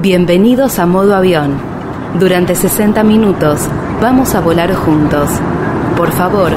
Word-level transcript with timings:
Bienvenidos 0.00 0.78
a 0.78 0.86
modo 0.86 1.16
avión. 1.16 1.58
Durante 2.20 2.54
60 2.54 3.02
minutos 3.02 3.68
vamos 4.00 4.32
a 4.36 4.40
volar 4.40 4.72
juntos. 4.72 5.28
Por 5.96 6.12
favor, 6.12 6.52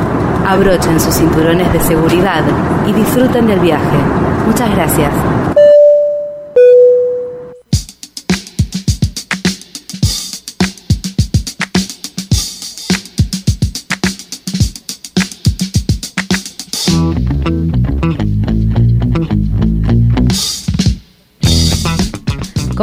abrochen 0.47 0.99
sus 0.99 1.15
cinturones 1.15 1.73
de 1.73 1.79
seguridad 1.79 2.43
y 2.87 2.93
disfruten 2.93 3.47
del 3.47 3.59
viaje. 3.59 3.97
Muchas 4.45 4.69
gracias. 4.75 5.11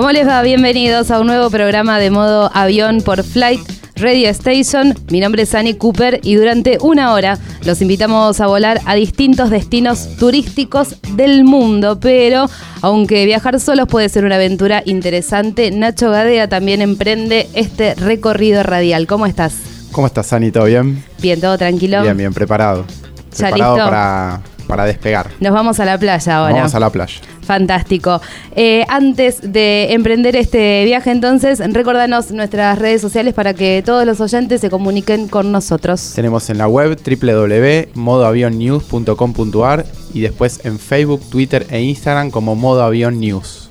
¿Cómo 0.09 0.19
les 0.19 0.27
va? 0.27 0.41
Bienvenidos 0.41 1.11
a 1.11 1.21
un 1.21 1.27
nuevo 1.27 1.51
programa 1.51 1.99
de 1.99 2.11
modo 2.11 2.51
avión 2.55 3.03
por 3.03 3.23
Flight 3.23 3.61
Radio 3.97 4.31
Station. 4.31 4.95
Mi 5.11 5.21
nombre 5.21 5.43
es 5.43 5.55
Annie 5.55 5.77
Cooper 5.77 6.21
y 6.23 6.37
durante 6.37 6.79
una 6.81 7.13
hora 7.13 7.37
los 7.67 7.83
invitamos 7.83 8.41
a 8.41 8.47
volar 8.47 8.81
a 8.87 8.95
distintos 8.95 9.51
destinos 9.51 10.17
turísticos 10.17 10.97
del 11.13 11.45
mundo. 11.45 12.01
Pero 12.01 12.47
aunque 12.81 13.27
viajar 13.27 13.61
solos 13.61 13.87
puede 13.87 14.09
ser 14.09 14.25
una 14.25 14.37
aventura 14.37 14.83
interesante, 14.87 15.71
Nacho 15.73 16.11
Gadea 16.11 16.49
también 16.49 16.81
emprende 16.81 17.47
este 17.53 17.95
recorrido 17.95 18.63
radial. 18.63 19.07
¿Cómo 19.07 19.27
estás? 19.27 19.57
¿Cómo 19.93 20.07
estás, 20.07 20.33
Ani? 20.33 20.51
¿Todo 20.51 20.65
bien? 20.65 21.05
Bien, 21.21 21.39
todo 21.39 21.59
tranquilo. 21.59 22.01
Bien, 22.01 22.17
bien, 22.17 22.33
preparado. 22.33 22.87
¿Ya 23.37 23.51
preparado 23.51 23.75
listo? 23.77 23.85
Para, 23.91 24.41
para 24.69 24.85
despegar. 24.85 25.27
Nos 25.41 25.53
vamos 25.53 25.81
a 25.81 25.85
la 25.85 25.99
playa 25.99 26.37
ahora. 26.37 26.55
Vamos 26.55 26.73
a 26.75 26.81
la 26.81 26.91
playa. 26.91 27.21
Fantástico. 27.43 28.21
Eh, 28.55 28.85
antes 28.89 29.41
de 29.43 29.95
emprender 29.95 30.37
este 30.37 30.85
viaje, 30.85 31.11
entonces, 31.11 31.61
recordanos 31.73 32.31
nuestras 32.31 32.79
redes 32.79 33.01
sociales 33.01 33.35
para 33.35 33.55
que 33.55 33.83
todos 33.85 34.07
los 34.07 34.21
oyentes 34.21 34.61
se 34.61 34.71
comuniquen 34.71 35.27
con 35.29 35.51
nosotros. 35.51 36.13
Tenemos 36.15 36.49
en 36.51 36.59
la 36.59 36.69
web 36.69 36.97
www.modoavionnews.com.ar 37.05 39.87
y 40.15 40.21
después 40.21 40.61
en 40.65 40.79
Facebook, 40.79 41.23
Twitter 41.31 41.67
e 41.71 41.81
Instagram 41.81 42.31
como 42.31 42.55
Modo 42.55 42.85
Avión 42.85 43.19
News. 43.19 43.68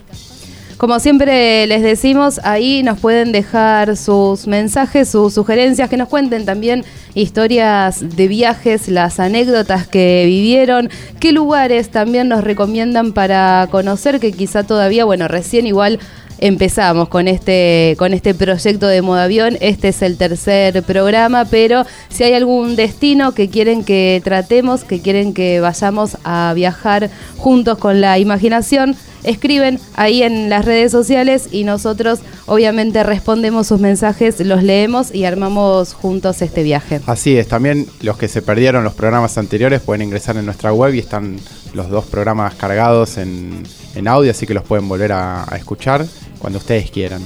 Como 0.77 0.99
siempre 0.99 1.65
les 1.65 1.81
decimos, 1.81 2.39
ahí 2.43 2.83
nos 2.83 2.99
pueden 2.99 3.31
dejar 3.31 3.97
sus 3.97 4.45
mensajes, 4.45 5.09
sus 5.09 5.33
sugerencias, 5.33 5.89
que 5.89 5.97
nos 5.97 6.07
cuenten 6.07 6.45
también 6.45 6.85
historias 7.15 8.15
de 8.15 8.27
viajes, 8.27 8.87
las 8.87 9.19
anécdotas 9.19 9.87
que 9.87 10.25
vivieron, 10.27 10.91
qué 11.19 11.31
lugares 11.31 11.89
también 11.89 12.27
nos 12.27 12.43
recomiendan 12.43 13.13
para 13.13 13.67
conocer, 13.71 14.19
que 14.19 14.31
quizá 14.31 14.61
todavía, 14.61 15.03
bueno, 15.03 15.27
recién 15.27 15.65
igual 15.65 15.99
empezamos 16.39 17.09
con 17.09 17.27
este, 17.27 17.95
con 17.97 18.13
este 18.13 18.33
proyecto 18.33 18.87
de 18.87 19.01
modo 19.01 19.19
avión. 19.19 19.57
Este 19.61 19.89
es 19.89 20.01
el 20.01 20.17
tercer 20.17 20.83
programa, 20.83 21.45
pero 21.45 21.85
si 22.09 22.23
hay 22.23 22.33
algún 22.33 22.75
destino 22.75 23.33
que 23.33 23.49
quieren 23.49 23.83
que 23.83 24.21
tratemos, 24.23 24.83
que 24.83 25.01
quieren 25.01 25.33
que 25.33 25.59
vayamos 25.59 26.17
a 26.23 26.53
viajar 26.55 27.09
juntos 27.37 27.77
con 27.77 28.01
la 28.01 28.19
imaginación, 28.19 28.95
escriben 29.23 29.79
ahí 29.95 30.23
en 30.23 30.49
las 30.49 30.65
redes 30.65 30.91
sociales 30.91 31.49
y 31.51 31.63
nosotros 31.63 32.19
obviamente 32.45 33.03
respondemos 33.03 33.67
sus 33.67 33.79
mensajes, 33.79 34.39
los 34.39 34.63
leemos 34.63 35.13
y 35.13 35.25
armamos 35.25 35.93
juntos 35.93 36.41
este 36.41 36.63
viaje. 36.63 37.01
Así 37.05 37.37
es, 37.37 37.47
también 37.47 37.87
los 38.01 38.17
que 38.17 38.27
se 38.27 38.41
perdieron 38.41 38.83
los 38.83 38.93
programas 38.93 39.37
anteriores 39.37 39.81
pueden 39.81 40.03
ingresar 40.03 40.37
en 40.37 40.45
nuestra 40.45 40.71
web 40.71 40.93
y 40.93 40.99
están 40.99 41.37
los 41.73 41.89
dos 41.89 42.05
programas 42.05 42.55
cargados 42.55 43.17
en, 43.17 43.63
en 43.95 44.07
audio, 44.07 44.31
así 44.31 44.47
que 44.47 44.53
los 44.53 44.63
pueden 44.63 44.87
volver 44.87 45.11
a, 45.11 45.43
a 45.51 45.57
escuchar 45.57 46.05
cuando 46.39 46.59
ustedes 46.59 46.91
quieran. 46.91 47.21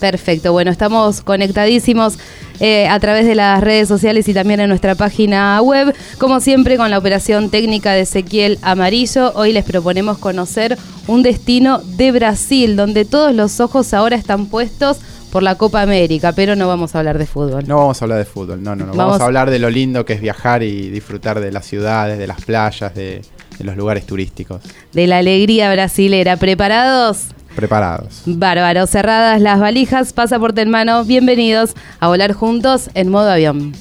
Perfecto, 0.00 0.52
bueno, 0.52 0.70
estamos 0.70 1.22
conectadísimos 1.22 2.18
eh, 2.60 2.86
a 2.88 3.00
través 3.00 3.26
de 3.26 3.34
las 3.34 3.62
redes 3.62 3.88
sociales 3.88 4.28
y 4.28 4.34
también 4.34 4.60
en 4.60 4.68
nuestra 4.68 4.94
página 4.94 5.60
web, 5.62 5.94
como 6.18 6.40
siempre 6.40 6.76
con 6.76 6.90
la 6.90 6.98
operación 6.98 7.48
técnica 7.48 7.92
de 7.92 8.00
Ezequiel 8.02 8.58
Amarillo. 8.62 9.32
Hoy 9.34 9.52
les 9.52 9.64
proponemos 9.64 10.18
conocer 10.18 10.76
un 11.06 11.22
destino 11.22 11.78
de 11.78 12.12
Brasil, 12.12 12.76
donde 12.76 13.04
todos 13.04 13.34
los 13.34 13.60
ojos 13.60 13.94
ahora 13.94 14.16
están 14.16 14.46
puestos 14.46 14.98
por 15.32 15.42
la 15.42 15.56
Copa 15.56 15.80
América, 15.82 16.32
pero 16.32 16.54
no 16.54 16.68
vamos 16.68 16.94
a 16.94 16.98
hablar 16.98 17.18
de 17.18 17.26
fútbol. 17.26 17.66
No 17.66 17.78
vamos 17.78 18.00
a 18.00 18.04
hablar 18.04 18.18
de 18.18 18.24
fútbol, 18.24 18.62
no, 18.62 18.76
no, 18.76 18.84
no. 18.86 18.92
Vamos, 18.92 18.96
Vamos- 19.14 19.20
a 19.20 19.24
hablar 19.24 19.50
de 19.50 19.58
lo 19.58 19.70
lindo 19.70 20.04
que 20.04 20.12
es 20.12 20.20
viajar 20.20 20.62
y 20.62 20.90
disfrutar 20.90 21.40
de 21.40 21.50
las 21.50 21.64
ciudades, 21.66 22.18
de 22.18 22.26
las 22.26 22.40
playas, 22.44 22.94
de, 22.94 23.22
de 23.58 23.64
los 23.64 23.76
lugares 23.76 24.04
turísticos. 24.06 24.60
De 24.92 25.06
la 25.06 25.18
alegría 25.18 25.72
brasilera. 25.72 26.36
¿Preparados? 26.36 27.28
Preparados. 27.54 28.22
Bárbaro, 28.26 28.86
cerradas 28.86 29.40
las 29.40 29.60
valijas, 29.60 30.12
pasaporte 30.12 30.62
en 30.62 30.70
mano, 30.70 31.04
bienvenidos 31.04 31.74
a 32.00 32.08
volar 32.08 32.32
juntos 32.32 32.90
en 32.94 33.08
modo 33.08 33.30
avión. 33.30 33.72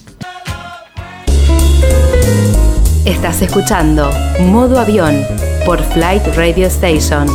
Estás 3.06 3.42
escuchando 3.42 4.12
Modo 4.40 4.80
Avión 4.80 5.16
por 5.66 5.82
Flight 5.82 6.24
Radio 6.36 6.68
Station. 6.68 7.28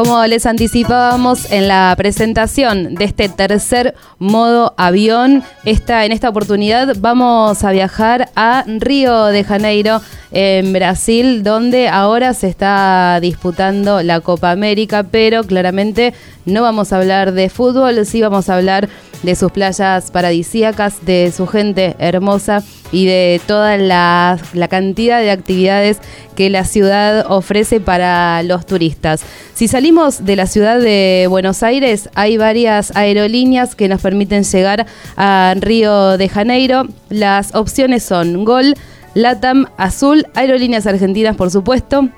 Como 0.00 0.24
les 0.26 0.46
anticipábamos 0.46 1.52
en 1.52 1.68
la 1.68 1.92
presentación 1.94 2.94
de 2.94 3.04
este 3.04 3.28
tercer 3.28 3.94
modo 4.18 4.72
avión, 4.78 5.44
esta, 5.66 6.06
en 6.06 6.12
esta 6.12 6.30
oportunidad 6.30 6.96
vamos 7.00 7.62
a 7.64 7.70
viajar 7.70 8.30
a 8.34 8.64
Río 8.66 9.26
de 9.26 9.44
Janeiro, 9.44 10.00
en 10.32 10.72
Brasil, 10.72 11.42
donde 11.42 11.88
ahora 11.88 12.32
se 12.32 12.48
está 12.48 13.18
disputando 13.20 14.02
la 14.02 14.20
Copa 14.20 14.52
América, 14.52 15.02
pero 15.02 15.44
claramente 15.44 16.14
no 16.46 16.62
vamos 16.62 16.94
a 16.94 16.96
hablar 16.96 17.32
de 17.32 17.50
fútbol, 17.50 18.06
sí 18.06 18.22
vamos 18.22 18.48
a 18.48 18.56
hablar 18.56 18.88
de 18.88 19.09
sus 19.34 19.52
playas 19.52 20.10
paradisíacas, 20.10 21.04
de 21.04 21.32
su 21.34 21.46
gente 21.46 21.94
hermosa 21.98 22.62
y 22.92 23.06
de 23.06 23.40
toda 23.46 23.76
la 23.76 24.38
cantidad 24.68 25.20
de 25.20 25.30
actividades 25.30 25.98
que 26.34 26.50
la 26.50 26.64
ciudad 26.64 27.26
ofrece 27.28 27.80
para 27.80 28.42
los 28.42 28.66
turistas. 28.66 29.22
Si 29.54 29.68
salimos 29.68 30.24
de 30.24 30.36
la 30.36 30.46
ciudad 30.46 30.80
de 30.80 31.26
Buenos 31.28 31.62
Aires, 31.62 32.08
hay 32.14 32.38
varias 32.38 32.96
aerolíneas 32.96 33.74
que 33.74 33.88
nos 33.88 34.00
permiten 34.00 34.42
llegar 34.44 34.86
a 35.16 35.54
Río 35.56 36.16
de 36.16 36.28
Janeiro. 36.28 36.88
Las 37.10 37.54
opciones 37.54 38.02
son 38.02 38.44
Gol, 38.44 38.74
LATAM, 39.14 39.66
Azul, 39.76 40.26
Aerolíneas 40.34 40.86
Argentinas, 40.86 41.36
por 41.36 41.50
supuesto, 41.50 42.08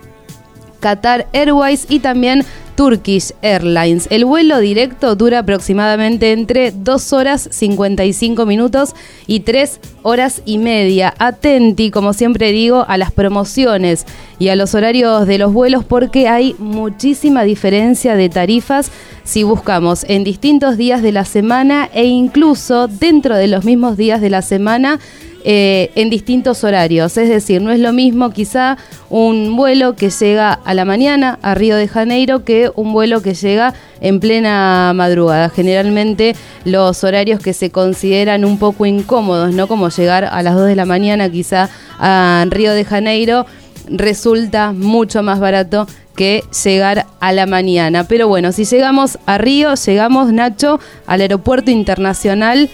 Qatar 0.81 1.27
Airways 1.33 1.87
y 1.89 2.01
también 2.01 2.45
Turkish 2.75 3.33
Airlines. 3.43 4.07
El 4.11 4.25
vuelo 4.25 4.59
directo 4.59 5.15
dura 5.15 5.41
aproximadamente 5.41 6.33
entre 6.33 6.71
2 6.71 7.13
horas 7.13 7.49
55 7.51 8.47
minutos 8.47 8.95
y 9.27 9.41
3 9.41 9.81
horas 10.03 10.43
y 10.45 10.59
media. 10.59 11.15
Atenti, 11.19 11.91
como 11.91 12.13
siempre 12.13 12.53
digo, 12.53 12.85
a 12.89 12.97
las 12.97 13.13
promociones 13.13 14.07
y 14.39 14.49
a 14.49 14.57
los 14.57 14.75
horarios 14.75 15.27
de 15.27 15.39
los 15.39 15.53
vuelos 15.53 15.85
porque 15.85 16.29
hay 16.29 16.55
muchísima 16.59 17.45
diferencia 17.45 18.17
de 18.17 18.29
tarifas 18.29 18.91
si 19.25 19.45
buscamos 19.45 20.05
en 20.09 20.25
distintos 20.25 20.77
días 20.77 21.03
de 21.03 21.13
la 21.13 21.25
semana 21.25 21.89
e 21.95 22.05
incluso 22.05 22.89
dentro 22.89 23.37
de 23.37 23.47
los 23.47 23.65
mismos 23.65 23.97
días 23.97 24.21
de 24.21 24.31
la 24.31 24.43
semana 24.43 24.99
eh, 25.45 25.91
en 25.95 26.11
distintos 26.11 26.65
horarios. 26.65 27.17
Es 27.17 27.29
decir, 27.29 27.61
no 27.61 27.71
es 27.71 27.81
lo 27.81 27.93
mismo 27.93 28.31
quizá 28.31 28.79
un 29.11 29.57
vuelo 29.57 29.97
que 29.97 30.11
llega 30.11 30.53
a 30.53 30.75
la 30.75 30.85
mañana 30.85 31.39
a 31.43 31.55
Río 31.55 31.77
de 31.77 31.89
Janeiro 31.89 32.45
que 32.45 32.71
un 32.75 32.93
vuelo 32.93 33.23
que 33.23 33.35
llega 33.35 33.75
en 34.01 34.21
plena 34.21 34.93
madrugada. 34.95 35.49
Generalmente 35.49 36.37
los 36.65 37.03
horarios 37.05 37.41
que 37.41 37.53
se 37.53 37.71
consideran 37.71 38.45
un 38.45 38.59
poco 38.59 38.87
incómodos, 38.87 39.53
¿no? 39.53 39.67
Como 39.67 39.89
llegar 39.89 40.25
a 40.25 40.43
las 40.43 40.55
2 40.55 40.67
de 40.67 40.77
la 40.77 40.85
mañana 40.85 41.29
quizá 41.29 41.69
a 41.99 42.45
Río 42.49 42.73
de 42.73 42.85
Janeiro 42.85 43.47
resulta 43.89 44.73
mucho 44.73 45.23
más 45.23 45.41
barato 45.41 45.87
que 46.15 46.45
llegar 46.65 47.07
a 47.21 47.33
la 47.33 47.47
mañana. 47.47 48.05
Pero 48.05 48.29
bueno, 48.29 48.53
si 48.53 48.65
llegamos 48.65 49.19
a 49.27 49.39
Río, 49.39 49.75
llegamos, 49.75 50.33
Nacho, 50.33 50.79
al 51.07 51.21
aeropuerto 51.21 51.71
internacional 51.71 52.71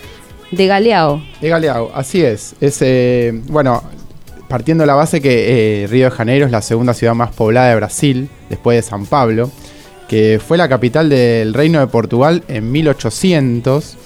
de 0.50 0.66
Galeao. 0.66 1.22
De 1.40 1.48
Galeao, 1.48 1.90
así 1.94 2.22
es. 2.22 2.54
Es 2.60 2.78
eh, 2.80 3.32
bueno, 3.48 3.82
partiendo 4.48 4.82
de 4.82 4.86
la 4.86 4.94
base 4.94 5.20
que 5.20 5.82
eh, 5.84 5.86
Río 5.86 6.06
de 6.06 6.10
Janeiro 6.10 6.46
es 6.46 6.52
la 6.52 6.62
segunda 6.62 6.94
ciudad 6.94 7.14
más 7.14 7.32
poblada 7.34 7.68
de 7.68 7.76
Brasil, 7.76 8.28
después 8.48 8.76
de 8.76 8.82
San 8.88 9.06
Pablo, 9.06 9.50
que 10.08 10.40
fue 10.44 10.56
la 10.56 10.68
capital 10.68 11.08
del 11.08 11.52
Reino 11.54 11.80
de 11.80 11.86
Portugal 11.86 12.42
en 12.48 12.72
1800 12.72 13.96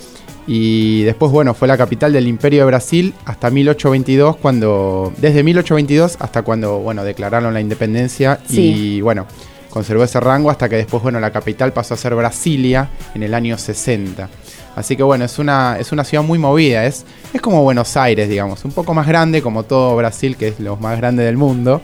y 0.48 1.02
después, 1.04 1.30
bueno, 1.30 1.54
fue 1.54 1.68
la 1.68 1.78
capital 1.78 2.12
del 2.12 2.26
Imperio 2.26 2.60
de 2.62 2.66
Brasil 2.66 3.14
hasta 3.24 3.48
1822, 3.48 4.36
cuando 4.38 5.12
desde 5.18 5.44
1822 5.44 6.16
hasta 6.18 6.42
cuando, 6.42 6.80
bueno, 6.80 7.04
declararon 7.04 7.54
la 7.54 7.60
independencia 7.60 8.40
Sí. 8.48 8.96
y, 8.96 9.00
bueno, 9.00 9.26
conservó 9.70 10.02
ese 10.02 10.18
rango 10.18 10.50
hasta 10.50 10.68
que 10.68 10.76
después, 10.76 11.02
bueno, 11.02 11.20
la 11.20 11.30
capital 11.30 11.72
pasó 11.72 11.94
a 11.94 11.96
ser 11.96 12.16
Brasilia 12.16 12.88
en 13.14 13.22
el 13.22 13.34
año 13.34 13.56
60. 13.56 14.28
Así 14.74 14.96
que 14.96 15.02
bueno, 15.02 15.24
es 15.24 15.38
una, 15.38 15.76
es 15.78 15.92
una 15.92 16.04
ciudad 16.04 16.24
muy 16.24 16.38
movida, 16.38 16.86
es, 16.86 17.04
es 17.32 17.40
como 17.40 17.62
Buenos 17.62 17.96
Aires, 17.96 18.28
digamos, 18.28 18.64
un 18.64 18.72
poco 18.72 18.94
más 18.94 19.06
grande, 19.06 19.42
como 19.42 19.64
todo 19.64 19.94
Brasil, 19.96 20.36
que 20.36 20.48
es 20.48 20.60
lo 20.60 20.76
más 20.76 20.96
grande 20.96 21.24
del 21.24 21.36
mundo, 21.36 21.82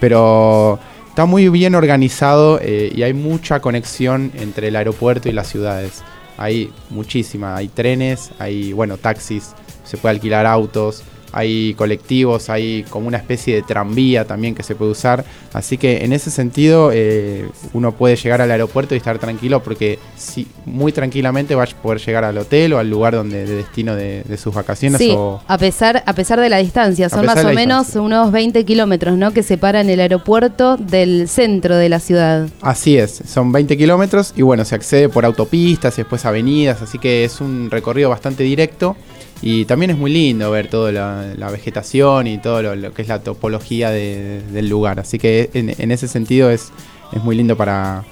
pero 0.00 0.78
está 1.08 1.26
muy 1.26 1.50
bien 1.50 1.74
organizado 1.74 2.58
eh, 2.62 2.90
y 2.94 3.02
hay 3.02 3.12
mucha 3.12 3.60
conexión 3.60 4.32
entre 4.34 4.68
el 4.68 4.76
aeropuerto 4.76 5.28
y 5.28 5.32
las 5.32 5.48
ciudades. 5.48 6.02
Hay 6.38 6.72
muchísima, 6.88 7.54
hay 7.54 7.68
trenes, 7.68 8.30
hay, 8.38 8.72
bueno, 8.72 8.96
taxis, 8.96 9.52
se 9.84 9.98
puede 9.98 10.14
alquilar 10.14 10.46
autos, 10.46 11.02
hay 11.32 11.74
colectivos, 11.74 12.50
hay 12.50 12.84
como 12.90 13.08
una 13.08 13.16
especie 13.16 13.54
de 13.56 13.62
tranvía 13.62 14.26
también 14.26 14.54
que 14.54 14.62
se 14.62 14.74
puede 14.74 14.92
usar. 14.92 15.24
Así 15.52 15.78
que 15.78 16.04
en 16.04 16.12
ese 16.12 16.30
sentido 16.30 16.90
eh, 16.92 17.48
uno 17.72 17.92
puede 17.92 18.16
llegar 18.16 18.40
al 18.40 18.50
aeropuerto 18.50 18.94
y 18.94 18.98
estar 18.98 19.18
tranquilo 19.18 19.62
porque 19.62 19.98
sí, 20.16 20.46
muy 20.64 20.92
tranquilamente 20.92 21.54
va 21.54 21.64
a 21.64 21.66
poder 21.66 22.00
llegar 22.00 22.24
al 22.24 22.38
hotel 22.38 22.74
o 22.74 22.78
al 22.78 22.88
lugar 22.88 23.14
donde 23.14 23.44
de 23.46 23.56
destino 23.56 23.94
de, 23.94 24.22
sus 24.36 24.54
vacaciones. 24.54 24.98
Sí, 24.98 25.14
a, 25.46 25.58
pesar, 25.58 26.02
a 26.06 26.12
pesar 26.14 26.40
de 26.40 26.48
la 26.48 26.58
distancia, 26.58 27.08
son 27.08 27.26
más 27.26 27.44
o 27.44 27.52
menos 27.52 27.94
unos 27.96 28.32
20 28.32 28.64
kilómetros 28.64 29.16
¿no? 29.16 29.32
que 29.32 29.42
separan 29.42 29.88
el 29.90 30.00
aeropuerto 30.00 30.76
del 30.76 31.28
centro 31.28 31.76
de 31.76 31.88
la 31.88 32.00
ciudad. 32.00 32.48
Así 32.60 32.96
es, 32.96 33.22
son 33.26 33.52
20 33.52 33.76
kilómetros 33.76 34.32
y 34.36 34.42
bueno, 34.42 34.64
se 34.64 34.74
accede 34.74 35.08
por 35.08 35.24
autopistas 35.24 35.94
y 35.98 36.02
después 36.02 36.24
avenidas, 36.24 36.82
así 36.82 36.98
que 36.98 37.24
es 37.24 37.40
un 37.40 37.70
recorrido 37.70 38.10
bastante 38.10 38.42
directo. 38.42 38.96
Y 39.42 39.64
también 39.64 39.90
es 39.90 39.98
muy 39.98 40.12
lindo 40.12 40.50
ver 40.52 40.68
toda 40.68 40.92
la, 40.92 41.50
vegetación 41.50 42.28
y 42.28 42.38
todo 42.38 42.62
lo, 42.62 42.94
que 42.94 43.02
es 43.02 43.08
la 43.08 43.18
topología 43.18 43.90
del 43.90 44.68
lugar. 44.68 45.00
Así 45.00 45.18
que 45.18 45.50
en, 45.52 45.90
ese 45.90 46.06
sentido 46.06 46.48
es, 46.48 46.70
es 47.12 47.22
muy 47.22 47.34
lindo 47.36 47.56
para, 47.56 48.04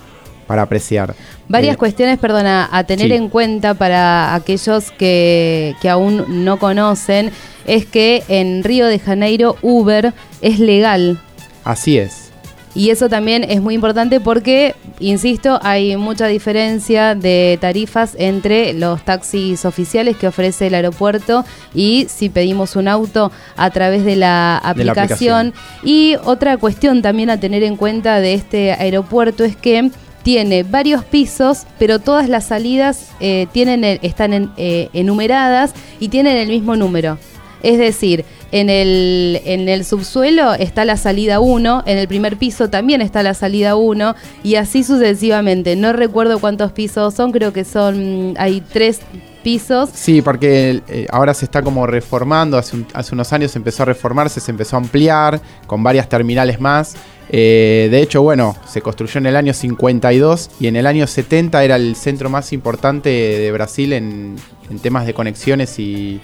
apreciar. 0.49 1.15
Varias 1.49 1.77
eh, 1.77 1.79
cuestiones, 1.79 2.19
perdona, 2.19 2.69
a 2.73 2.82
tener 2.82 3.12
en 3.12 3.29
cuenta 3.29 3.75
para 3.75 4.35
aquellos 4.35 4.91
que, 4.91 5.77
que 5.81 5.88
aún 5.88 6.44
no 6.44 6.59
conocen, 6.59 7.31
es 7.65 7.87
que 7.87 8.25
en 8.27 8.65
Río 8.65 8.87
de 8.87 8.99
Janeiro 8.99 9.56
Uber 9.62 10.12
es 10.43 10.59
legal. 10.59 11.21
Así 11.62 11.99
es. 11.99 12.30
Y 12.75 12.90
eso 12.90 13.08
también 13.08 13.44
es 13.44 13.61
muy 13.61 13.75
importante 13.75 14.20
porque, 14.20 14.76
insisto, 15.00 15.58
hay 15.62 15.96
mucha 15.96 16.26
diferencia 16.28 17.17
de 17.17 17.58
tarifas 17.61 18.14
entre 18.17 18.72
los 18.75 19.05
taxis 19.05 19.64
oficiales 19.64 20.17
que 20.17 20.28
ofrece 20.28 20.69
el 20.69 20.75
aeropuerto 20.75 21.44
y 21.75 22.06
si 22.08 22.28
pedimos 22.28 22.76
un 22.76 22.87
auto 22.87 23.32
a 23.56 23.70
través 23.70 24.05
de 24.05 24.14
la 24.14 24.56
aplicación. 24.58 25.52
Y 25.82 26.17
otra 26.25 26.58
cuestión 26.58 27.02
también 27.02 27.31
a 27.31 27.40
tener 27.40 27.64
en 27.64 27.76
cuenta 27.76 28.20
de 28.20 28.34
este 28.34 28.72
aeropuerto 28.72 29.44
es 29.44 29.56
que 29.56 29.90
tiene 30.22 30.62
varios 30.62 31.05
pisos, 31.05 31.64
pero 31.78 31.99
todas 31.99 32.28
las 32.28 32.44
salidas 32.44 33.11
eh, 33.20 33.46
tienen 33.52 33.84
están 34.02 34.52
eh, 34.56 34.90
enumeradas 34.93 35.72
y 35.99 36.08
tienen 36.08 36.37
el 36.37 36.49
mismo 36.49 36.76
número. 36.76 37.19
Es 37.62 37.78
decir, 37.78 38.25
en 38.52 38.69
el, 38.69 39.41
en 39.44 39.69
el 39.69 39.85
subsuelo 39.85 40.55
está 40.55 40.85
la 40.85 40.97
salida 40.97 41.41
1, 41.41 41.85
en 41.87 41.99
el 41.99 42.08
primer 42.08 42.37
piso 42.37 42.69
también 42.69 43.00
está 43.00 43.23
la 43.23 43.35
salida 43.35 43.76
1 43.76 44.17
y 44.43 44.56
así 44.56 44.82
sucesivamente. 44.82 45.76
No 45.76 45.93
recuerdo 45.93 46.41
cuántos 46.41 46.73
pisos 46.73 47.14
son, 47.14 47.32
creo 47.32 47.52
que 47.52 47.64
son, 47.64 48.35
hay 48.38 48.61
tres 48.61 49.00
pisos. 49.44 49.91
Sí, 49.94 50.20
porque 50.20 50.82
eh, 50.88 51.06
ahora 51.11 51.32
se 51.32 51.44
está 51.44 51.62
como 51.62 51.87
reformando, 51.87 52.58
hace, 52.58 52.85
hace 52.93 53.14
unos 53.14 53.32
años 53.32 53.52
se 53.52 53.58
empezó 53.58 53.85
a 53.85 53.87
reformarse, 53.87 54.41
se 54.41 54.50
empezó 54.50 54.76
a 54.76 54.81
ampliar 54.81 55.41
con 55.67 55.82
varias 55.82 56.08
terminales 56.08 56.61
más. 56.61 56.96
Eh, 57.32 57.87
de 57.93 58.03
hecho, 58.03 58.23
bueno, 58.23 58.56
se 58.67 58.82
construyó 58.82 59.19
en 59.19 59.26
el 59.26 59.37
año 59.37 59.55
52 59.55 60.50
y 60.58 60.67
en 60.67 60.75
el 60.75 60.88
año 60.88 61.06
70 61.06 61.62
era 61.62 61.76
el 61.76 61.94
centro 61.94 62.29
más 62.29 62.53
importante 62.53 63.08
de 63.08 63.53
Brasil 63.53 63.93
en 63.93 64.37
temas 64.82 65.06
de 65.06 65.14
conexiones 65.14 65.79
y, 65.79 66.20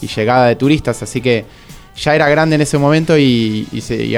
y 0.00 0.06
llegada 0.06 0.46
de 0.46 0.56
turistas, 0.56 1.02
así 1.02 1.20
que 1.20 1.44
ya 1.96 2.14
era 2.14 2.28
grande 2.28 2.54
en 2.54 2.62
ese 2.62 2.78
momento 2.78 3.18
y, 3.18 3.66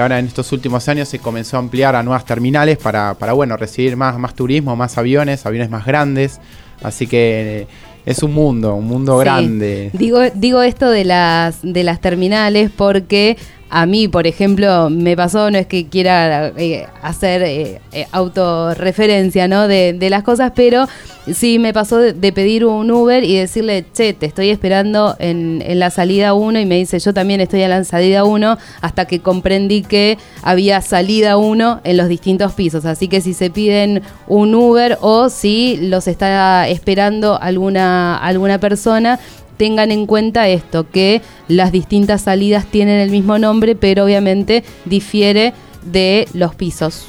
ahora 0.00 0.18
en 0.18 0.26
estos 0.26 0.52
últimos 0.52 0.88
años 0.88 1.08
se 1.08 1.18
comenzó 1.18 1.56
a 1.56 1.60
ampliar 1.60 1.96
a 1.96 2.02
nuevas 2.02 2.24
terminales 2.24 2.78
para, 2.78 3.14
bueno, 3.32 3.56
recibir 3.56 3.96
más, 3.96 4.18
más 4.18 4.34
turismo, 4.34 4.76
más 4.76 4.98
aviones, 4.98 5.46
aviones 5.46 5.70
más 5.70 5.86
grandes, 5.86 6.40
así 6.82 7.06
que... 7.06 7.66
es 8.06 8.22
un 8.22 8.32
mundo, 8.32 8.74
un 8.74 8.86
mundo 8.86 9.18
grande. 9.18 9.90
Digo, 9.92 10.20
digo 10.34 10.62
esto 10.62 10.90
de 10.90 11.04
las, 11.04 11.58
de 11.62 11.84
las 11.84 12.00
terminales 12.00 12.70
porque 12.74 13.36
a 13.70 13.86
mí, 13.86 14.08
por 14.08 14.26
ejemplo, 14.26 14.90
me 14.90 15.16
pasó, 15.16 15.50
no 15.50 15.56
es 15.56 15.66
que 15.66 15.86
quiera 15.86 16.48
eh, 16.56 16.86
hacer 17.02 17.42
eh, 17.42 17.80
eh, 17.92 18.06
autorreferencia 18.10 19.46
¿no? 19.46 19.68
De, 19.68 19.96
las 20.10 20.24
cosas, 20.24 20.52
pero 20.56 20.86
sí 21.32 21.60
me 21.60 21.72
pasó 21.72 21.98
de, 21.98 22.32
pedir 22.32 22.64
un 22.64 22.90
Uber 22.90 23.22
y 23.22 23.36
decirle, 23.36 23.84
che, 23.94 24.12
te 24.12 24.26
estoy 24.26 24.50
esperando 24.50 25.14
en, 25.20 25.62
la 25.78 25.90
salida 25.90 26.34
1 26.34 26.58
y 26.58 26.66
me 26.66 26.78
dice, 26.78 26.98
yo 26.98 27.14
también 27.14 27.40
estoy 27.40 27.62
en 27.62 27.70
la 27.70 27.84
salida 27.84 28.24
1 28.24 28.58
hasta 28.80 29.04
que 29.04 29.20
comprendí 29.20 29.82
que 29.82 30.18
había 30.42 30.80
salida 30.80 31.36
1 31.36 31.82
en 31.84 31.96
los 31.96 32.08
distintos 32.08 32.54
pisos. 32.54 32.84
Así 32.84 33.06
que 33.06 33.20
si 33.20 33.34
se 33.34 33.50
piden 33.50 34.02
un 34.26 34.52
Uber 34.52 34.98
o 35.00 35.28
si 35.28 35.76
los 35.80 36.08
está 36.08 36.66
esperando 36.66 37.40
alguna, 37.40 38.16
alguna 38.16 38.58
persona, 38.58 39.20
tengan 39.60 39.90
en 39.90 40.06
cuenta 40.06 40.48
esto, 40.48 40.88
que 40.90 41.20
las 41.46 41.70
distintas 41.70 42.22
salidas 42.22 42.64
tienen 42.64 42.98
el 42.98 43.10
mismo 43.10 43.38
nombre, 43.38 43.76
pero 43.76 44.06
obviamente 44.06 44.64
difiere 44.86 45.52
de 45.84 46.26
los 46.32 46.54
pisos. 46.54 47.08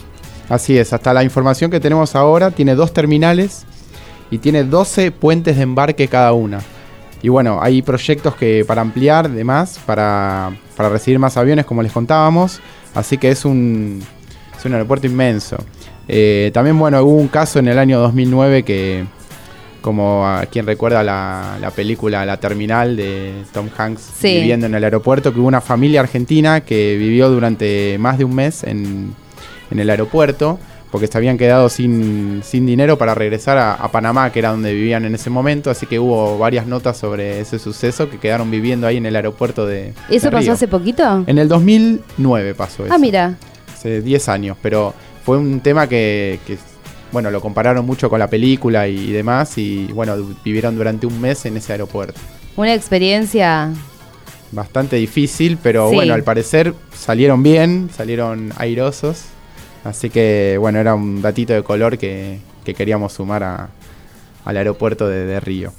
Así 0.50 0.78
es, 0.78 0.92
hasta 0.92 1.14
la 1.14 1.24
información 1.24 1.72
que 1.72 1.80
tenemos 1.80 2.14
ahora 2.14 2.52
tiene 2.52 2.76
dos 2.76 2.92
terminales 2.92 3.66
y 4.32 4.40
tiene 4.40 4.66
12 4.66 5.12
puentes 5.12 5.56
de 5.56 5.64
embarque 5.64 6.10
cada 6.10 6.34
una. 6.34 6.60
Y 7.22 7.30
bueno, 7.30 7.60
hay 7.62 7.82
proyectos 7.84 8.36
que 8.36 8.66
para 8.68 8.82
ampliar, 8.82 9.32
demás, 9.32 9.80
para, 9.86 10.52
para 10.76 10.90
recibir 10.90 11.20
más 11.20 11.38
aviones, 11.38 11.66
como 11.66 11.82
les 11.82 11.94
contábamos. 11.94 12.60
Así 12.94 13.18
que 13.18 13.32
es 13.32 13.46
un, 13.46 14.04
es 14.60 14.66
un 14.66 14.74
aeropuerto 14.74 15.08
inmenso. 15.08 15.56
Eh, 16.10 16.52
también, 16.54 16.78
bueno, 16.78 17.02
hubo 17.02 17.16
un 17.16 17.30
caso 17.30 17.60
en 17.60 17.70
el 17.70 17.80
año 17.80 17.98
2009 18.02 18.64
que 18.64 19.06
como 19.82 20.26
a 20.28 20.46
quien 20.46 20.66
recuerda 20.66 21.04
la, 21.04 21.72
película 21.76 22.26
La 22.26 22.38
Terminal 22.38 22.96
de 22.96 23.34
Tom 23.52 23.70
Hanks 23.76 24.14
viviendo 24.22 24.68
en 24.68 24.76
el 24.76 24.84
aeropuerto, 24.84 25.34
que 25.34 25.40
hubo 25.40 25.48
una 25.48 25.62
familia 25.62 26.02
argentina 26.02 26.62
que 26.62 26.96
vivió 26.98 27.30
durante 27.30 27.98
más 28.00 28.18
de 28.18 28.24
un 28.24 28.36
mes 28.36 28.64
en, 28.64 29.16
el 29.72 29.90
aeropuerto 29.90 30.60
porque 30.92 31.08
se 31.08 31.18
habían 31.18 31.38
quedado 31.38 31.70
sin, 31.70 32.42
dinero 32.52 32.98
para 32.98 33.16
regresar 33.16 33.58
a, 33.58 33.88
Panamá, 33.92 34.30
que 34.32 34.40
era 34.40 34.52
donde 34.52 34.74
vivían 34.74 35.06
en 35.06 35.16
ese 35.16 35.30
momento, 35.30 35.70
así 35.70 35.86
que 35.86 36.00
hubo 36.00 36.38
varias 36.38 36.68
notas 36.68 36.98
sobre 36.98 37.40
ese 37.40 37.60
suceso 37.60 38.10
que 38.10 38.20
quedaron 38.20 38.52
viviendo 38.52 38.86
ahí 38.88 38.98
en 38.98 39.06
el 39.06 39.16
aeropuerto 39.16 39.66
de... 39.66 39.94
¿Eso 40.10 40.30
pasó 40.30 40.52
hace 40.52 40.68
poquito? 40.68 41.24
En 41.28 41.38
el 41.38 41.48
2009 41.48 42.56
pasó 42.56 42.84
ah, 42.84 42.86
eso. 42.88 42.96
Ah, 42.96 42.98
mira. 42.98 43.36
Hace 43.74 44.02
10 44.02 44.28
años, 44.28 44.58
pero 44.62 44.94
fue 45.24 45.38
un 45.38 45.62
tema 45.62 45.88
que, 45.88 46.40
que 46.46 46.58
bueno, 47.12 47.32
lo 47.32 47.42
compararon 47.42 47.86
mucho 47.86 48.10
con 48.10 48.20
la 48.20 48.30
película 48.30 48.88
y, 48.88 49.12
demás, 49.12 49.58
y 49.58 49.88
bueno, 49.88 50.16
vivieron 50.44 50.76
durante 50.76 51.06
un 51.06 51.20
mes 51.20 51.46
en 51.46 51.58
ese 51.58 51.74
aeropuerto. 51.74 52.20
Una 52.56 52.74
experiencia 52.74 53.70
bastante 54.52 54.98
difícil, 54.98 55.58
pero 55.62 55.92
bueno, 55.92 56.14
al 56.14 56.24
parecer 56.24 56.74
salieron 56.94 57.44
bien, 57.44 57.90
salieron 57.96 58.54
airosos. 58.58 59.26
Así 59.84 60.10
que 60.10 60.58
bueno, 60.60 60.80
era 60.80 60.94
un 60.94 61.22
datito 61.22 61.54
de 61.54 61.64
color 61.64 61.98
que, 61.98 62.40
queríamos 62.64 63.14
sumar 63.14 63.70
al 64.46 64.58
aeropuerto 64.58 65.08
de 65.08 65.40
Río. 65.40 65.74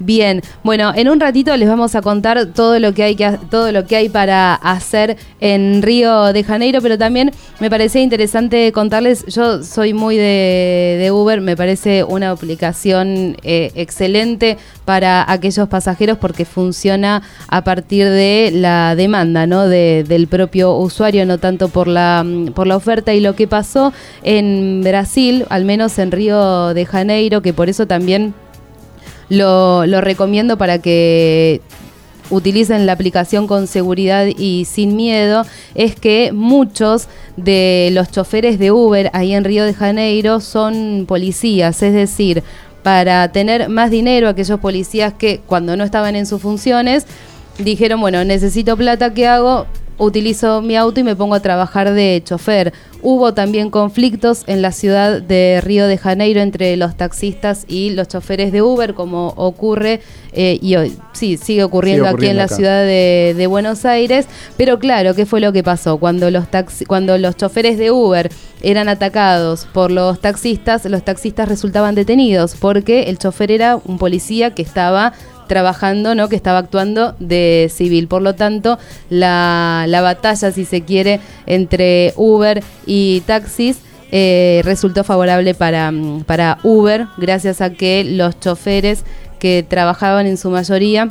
Bien, 0.00 0.42
bueno, 0.64 0.92
en 0.94 1.08
un 1.08 1.20
ratito 1.20 1.56
les 1.56 1.68
vamos 1.68 1.94
a 1.94 2.02
contar 2.02 2.46
todo 2.46 2.80
lo 2.80 2.92
que 2.94 3.04
hay 3.04 3.14
que 3.14 3.38
todo 3.48 3.70
lo 3.70 3.86
que 3.86 3.94
hay 3.94 4.08
para 4.08 4.54
hacer 4.54 5.16
en 5.40 5.82
Río 5.82 6.32
de 6.32 6.42
Janeiro, 6.42 6.80
pero 6.82 6.98
también 6.98 7.30
me 7.60 7.70
parecía 7.70 8.02
interesante 8.02 8.72
contarles, 8.72 9.24
yo 9.26 9.62
soy 9.62 9.94
muy 9.94 10.16
de, 10.16 11.10
Uber, 11.12 11.40
me 11.40 11.56
parece 11.56 12.02
una 12.02 12.30
aplicación 12.30 13.36
eh, 13.44 13.70
excelente 13.76 14.58
para 14.84 15.30
aquellos 15.30 15.68
pasajeros 15.68 16.18
porque 16.18 16.44
funciona 16.44 17.22
a 17.46 17.62
partir 17.62 18.08
de 18.08 18.50
la 18.52 18.96
demanda, 18.96 19.46
¿no? 19.46 19.68
del 19.68 20.26
propio 20.26 20.76
usuario, 20.76 21.24
no 21.24 21.38
tanto 21.38 21.68
por 21.68 21.86
la 21.86 22.26
por 22.54 22.66
la 22.66 22.76
oferta 22.76 23.14
y 23.14 23.20
lo 23.20 23.36
que 23.36 23.46
pasó 23.46 23.92
en 24.24 24.82
Brasil, 24.82 25.46
al 25.50 25.64
menos 25.64 25.98
en 26.00 26.10
Río 26.10 26.74
de 26.74 26.84
Janeiro, 26.84 27.42
que 27.42 27.52
por 27.52 27.68
eso 27.68 27.86
también 27.86 28.34
lo, 29.28 29.84
recomiendo 30.00 30.56
para 30.58 30.78
que 30.78 31.60
utilicen 32.30 32.86
la 32.86 32.92
aplicación 32.92 33.46
con 33.46 33.66
seguridad 33.66 34.26
y 34.26 34.64
sin 34.64 34.96
miedo 34.96 35.44
es 35.74 35.94
que 35.94 36.32
muchos 36.32 37.08
de 37.36 37.90
los 37.92 38.10
choferes 38.10 38.58
de 38.58 38.70
Uber 38.70 39.10
ahí 39.12 39.34
en 39.34 39.44
Río 39.44 39.64
de 39.64 39.74
Janeiro 39.74 40.40
son 40.40 41.04
policías, 41.06 41.82
es 41.82 41.92
decir, 41.92 42.42
para 42.82 43.30
tener 43.30 43.68
más 43.68 43.90
dinero 43.90 44.28
aquellos 44.28 44.60
policías 44.60 45.12
que 45.14 45.40
cuando 45.46 45.76
no 45.76 45.84
estaban 45.84 46.16
en 46.16 46.26
sus 46.26 46.40
funciones 46.40 47.06
dijeron, 47.58 48.00
bueno, 48.00 48.24
necesito 48.24 48.76
plata, 48.76 49.12
¿qué 49.14 49.26
hago? 49.26 49.66
Utilizo 49.98 50.62
mi 50.62 50.76
auto 50.76 51.00
y 51.00 51.02
me 51.02 51.16
pongo 51.16 51.34
a 51.34 51.40
trabajar 51.40 51.92
de 51.92 52.22
chofer. 52.24 52.72
Hubo 53.02 53.34
también 53.34 53.70
conflictos 53.70 54.44
en 54.46 54.62
la 54.62 54.72
ciudad 54.72 55.20
de 55.20 55.60
Río 55.62 55.86
de 55.86 55.98
Janeiro 55.98 56.40
entre 56.40 56.74
los 56.76 56.96
taxistas 56.96 57.66
y 57.68 57.90
los 57.90 58.08
choferes 58.08 58.50
de 58.50 58.62
Uber, 58.62 58.94
como 58.94 59.34
ocurre 59.36 60.00
eh, 60.32 60.58
y 60.62 60.76
hoy 60.76 60.96
sí 61.12 61.36
sigue 61.36 61.64
ocurriendo, 61.64 62.08
aquí 62.08 62.26
en 62.26 62.38
la 62.38 62.48
ciudad 62.48 62.80
de, 62.80 63.34
de, 63.36 63.46
Buenos 63.46 63.84
Aires. 63.84 64.26
Pero 64.56 64.78
claro, 64.78 65.14
¿qué 65.14 65.26
fue 65.26 65.40
lo 65.40 65.52
que 65.52 65.62
pasó? 65.62 65.98
Cuando 65.98 66.30
los, 66.30 66.50
taxi, 66.50 66.86
cuando 66.86 67.18
los 67.18 67.36
choferes 67.36 67.76
de 67.76 67.90
Uber 67.90 68.30
eran 68.62 68.88
atacados 68.88 69.66
por 69.72 69.90
los 69.90 70.20
taxistas, 70.20 70.86
los 70.86 71.04
taxistas 71.04 71.46
resultaban 71.46 71.94
detenidos 71.94 72.56
porque 72.58 73.04
el 73.04 73.18
chofer 73.18 73.52
era 73.52 73.76
un 73.84 73.98
policía 73.98 74.54
que 74.54 74.62
estaba 74.62 75.12
trabajando, 75.46 76.14
¿no? 76.14 76.28
que 76.28 76.36
estaba 76.36 76.58
actuando 76.58 77.14
de 77.18 77.70
civil. 77.72 78.08
Por 78.08 78.22
lo 78.22 78.34
tanto, 78.34 78.78
la, 79.10 79.86
batalla, 80.02 80.50
si 80.52 80.64
se 80.64 80.82
quiere, 80.82 81.20
entre 81.46 82.12
Uber 82.16 82.62
y 82.86 83.22
taxis 83.26 83.78
eh, 84.12 84.62
resultó 84.64 85.02
favorable 85.04 85.54
para, 85.54 85.92
para 86.26 86.58
Uber, 86.62 87.06
gracias 87.16 87.60
a 87.60 87.70
que 87.70 88.04
los 88.04 88.38
choferes 88.38 89.04
que 89.38 89.64
trabajaban 89.68 90.26
en 90.26 90.36
su 90.36 90.50
mayoría 90.50 91.08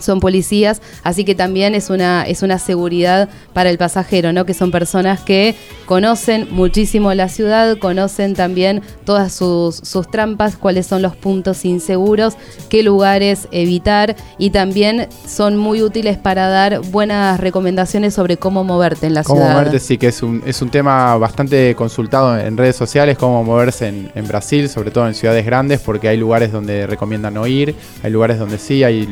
son 0.00 0.20
policías, 0.20 0.80
así 1.02 1.24
que 1.24 1.34
también 1.34 1.74
es 1.74 1.90
una, 1.90 2.22
es 2.24 2.42
una 2.42 2.58
seguridad 2.58 3.28
para 3.52 3.70
el 3.70 3.78
pasajero, 3.78 4.32
¿no? 4.32 4.44
Que 4.44 4.54
son 4.54 4.70
personas 4.70 5.20
que 5.20 5.54
conocen 5.86 6.48
muchísimo 6.50 7.12
la 7.14 7.28
ciudad, 7.28 7.78
conocen 7.78 8.34
también 8.34 8.82
todas 9.04 9.32
sus, 9.32 9.76
sus 9.76 10.10
trampas, 10.10 10.56
cuáles 10.56 10.86
son 10.86 11.02
los 11.02 11.16
puntos 11.16 11.64
inseguros, 11.64 12.34
qué 12.68 12.82
lugares 12.82 13.48
evitar 13.50 14.16
y 14.38 14.50
también 14.50 15.08
son 15.26 15.56
muy 15.56 15.82
útiles 15.82 16.18
para 16.18 16.48
dar 16.48 16.80
buenas 16.90 17.40
recomendaciones 17.40 18.14
sobre 18.14 18.36
cómo 18.36 18.64
moverte 18.64 19.06
en 19.06 19.14
la 19.14 19.24
ciudad. 19.24 19.40
Cómo 19.40 19.52
moverte, 19.52 19.80
sí, 19.80 19.98
que 19.98 20.08
es 20.08 20.22
un, 20.22 20.42
es 20.46 20.60
un 20.62 20.70
tema 20.70 21.16
bastante 21.16 21.74
consultado 21.74 22.38
en 22.38 22.56
redes 22.56 22.76
sociales, 22.76 23.16
cómo 23.18 23.42
moverse 23.42 23.88
en, 23.88 24.10
en 24.14 24.28
Brasil, 24.28 24.68
sobre 24.68 24.90
todo 24.90 25.06
en 25.06 25.14
ciudades 25.14 25.44
grandes, 25.44 25.80
porque 25.80 26.08
hay 26.08 26.16
lugares 26.16 26.52
donde 26.52 26.86
recomiendan 26.86 27.34
no 27.34 27.46
ir, 27.46 27.74
hay 28.02 28.10
lugares 28.10 28.38
donde 28.38 28.58
sí, 28.58 28.84
hay 28.84 29.08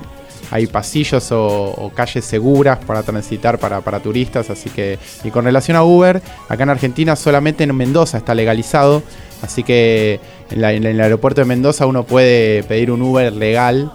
hay 0.50 0.66
pasillos 0.66 1.28
o, 1.32 1.90
calles 1.94 2.24
seguras 2.24 2.78
para 2.84 3.02
transitar 3.02 3.58
para, 3.58 4.00
turistas, 4.00 4.50
así 4.50 4.70
que, 4.70 4.98
y 5.24 5.30
con 5.30 5.44
relación 5.44 5.76
a 5.76 5.84
Uber, 5.84 6.22
acá 6.48 6.62
en 6.62 6.70
Argentina 6.70 7.16
solamente 7.16 7.64
en 7.64 7.74
Mendoza 7.74 8.18
está 8.18 8.34
legalizado, 8.34 9.02
así 9.42 9.62
que 9.62 10.20
en, 10.50 10.84
el 10.84 11.00
aeropuerto 11.00 11.40
de 11.40 11.46
Mendoza 11.46 11.86
uno 11.86 12.04
puede 12.04 12.62
pedir 12.64 12.90
un 12.90 13.02
Uber 13.02 13.32
legal, 13.32 13.92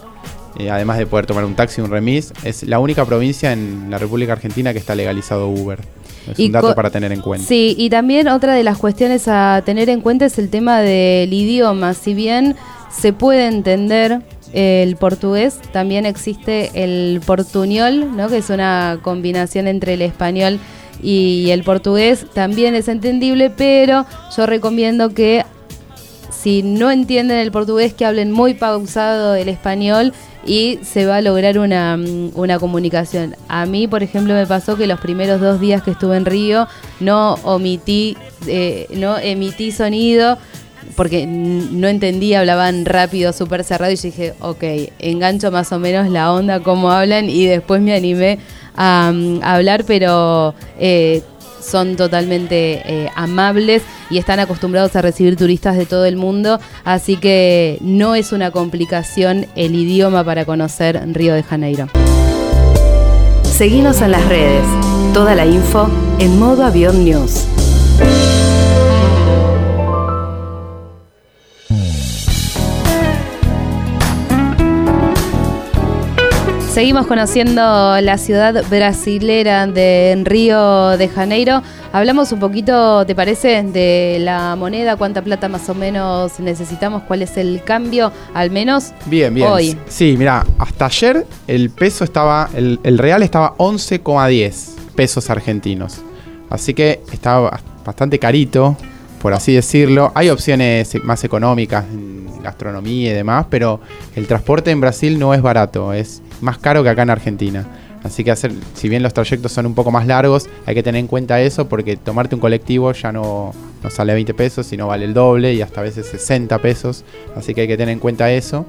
eh, 0.59 0.69
además 0.69 0.97
de 0.97 1.07
poder 1.07 1.25
tomar 1.25 1.45
un 1.45 1.55
taxi, 1.55 1.81
un 1.81 1.89
remis, 1.89 2.33
es 2.43 2.63
la 2.63 2.79
única 2.79 3.05
provincia 3.05 3.53
en 3.53 3.89
la 3.89 3.97
República 3.97 4.33
Argentina 4.33 4.73
que 4.73 4.79
está 4.79 4.95
legalizado 4.95 5.47
Uber. 5.47 5.79
Es 6.29 6.37
un 6.37 6.51
dato 6.51 6.75
para 6.75 6.91
tener 6.91 7.11
en 7.11 7.21
cuenta. 7.21 7.47
Sí, 7.47 7.75
y 7.77 7.89
también 7.89 8.27
otra 8.27 8.53
de 8.53 8.63
las 8.63 8.77
cuestiones 8.77 9.27
a 9.27 9.63
tener 9.65 9.89
en 9.89 10.01
cuenta 10.01 10.25
es 10.25 10.37
el 10.37 10.49
tema 10.49 10.79
del 10.81 11.33
idioma. 11.33 11.95
Si 11.95 12.13
bien 12.13 12.55
se 12.91 13.13
puede 13.13 13.47
entender 13.47 14.21
el 14.53 14.95
portugués, 14.97 15.59
también 15.71 16.05
existe 16.05 16.71
el 16.73 17.21
portuñol, 17.25 18.15
¿no? 18.15 18.27
que 18.29 18.37
es 18.37 18.49
una 18.49 18.99
combinación 19.01 19.67
entre 19.67 19.93
el 19.93 20.01
español 20.01 20.59
y 21.01 21.49
el 21.49 21.63
portugués, 21.63 22.25
también 22.33 22.75
es 22.75 22.87
entendible, 22.87 23.49
pero 23.49 24.05
yo 24.35 24.45
recomiendo 24.45 25.09
que 25.09 25.45
si 26.29 26.63
no 26.63 26.89
entienden 26.89 27.37
el 27.37 27.51
portugués, 27.51 27.93
que 27.93 28.05
hablen 28.05 28.31
muy 28.31 28.55
pausado 28.55 29.35
el 29.35 29.47
español 29.47 30.13
y 30.45 30.79
se 30.81 31.05
va 31.05 31.17
a 31.17 31.21
lograr 31.21 31.59
una, 31.59 31.99
una, 32.33 32.57
comunicación. 32.57 33.35
A 33.47 33.67
mí, 33.67 33.87
por 33.87 34.01
ejemplo, 34.01 34.33
me 34.33 34.47
pasó 34.47 34.75
que 34.75 34.87
los 34.87 34.99
primeros 34.99 35.39
dos 35.39 35.59
días 35.59 35.83
que 35.83 35.91
estuve 35.91 36.17
en 36.17 36.25
Río 36.25 36.67
no 36.99 37.35
omití, 37.43 38.17
eh, 38.47 38.87
no 38.95 39.19
emití 39.19 39.71
sonido 39.71 40.39
porque 40.95 41.25
no 41.25 41.87
entendía, 41.87 42.39
hablaban 42.39 42.85
rápido, 42.85 43.33
súper 43.33 43.63
cerrado 43.63 43.91
y 43.91 43.95
dije, 43.95 44.33
ok, 44.39 44.63
engancho 44.99 45.51
más 45.51 45.71
o 45.71 45.79
menos 45.79 46.09
la 46.09 46.31
onda, 46.31 46.61
cómo 46.61 46.91
hablan 46.91 47.29
y 47.29 47.45
después 47.45 47.81
me 47.81 47.93
animé 47.93 48.39
a, 48.75 49.13
hablar, 49.43 49.83
pero 49.85 50.53
eh, 50.79 51.21
son 51.61 51.95
totalmente 51.95 52.81
eh, 52.85 53.09
amables 53.15 53.83
y 54.09 54.17
están 54.17 54.39
acostumbrados 54.39 54.95
a 54.95 55.01
recibir 55.01 55.35
turistas 55.37 55.77
de 55.77 55.85
todo 55.85 56.05
el 56.05 56.15
mundo, 56.15 56.59
así 56.83 57.17
que 57.17 57.77
no 57.81 58.15
es 58.15 58.31
una 58.31 58.51
complicación 58.51 59.47
el 59.55 59.75
idioma 59.75 60.23
para 60.23 60.45
conocer 60.45 61.01
Río 61.13 61.33
de 61.33 61.43
Janeiro. 61.43 61.87
Seguimos 63.43 64.01
en 64.01 64.11
las 64.11 64.27
redes, 64.27 64.65
toda 65.13 65.35
la 65.35 65.45
info 65.45 65.87
en 66.19 66.39
modo 66.39 66.65
avión 66.65 67.05
news. 67.05 67.45
Seguimos 76.71 77.05
conociendo 77.05 77.99
la 77.99 78.17
ciudad 78.17 78.63
brasilera 78.69 79.67
de 79.67 80.17
Río 80.23 80.97
de 80.97 81.09
Janeiro. 81.09 81.61
Hablamos 81.91 82.31
un 82.31 82.39
poquito, 82.39 83.05
¿te 83.05 83.13
parece, 83.13 83.61
de 83.61 84.19
la 84.21 84.55
moneda? 84.55 84.95
¿Cuánta 84.95 85.21
plata 85.21 85.49
más 85.49 85.67
o 85.67 85.75
menos 85.75 86.39
necesitamos? 86.39 87.03
¿Cuál 87.03 87.23
es 87.23 87.35
el 87.35 87.61
cambio, 87.65 88.13
al 88.33 88.51
menos 88.51 88.93
bien, 89.07 89.33
bien. 89.33 89.49
hoy? 89.49 89.77
Sí, 89.89 90.15
mira, 90.17 90.45
hasta 90.59 90.85
ayer 90.85 91.27
el 91.45 91.71
peso 91.71 92.05
estaba, 92.05 92.49
el, 92.55 92.97
real 92.97 93.21
estaba 93.21 93.57
11,10 93.57 94.93
pesos 94.95 95.29
argentinos. 95.29 95.97
Así 96.49 96.73
que 96.73 97.01
estaba 97.11 97.59
bastante 97.85 98.17
carito, 98.17 98.77
por 99.21 99.33
así 99.33 99.53
decirlo. 99.53 100.13
Hay 100.15 100.29
opciones 100.29 100.95
más 101.03 101.21
económicas 101.25 101.83
en 101.91 102.41
gastronomía 102.41 103.11
y 103.11 103.13
demás, 103.13 103.47
pero 103.49 103.81
el 104.15 104.25
transporte 104.25 104.71
en 104.71 104.79
Brasil 104.79 105.19
no 105.19 105.33
es 105.33 105.41
barato, 105.41 105.91
es 105.91 106.21
más 106.41 106.57
caro 106.57 106.83
que 106.83 106.89
acá 106.89 107.03
en 107.03 107.09
Argentina. 107.09 107.65
Así 108.03 108.23
que 108.23 108.31
hacer, 108.31 108.51
si 108.73 108.89
bien 108.89 109.03
los 109.03 109.13
trayectos 109.13 109.51
son 109.51 109.67
un 109.67 109.75
poco 109.75 109.91
más 109.91 110.07
largos, 110.07 110.49
hay 110.65 110.73
que 110.73 110.81
tener 110.81 110.99
en 110.99 111.07
cuenta 111.07 111.39
eso 111.39 111.69
porque 111.69 111.97
tomarte 111.97 112.33
un 112.33 112.41
colectivo 112.41 112.91
ya 112.93 113.11
no, 113.11 113.53
no 113.83 113.89
sale 113.89 114.13
20 114.13 114.33
pesos, 114.33 114.65
sino 114.65 114.87
vale 114.87 115.05
el 115.05 115.13
doble 115.13 115.53
y 115.53 115.61
hasta 115.61 115.81
a 115.81 115.83
veces 115.83 116.07
60 116.07 116.57
pesos. 116.59 117.03
Así 117.35 117.53
que 117.53 117.61
hay 117.61 117.67
que 117.67 117.77
tener 117.77 117.93
en 117.93 117.99
cuenta 117.99 118.31
eso. 118.31 118.65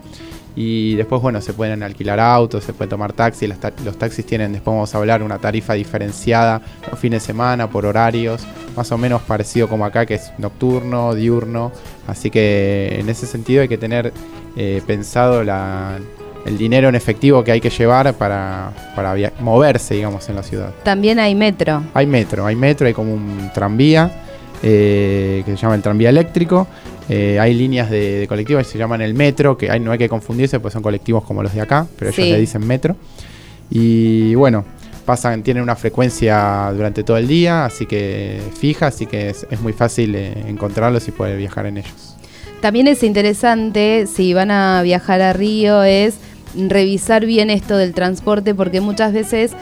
Y 0.54 0.96
después, 0.96 1.22
bueno, 1.22 1.40
se 1.40 1.54
pueden 1.54 1.82
alquilar 1.82 2.20
autos, 2.20 2.64
se 2.64 2.74
puede 2.74 2.90
tomar 2.90 3.14
taxi. 3.14 3.46
Los, 3.46 3.58
taxis 3.98 4.26
tienen, 4.26 4.52
después 4.52 4.74
vamos 4.74 4.94
a 4.94 4.98
hablar, 4.98 5.22
una 5.22 5.38
tarifa 5.38 5.72
diferenciada 5.72 6.60
los 6.90 7.00
fines 7.00 7.22
de 7.22 7.26
semana, 7.26 7.70
por 7.70 7.86
horarios, 7.86 8.42
más 8.76 8.92
o 8.92 8.98
menos 8.98 9.22
parecido 9.22 9.66
como 9.68 9.86
acá, 9.86 10.04
que 10.04 10.14
es 10.14 10.30
nocturno, 10.36 11.14
diurno. 11.14 11.72
Así 12.06 12.28
que 12.30 12.98
en 12.98 13.08
ese 13.08 13.26
sentido 13.26 13.62
hay 13.62 13.68
que 13.68 13.78
tener 13.78 14.12
eh, 14.56 14.82
pensado 14.86 15.42
la, 15.42 15.98
el 16.44 16.58
dinero 16.58 16.88
en 16.88 16.94
efectivo 16.94 17.44
que 17.44 17.52
hay 17.52 17.60
que 17.60 17.70
llevar 17.70 18.14
para, 18.14 18.72
para 18.96 19.14
moverse, 19.40 19.94
digamos, 19.94 20.28
en 20.28 20.36
la 20.36 20.42
ciudad. 20.42 20.72
También 20.82 21.18
hay 21.18 21.34
metro. 21.34 21.82
Hay 21.94 22.06
metro, 22.06 22.46
hay 22.46 22.56
metro, 22.56 22.86
hay 22.86 22.94
como 22.94 23.14
un 23.14 23.50
tranvía 23.54 24.10
eh, 24.62 25.42
que 25.44 25.52
se 25.52 25.56
llama 25.56 25.74
el 25.74 25.82
tranvía 25.82 26.08
eléctrico. 26.08 26.66
Eh, 27.08 27.38
hay 27.40 27.54
líneas 27.54 27.90
de, 27.90 28.26
colectivos 28.28 28.64
que 28.64 28.72
se 28.72 28.78
llaman 28.78 29.02
el 29.02 29.14
metro, 29.14 29.56
que 29.56 29.70
hay, 29.70 29.80
no 29.80 29.90
hay 29.92 29.98
que 29.98 30.08
confundirse, 30.08 30.60
pues 30.60 30.72
son 30.72 30.82
colectivos 30.82 31.24
como 31.24 31.42
los 31.42 31.52
de 31.52 31.60
acá, 31.60 31.86
pero 31.98 32.10
ellos 32.10 32.26
le 32.26 32.40
dicen 32.40 32.66
metro. 32.66 32.96
Y 33.70 34.34
bueno, 34.34 34.64
pasan, 35.04 35.42
tienen 35.42 35.62
una 35.62 35.76
frecuencia 35.76 36.72
durante 36.74 37.02
todo 37.02 37.16
el 37.16 37.26
día, 37.26 37.64
así 37.64 37.86
que 37.86 38.40
fija, 38.58 38.86
así 38.86 39.06
que 39.06 39.30
es, 39.30 39.60
muy 39.60 39.72
fácil 39.72 40.14
eh, 40.14 40.32
encontrarlos 40.46 41.08
y 41.08 41.10
poder 41.10 41.36
viajar 41.36 41.66
en 41.66 41.78
ellos. 41.78 42.16
También 42.60 42.86
es 42.86 43.02
interesante, 43.02 44.06
si 44.06 44.34
van 44.34 44.52
a 44.52 44.82
viajar 44.82 45.20
a 45.20 45.32
Río, 45.32 45.82
es 45.82 46.14
revisar 46.54 47.26
bien 47.26 47.50
esto 47.50 47.76
del 47.76 47.94
transporte 47.94 48.54
porque 48.54 48.80
muchas 48.80 49.12
veces 49.12 49.52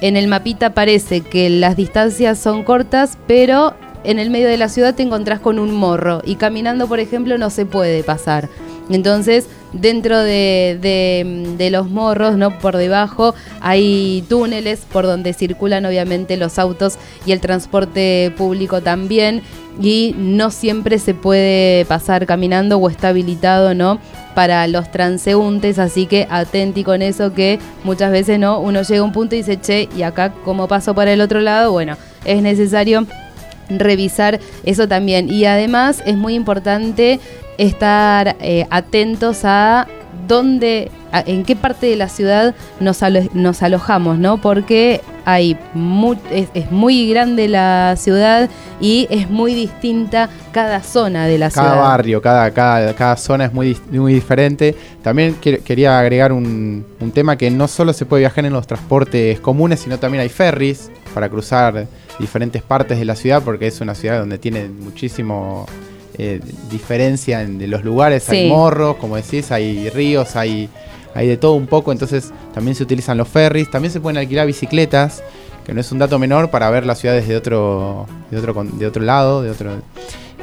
en 0.00 0.16
el 0.16 0.28
mapita 0.28 0.74
parece 0.74 1.20
que 1.20 1.50
las 1.50 1.76
distancias 1.76 2.38
son 2.38 2.64
cortas, 2.64 3.18
pero 3.26 3.74
en 4.04 4.18
el 4.18 4.30
medio 4.30 4.48
de 4.48 4.56
la 4.56 4.68
ciudad 4.68 4.94
te 4.94 5.02
encontrás 5.02 5.40
con 5.40 5.58
un 5.58 5.74
morro 5.74 6.22
y 6.24 6.36
caminando, 6.36 6.88
por 6.88 7.00
ejemplo, 7.00 7.36
no 7.38 7.50
se 7.50 7.66
puede 7.66 8.02
pasar. 8.02 8.48
Entonces, 8.88 9.46
dentro 9.72 10.18
de, 10.18 11.68
los 11.70 11.88
morros, 11.88 12.36
¿no? 12.36 12.58
Por 12.58 12.76
debajo 12.76 13.34
hay 13.60 14.24
túneles 14.28 14.80
por 14.92 15.06
donde 15.06 15.32
circulan 15.32 15.86
obviamente 15.86 16.36
los 16.36 16.58
autos 16.58 16.98
y 17.24 17.32
el 17.32 17.40
transporte 17.40 18.32
público 18.36 18.80
también. 18.80 19.42
Y 19.80 20.14
no 20.18 20.50
siempre 20.50 20.98
se 20.98 21.14
puede 21.14 21.84
pasar 21.84 22.26
caminando 22.26 22.78
o 22.78 22.88
está 22.88 23.08
habilitado, 23.08 23.74
¿no? 23.74 23.98
Para 24.34 24.66
los 24.66 24.90
transeúntes, 24.90 25.78
así 25.78 26.06
que 26.06 26.26
atenti 26.30 26.84
con 26.84 27.02
eso 27.02 27.34
que 27.34 27.58
muchas 27.84 28.12
veces 28.12 28.38
no, 28.38 28.60
uno 28.60 28.82
llega 28.82 29.00
a 29.00 29.04
un 29.04 29.12
punto 29.12 29.34
y 29.34 29.38
dice, 29.38 29.60
che, 29.60 29.88
y 29.96 30.02
acá 30.02 30.32
como 30.44 30.68
paso 30.68 30.94
para 30.94 31.12
el 31.12 31.20
otro 31.20 31.40
lado, 31.40 31.72
bueno, 31.72 31.96
es 32.24 32.42
necesario 32.42 33.06
revisar 33.68 34.40
eso 34.64 34.88
también. 34.88 35.30
Y 35.30 35.44
además 35.44 36.02
es 36.06 36.16
muy 36.16 36.34
importante 36.34 37.20
estar 37.58 38.36
eh, 38.40 38.66
atentos 38.70 39.44
a 39.44 39.86
dónde, 40.26 40.90
en 41.12 41.44
qué 41.44 41.56
parte 41.56 41.86
de 41.86 41.96
la 41.96 42.08
ciudad 42.08 42.54
nos, 42.78 43.00
nos 43.34 43.62
alojamos, 43.62 44.18
¿no? 44.18 44.40
Porque 44.40 45.00
hay 45.24 45.56
es, 46.30 46.70
muy 46.70 47.08
grande 47.10 47.48
la 47.48 47.94
ciudad 47.96 48.48
y 48.80 49.06
es 49.10 49.28
muy 49.30 49.54
distinta 49.54 50.28
cada 50.52 50.82
zona 50.82 51.26
de 51.26 51.38
la 51.38 51.50
ciudad. 51.50 51.68
Cada 51.68 51.80
barrio, 51.80 52.22
cada, 52.22 52.50
cada, 52.50 52.94
cada, 52.94 53.16
zona 53.16 53.46
es 53.46 53.52
muy, 53.52 53.76
muy 53.90 54.14
diferente. 54.14 54.74
También 55.02 55.34
quería 55.34 55.98
agregar 55.98 56.32
un, 56.32 56.86
un 57.00 57.10
tema 57.12 57.36
que 57.36 57.50
no 57.50 57.68
solo 57.68 57.92
se 57.92 58.06
puede 58.06 58.20
viajar 58.20 58.44
en 58.44 58.52
los 58.52 58.66
transportes 58.66 59.40
comunes, 59.40 59.80
sino 59.80 59.98
también 59.98 60.22
hay 60.22 60.28
ferries 60.28 60.90
para 61.14 61.28
cruzar 61.28 61.86
diferentes 62.18 62.62
partes 62.62 62.98
de 62.98 63.04
la 63.04 63.16
ciudad, 63.16 63.42
porque 63.42 63.66
es 63.66 63.80
una 63.80 63.94
ciudad 63.94 64.20
donde 64.20 64.38
tiene 64.38 64.68
muchísimo 64.68 65.66
eh, 66.18 66.40
diferencia 66.70 67.42
en, 67.42 67.58
de 67.58 67.66
los 67.66 67.84
lugares. 67.84 68.28
Hay 68.28 68.48
morros, 68.48 68.96
como 68.96 69.16
decís, 69.16 69.50
hay 69.50 69.88
ríos, 69.90 70.36
hay, 70.36 70.68
hay 71.14 71.26
de 71.28 71.36
todo 71.36 71.54
un 71.54 71.66
poco, 71.66 71.92
entonces 71.92 72.32
también 72.54 72.74
se 72.74 72.82
utilizan 72.82 73.18
los 73.18 73.28
ferries, 73.28 73.70
también 73.70 73.92
se 73.92 74.00
pueden 74.00 74.18
alquilar 74.18 74.46
bicicletas, 74.46 75.22
que 75.64 75.74
no 75.74 75.80
es 75.80 75.90
un 75.92 75.98
dato 75.98 76.18
menor 76.18 76.50
para 76.50 76.70
ver 76.70 76.86
las 76.86 76.98
ciudades 76.98 77.26
de 77.28 77.36
otro, 77.36 78.06
de 78.30 78.86
otro, 78.86 79.02
lado, 79.02 79.42
de 79.42 79.50
otro... 79.50 79.82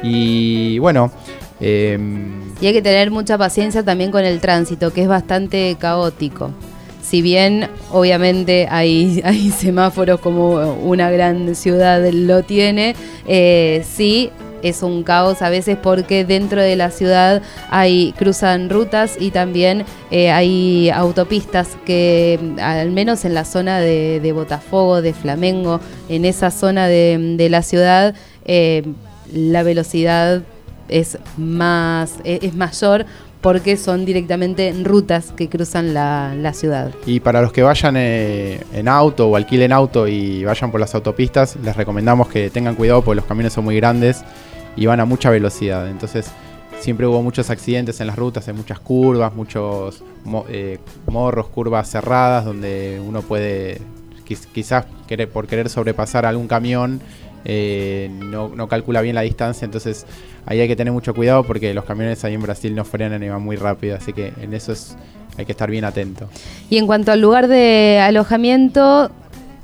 Y 0.02 0.78
bueno, 0.78 1.10
em, 1.60 2.54
y 2.60 2.66
hay 2.66 2.72
que 2.72 2.82
tener 2.82 3.10
mucha 3.10 3.36
paciencia 3.36 3.82
también 3.82 4.12
con 4.12 4.24
el 4.24 4.40
tránsito, 4.40 4.92
que 4.92 5.02
es 5.02 5.08
bastante 5.08 5.76
caótico. 5.78 6.52
Si 7.02 7.22
bien 7.22 7.68
obviamente 7.90 8.68
hay, 8.70 9.20
hay 9.24 9.50
semáforos 9.50 10.20
como 10.20 10.74
una 10.74 11.10
gran 11.10 11.54
ciudad 11.54 12.06
lo 12.12 12.42
tiene, 12.42 12.94
eh, 13.26 13.84
sí 13.88 14.30
es 14.62 14.82
un 14.82 15.02
caos 15.02 15.42
a 15.42 15.50
veces 15.50 15.76
porque 15.80 16.24
dentro 16.24 16.60
de 16.60 16.76
la 16.76 16.90
ciudad 16.90 17.42
hay 17.70 18.12
cruzan 18.18 18.70
rutas 18.70 19.16
y 19.18 19.30
también 19.30 19.84
eh, 20.10 20.30
hay 20.30 20.90
autopistas 20.90 21.76
que 21.84 22.38
al 22.60 22.90
menos 22.90 23.24
en 23.24 23.34
la 23.34 23.44
zona 23.44 23.80
de, 23.80 24.32
Botafogo, 24.32 25.02
de 25.02 25.14
Flamengo, 25.14 25.80
en 26.08 26.24
esa 26.24 26.50
zona 26.50 26.86
de, 26.86 27.48
la 27.50 27.62
ciudad 27.62 28.14
eh, 28.44 28.82
la 29.32 29.62
velocidad 29.62 30.42
es 30.88 31.18
más 31.36 32.14
es 32.24 32.54
mayor 32.54 33.06
porque 33.40 33.76
son 33.76 34.04
directamente 34.04 34.74
rutas 34.82 35.32
que 35.36 35.48
cruzan 35.48 35.94
la, 35.94 36.52
ciudad. 36.54 36.92
Y 37.06 37.20
para 37.20 37.40
los 37.40 37.52
que 37.52 37.62
vayan 37.62 37.94
eh, 37.96 38.60
en 38.72 38.88
auto 38.88 39.28
o 39.28 39.36
alquilen 39.36 39.72
auto 39.72 40.08
y 40.08 40.44
vayan 40.44 40.70
por 40.70 40.80
las 40.80 40.94
autopistas, 40.94 41.56
les 41.62 41.76
recomendamos 41.76 42.28
que 42.28 42.50
tengan 42.50 42.74
cuidado 42.74 43.02
porque 43.02 43.16
los 43.16 43.26
caminos 43.26 43.52
son 43.52 43.64
muy 43.64 43.76
grandes 43.76 44.24
y 44.76 44.86
van 44.86 45.00
a 45.00 45.04
mucha 45.04 45.30
velocidad. 45.30 45.88
Entonces 45.88 46.30
siempre 46.80 47.06
hubo 47.06 47.22
muchos 47.22 47.50
accidentes 47.50 48.00
en 48.00 48.06
las 48.06 48.16
rutas, 48.16 48.46
hay 48.48 48.54
muchas 48.54 48.80
curvas, 48.80 49.34
muchos 49.34 50.02
eh, 50.48 50.78
morros, 51.06 51.48
curvas 51.48 51.90
cerradas 51.90 52.44
donde 52.44 53.00
uno 53.04 53.22
puede 53.22 53.80
quizás 54.52 54.84
querer, 55.06 55.28
por 55.30 55.46
querer 55.46 55.70
sobrepasar 55.70 56.26
algún 56.26 56.48
camión 56.48 57.00
eh, 57.44 58.10
no, 58.12 58.48
no, 58.54 58.68
calcula 58.68 59.00
bien 59.00 59.14
la 59.14 59.22
distancia, 59.22 59.64
entonces 59.64 60.06
ahí 60.44 60.60
hay 60.60 60.68
que 60.68 60.76
tener 60.76 60.92
mucho 60.92 61.14
cuidado 61.14 61.44
porque 61.44 61.72
los 61.72 61.84
camiones 61.84 62.24
ahí 62.24 62.34
en 62.34 62.42
Brasil 62.42 62.74
no 62.74 62.84
frenan 62.84 63.22
y 63.22 63.28
van 63.28 63.42
muy 63.42 63.56
rápido, 63.56 63.96
así 63.96 64.12
que 64.12 64.32
en 64.40 64.54
eso 64.54 64.72
es, 64.72 64.96
hay 65.36 65.46
que 65.46 65.52
estar 65.52 65.70
bien 65.70 65.84
atento. 65.84 66.28
Y 66.68 66.78
en 66.78 66.86
cuanto 66.86 67.12
al 67.12 67.20
lugar 67.20 67.48
de 67.48 68.00
alojamiento, 68.02 69.10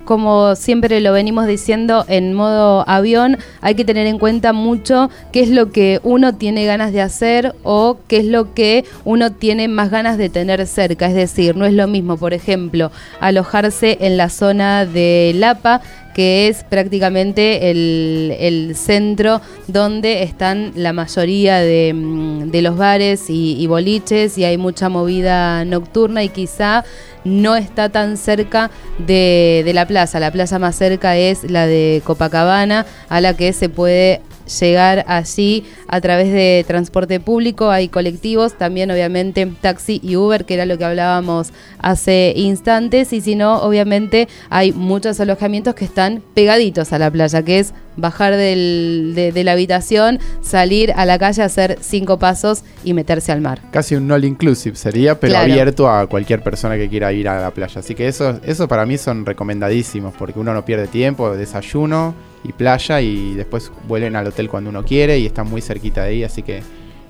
como 0.04 0.54
siempre 0.56 1.00
lo 1.00 1.12
venimos 1.12 1.46
diciendo 1.46 2.04
en 2.08 2.34
modo 2.34 2.88
avión, 2.88 3.38
hay 3.60 3.74
que 3.74 3.84
tener 3.84 4.06
en 4.06 4.18
cuenta 4.18 4.52
mucho 4.52 5.10
qué 5.32 5.40
es 5.40 5.48
lo 5.48 5.70
que 5.70 6.00
uno 6.02 6.34
tiene 6.34 6.66
ganas 6.66 6.92
de 6.92 7.00
hacer 7.00 7.54
o 7.62 7.98
qué 8.08 8.18
es 8.18 8.26
lo 8.26 8.54
que 8.54 8.84
uno 9.04 9.32
tiene 9.32 9.68
más 9.68 9.90
ganas 9.90 10.18
de 10.18 10.28
tener 10.28 10.66
cerca. 10.66 11.06
Es 11.06 11.14
decir, 11.14 11.56
no 11.56 11.64
es 11.64 11.72
lo 11.72 11.86
mismo, 11.86 12.16
por 12.16 12.34
ejemplo, 12.34 12.90
alojarse 13.20 13.98
en 14.00 14.16
la 14.16 14.28
zona 14.28 14.86
de 14.86 15.32
Lapa 15.34 15.80
que 16.14 16.48
es 16.48 16.64
prácticamente 16.64 17.70
el, 17.70 18.74
centro 18.76 19.40
donde 19.66 20.22
están 20.22 20.72
la 20.74 20.92
mayoría 20.92 21.58
de, 21.58 21.92
mm, 21.94 22.50
los 22.54 22.76
bares 22.76 23.24
y, 23.28 23.66
boliches 23.66 24.38
y 24.38 24.44
hay 24.44 24.56
mucha 24.56 24.88
movida 24.88 25.64
nocturna 25.64 26.22
y 26.22 26.28
quizá 26.28 26.84
no 27.24 27.56
está 27.56 27.88
tan 27.88 28.16
cerca 28.16 28.70
de, 28.98 29.62
de 29.64 29.72
la 29.72 29.86
plaza. 29.86 30.20
La 30.20 30.30
plaza 30.30 30.58
más 30.58 30.76
cerca 30.76 31.16
es 31.16 31.50
la 31.50 31.66
de 31.66 32.00
Copacabana, 32.04 32.86
a 33.08 33.20
la 33.20 33.34
que 33.34 33.52
se 33.52 33.68
puede 33.68 34.20
llegar 34.46 35.04
allí 35.06 35.64
a 35.88 36.00
través 36.00 36.32
de 36.32 36.64
transporte 36.66 37.20
público, 37.20 37.70
hay 37.70 37.88
colectivos, 37.88 38.54
también 38.54 38.90
obviamente 38.90 39.46
taxi 39.60 40.00
y 40.02 40.16
Uber, 40.16 40.44
que 40.44 40.54
era 40.54 40.66
lo 40.66 40.78
que 40.78 40.84
hablábamos 40.84 41.52
hace 41.78 42.32
instantes, 42.36 43.12
y 43.12 43.20
si 43.20 43.34
no, 43.34 43.62
obviamente 43.62 44.28
hay 44.50 44.72
muchos 44.72 45.20
alojamientos 45.20 45.74
que 45.74 45.84
están 45.84 46.22
pegaditos 46.34 46.92
a 46.92 46.98
la 46.98 47.10
playa, 47.10 47.42
que 47.42 47.58
es 47.58 47.74
bajar 47.96 48.36
de, 48.36 49.32
la 49.44 49.52
habitación, 49.52 50.18
salir 50.40 50.92
a 50.96 51.06
la 51.06 51.18
calle, 51.18 51.42
hacer 51.42 51.78
cinco 51.80 52.18
pasos 52.18 52.64
y 52.82 52.92
meterse 52.92 53.32
al 53.32 53.40
mar. 53.40 53.60
Casi 53.70 53.94
un 53.94 54.10
all 54.10 54.24
inclusive 54.24 54.76
sería, 54.76 55.18
pero 55.20 55.36
abierto 55.36 55.88
a 55.88 56.06
cualquier 56.06 56.42
persona 56.42 56.76
que 56.76 56.88
quiera 56.88 57.12
ir 57.12 57.28
a 57.28 57.40
la 57.40 57.50
playa. 57.50 57.80
Así 57.80 57.94
que 57.94 58.08
eso, 58.08 58.40
eso 58.44 58.68
para 58.68 58.86
mí 58.86 58.98
son 58.98 59.24
recomendadísimos, 59.24 60.14
porque 60.18 60.38
uno 60.38 60.52
no 60.54 60.64
pierde 60.64 60.88
tiempo, 60.88 61.34
desayuno 61.36 62.14
y 62.44 62.52
playa 62.52 63.00
y 63.00 63.34
después 63.34 63.72
vuelven 63.88 64.14
al 64.16 64.26
hotel 64.26 64.48
cuando 64.48 64.70
uno 64.70 64.84
quiere 64.84 65.18
y 65.18 65.26
están 65.26 65.48
muy 65.48 65.62
cerquita 65.62 66.02
de 66.04 66.10
ahí, 66.10 66.24
así 66.24 66.42
que 66.42 66.62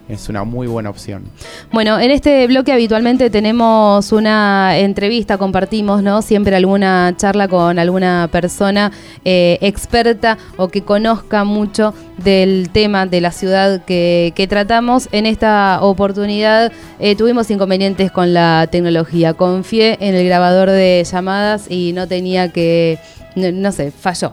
es 0.08 0.28
una 0.28 0.44
muy 0.44 0.66
buena 0.66 0.90
opción. 0.90 1.24
Bueno, 1.72 1.98
en 1.98 2.10
este 2.10 2.46
bloque 2.46 2.72
habitualmente 2.72 3.30
tenemos 3.30 4.12
una 4.12 4.76
entrevista, 4.78 5.38
compartimos, 5.38 6.02
¿no? 6.02 6.20
Siempre 6.20 6.54
alguna 6.54 7.14
charla 7.16 7.48
con 7.48 7.78
alguna 7.78 8.28
persona 8.30 8.92
eh, 9.24 9.58
experta 9.62 10.36
o 10.56 10.68
que 10.68 10.82
conozca 10.82 11.44
mucho 11.44 11.94
del 12.18 12.68
tema 12.70 13.06
de 13.06 13.20
la 13.22 13.32
ciudad 13.32 13.82
que, 13.84 14.46
tratamos. 14.48 15.08
En 15.10 15.24
esta 15.24 15.78
oportunidad 15.80 16.70
eh, 16.98 17.16
tuvimos 17.16 17.50
inconvenientes 17.50 18.10
con 18.10 18.34
la 18.34 18.68
tecnología. 18.70 19.32
Confié 19.32 19.96
en 20.00 20.14
el 20.14 20.26
grabador 20.26 20.68
de 20.68 21.02
llamadas 21.10 21.70
y 21.70 21.92
no 21.94 22.06
tenía 22.06 22.52
que, 22.52 22.98
no 23.36 23.72
sé, 23.72 23.90
falló 23.90 24.32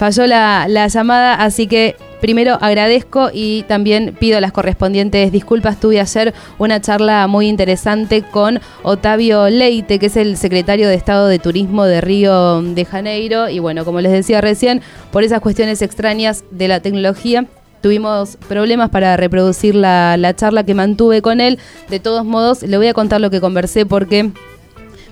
falló 0.00 0.26
la, 0.26 0.88
llamada, 0.88 1.34
así 1.34 1.66
que 1.66 1.94
primero 2.22 2.56
agradezco 2.62 3.28
y 3.34 3.64
también 3.64 4.16
pido 4.18 4.40
las 4.40 4.50
correspondientes 4.50 5.30
disculpas. 5.30 5.78
Tuve 5.78 6.00
ayer 6.00 6.32
una 6.56 6.80
charla 6.80 7.26
muy 7.26 7.48
interesante 7.48 8.22
con 8.22 8.60
Otavio 8.82 9.50
Leite, 9.50 9.98
que 9.98 10.06
es 10.06 10.16
el 10.16 10.38
secretario 10.38 10.88
de 10.88 10.94
Estado 10.94 11.26
de 11.28 11.38
Turismo 11.38 11.84
de 11.84 12.00
Río 12.00 12.62
de 12.62 12.86
Janeiro. 12.86 13.50
Y 13.50 13.58
bueno, 13.58 13.84
como 13.84 14.00
les 14.00 14.10
decía 14.10 14.40
recién, 14.40 14.80
por 15.12 15.22
esas 15.22 15.42
cuestiones 15.42 15.82
extrañas 15.82 16.44
de 16.50 16.68
la 16.68 16.80
tecnología, 16.80 17.44
tuvimos 17.82 18.38
problemas 18.48 18.88
para 18.88 19.18
reproducir 19.18 19.74
la, 19.74 20.16
la 20.16 20.34
charla 20.34 20.64
que 20.64 20.72
mantuve 20.72 21.20
con 21.20 21.42
él. 21.42 21.58
De 21.90 22.00
todos 22.00 22.24
modos, 22.24 22.62
le 22.62 22.78
voy 22.78 22.86
a 22.86 22.94
contar 22.94 23.20
lo 23.20 23.28
que 23.28 23.42
conversé 23.42 23.84
porque 23.84 24.30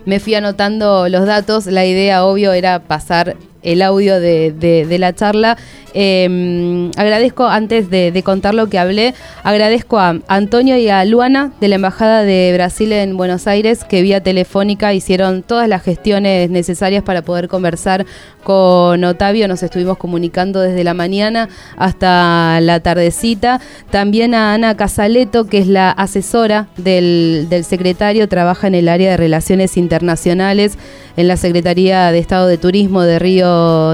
me 0.06 0.18
fui 0.18 0.34
anotando 0.34 1.10
los 1.10 1.26
datos. 1.26 1.66
La 1.66 1.84
idea, 1.84 2.24
obvio, 2.24 2.54
era 2.54 2.78
pasar 2.78 3.36
el 3.62 3.82
audio 3.82 4.20
de, 4.20 4.96
la 4.98 5.14
charla. 5.14 5.56
Em, 5.94 6.90
agradezco, 6.96 7.46
antes 7.46 7.90
de, 7.90 8.22
contar 8.24 8.54
lo 8.54 8.68
que 8.68 8.78
hablé, 8.78 9.14
agradezco 9.42 9.98
a 9.98 10.18
Antonio 10.28 10.76
y 10.76 10.88
a 10.88 11.04
Luana 11.04 11.52
de 11.60 11.68
la 11.68 11.76
Embajada 11.76 12.22
de 12.22 12.52
Brasil 12.54 12.92
en 12.92 13.16
Buenos 13.16 13.46
Aires 13.46 13.84
que 13.84 14.02
vía 14.02 14.22
telefónica 14.22 14.92
hicieron 14.92 15.42
todas 15.42 15.68
las 15.68 15.82
gestiones 15.82 16.50
necesarias 16.50 17.02
para 17.02 17.22
poder 17.22 17.48
conversar 17.48 18.06
con 18.44 19.02
Otavio. 19.04 19.48
Nos 19.48 19.62
estuvimos 19.62 19.98
comunicando 19.98 20.60
desde 20.60 20.84
la 20.84 20.94
mañana 20.94 21.48
hasta 21.76 22.60
la 22.60 22.80
tardecita. 22.80 23.60
También 23.90 24.34
a 24.34 24.54
Ana 24.54 24.76
Casaleto, 24.76 25.46
que 25.46 25.58
es 25.58 25.66
la 25.66 25.90
asesora 25.90 26.68
del, 26.76 27.46
del 27.48 27.64
secretario, 27.64 28.28
trabaja 28.28 28.66
en 28.66 28.74
el 28.74 28.88
área 28.88 29.10
de 29.12 29.16
relaciones 29.16 29.76
internacionales 29.76 30.78
en 31.16 31.26
la 31.26 31.36
Secretaría 31.36 32.12
de 32.12 32.18
Estado 32.18 32.46
de 32.46 32.58
Turismo 32.58 33.02
de 33.02 33.18
Río 33.18 33.47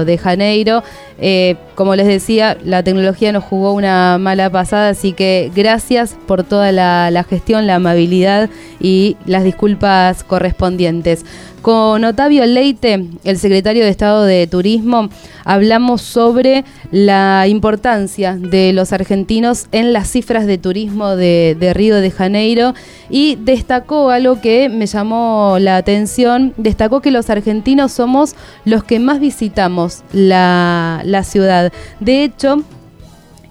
de 0.05 0.17
Janeiro. 0.17 0.83
Eh, 1.19 1.55
como 1.75 1.95
les 1.95 2.07
decía, 2.07 2.57
la 2.63 2.83
tecnología 2.83 3.31
nos 3.31 3.43
jugó 3.43 3.73
una 3.73 4.17
mala 4.17 4.49
pasada, 4.49 4.89
así 4.89 5.13
que 5.13 5.51
gracias 5.55 6.15
por 6.27 6.43
toda 6.43 6.71
la, 6.71 7.25
gestión, 7.29 7.67
la 7.67 7.75
amabilidad 7.75 8.49
y 8.79 9.17
las 9.25 9.43
disculpas 9.43 10.23
correspondientes. 10.23 11.25
Con 11.65 12.03
Otavio 12.03 12.45
Leite, 12.45 13.07
el 13.23 13.39
secretario 13.39 13.85
de 13.85 13.89
Estado 13.89 14.23
de 14.23 14.45
Turismo, 14.45 15.09
hablamos 15.45 16.03
sobre 16.03 16.63
la 16.91 17.47
importancia 17.47 18.35
de 18.35 18.71
los 18.71 18.93
argentinos 18.93 19.65
en 19.71 19.91
las 19.91 20.07
cifras 20.07 20.45
de 20.45 20.59
turismo 20.59 21.15
de, 21.15 21.71
Río 21.73 21.95
de 21.95 22.11
Janeiro 22.11 22.75
y 23.09 23.37
destacó 23.37 24.11
algo 24.11 24.41
que 24.41 24.69
me 24.69 24.85
llamó 24.85 25.57
la 25.59 25.77
atención, 25.77 26.53
destacó 26.57 27.01
que 27.01 27.09
los 27.09 27.31
argentinos 27.31 27.93
somos 27.93 28.35
los 28.63 28.83
que 28.83 28.99
más 28.99 29.19
visitamos 29.19 30.03
la, 30.13 31.01
ciudad. 31.23 31.73
De 31.99 32.25
hecho, 32.25 32.63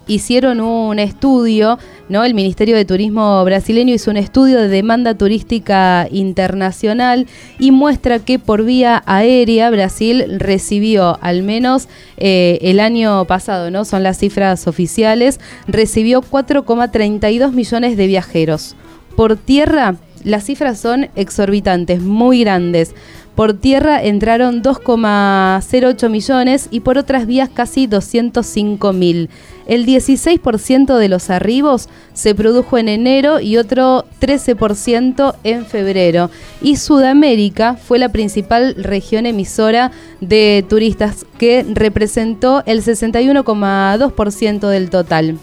hicieron 0.07 0.61
un 0.61 0.99
estudio 0.99 1.79
¿no? 2.09 2.23
El 2.23 2.33
Ministerio 2.33 2.75
de 2.75 2.85
Turismo 2.85 3.43
brasileño 3.43 3.93
hizo 3.93 4.11
un 4.11 4.17
estudio 4.17 4.59
de 4.59 4.67
demanda 4.67 5.15
turística 5.15 6.07
internacional 6.11 7.27
y 7.59 7.71
muestra 7.71 8.19
que 8.19 8.39
por 8.39 8.63
vía 8.63 9.03
aérea 9.05 9.69
Brasil 9.69 10.39
recibió 10.39 11.17
al 11.21 11.43
menos 11.43 11.87
eh, 12.17 12.59
el 12.61 12.79
año 12.79 13.25
pasado, 13.25 13.71
¿no? 13.71 13.85
Son 13.85 14.03
las 14.03 14.19
cifras 14.19 14.67
oficiales, 14.67 15.39
recibió 15.67 16.21
4,32 16.21 17.51
millones 17.51 17.97
de 17.97 18.07
viajeros. 18.07 18.75
Por 19.15 19.37
tierra, 19.37 19.95
las 20.23 20.43
cifras 20.45 20.79
son 20.79 21.09
exorbitantes, 21.15 22.01
muy 22.01 22.41
grandes. 22.41 22.93
Por 23.35 23.53
tierra 23.53 24.01
entraron 24.01 24.63
2,08 24.63 26.09
millones 26.09 26.67
y 26.71 26.79
por 26.79 26.97
otras 26.97 27.27
vías 27.27 27.49
casi 27.53 27.85
205 27.85 28.93
mil. 28.93 29.29
El 29.67 29.85
16% 29.85 30.97
de 30.97 31.09
los 31.09 31.29
arribos 31.29 31.89
se 32.13 32.35
produjo 32.35 32.77
en 32.77 32.87
enero 32.87 33.39
y 33.39 33.57
otro 33.57 34.05
13% 34.21 35.35
en 35.43 35.65
febrero. 35.65 36.29
Y 36.61 36.75
Sudamérica 36.75 37.75
fue 37.75 37.97
la 37.97 38.09
principal 38.09 38.75
región 38.75 39.25
emisora 39.25 39.91
de 40.21 40.63
turistas 40.69 41.25
que 41.39 41.65
representó 41.67 42.61
el 42.65 42.83
61,2% 42.83 44.67
del 44.67 44.89
total. 44.91 45.37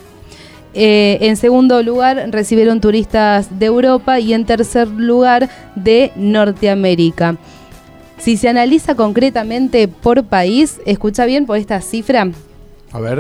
Eh, 0.75 1.19
en 1.21 1.37
segundo 1.37 1.83
lugar 1.83 2.31
recibieron 2.31 2.81
turistas 2.81 3.59
de 3.59 3.67
Europa 3.67 4.21
y 4.21 4.33
en 4.33 4.47
tercer 4.47 4.89
lugar 4.89 5.51
de 5.75 6.13
Norteamérica. 6.17 7.37
Si 8.19 8.37
se 8.37 8.49
analiza 8.49 8.95
concretamente 8.95 9.89
por 9.89 10.25
país, 10.25 10.81
escucha 10.87 11.27
bien 11.27 11.45
por 11.45 11.59
esta 11.59 11.81
cifra. 11.81 12.31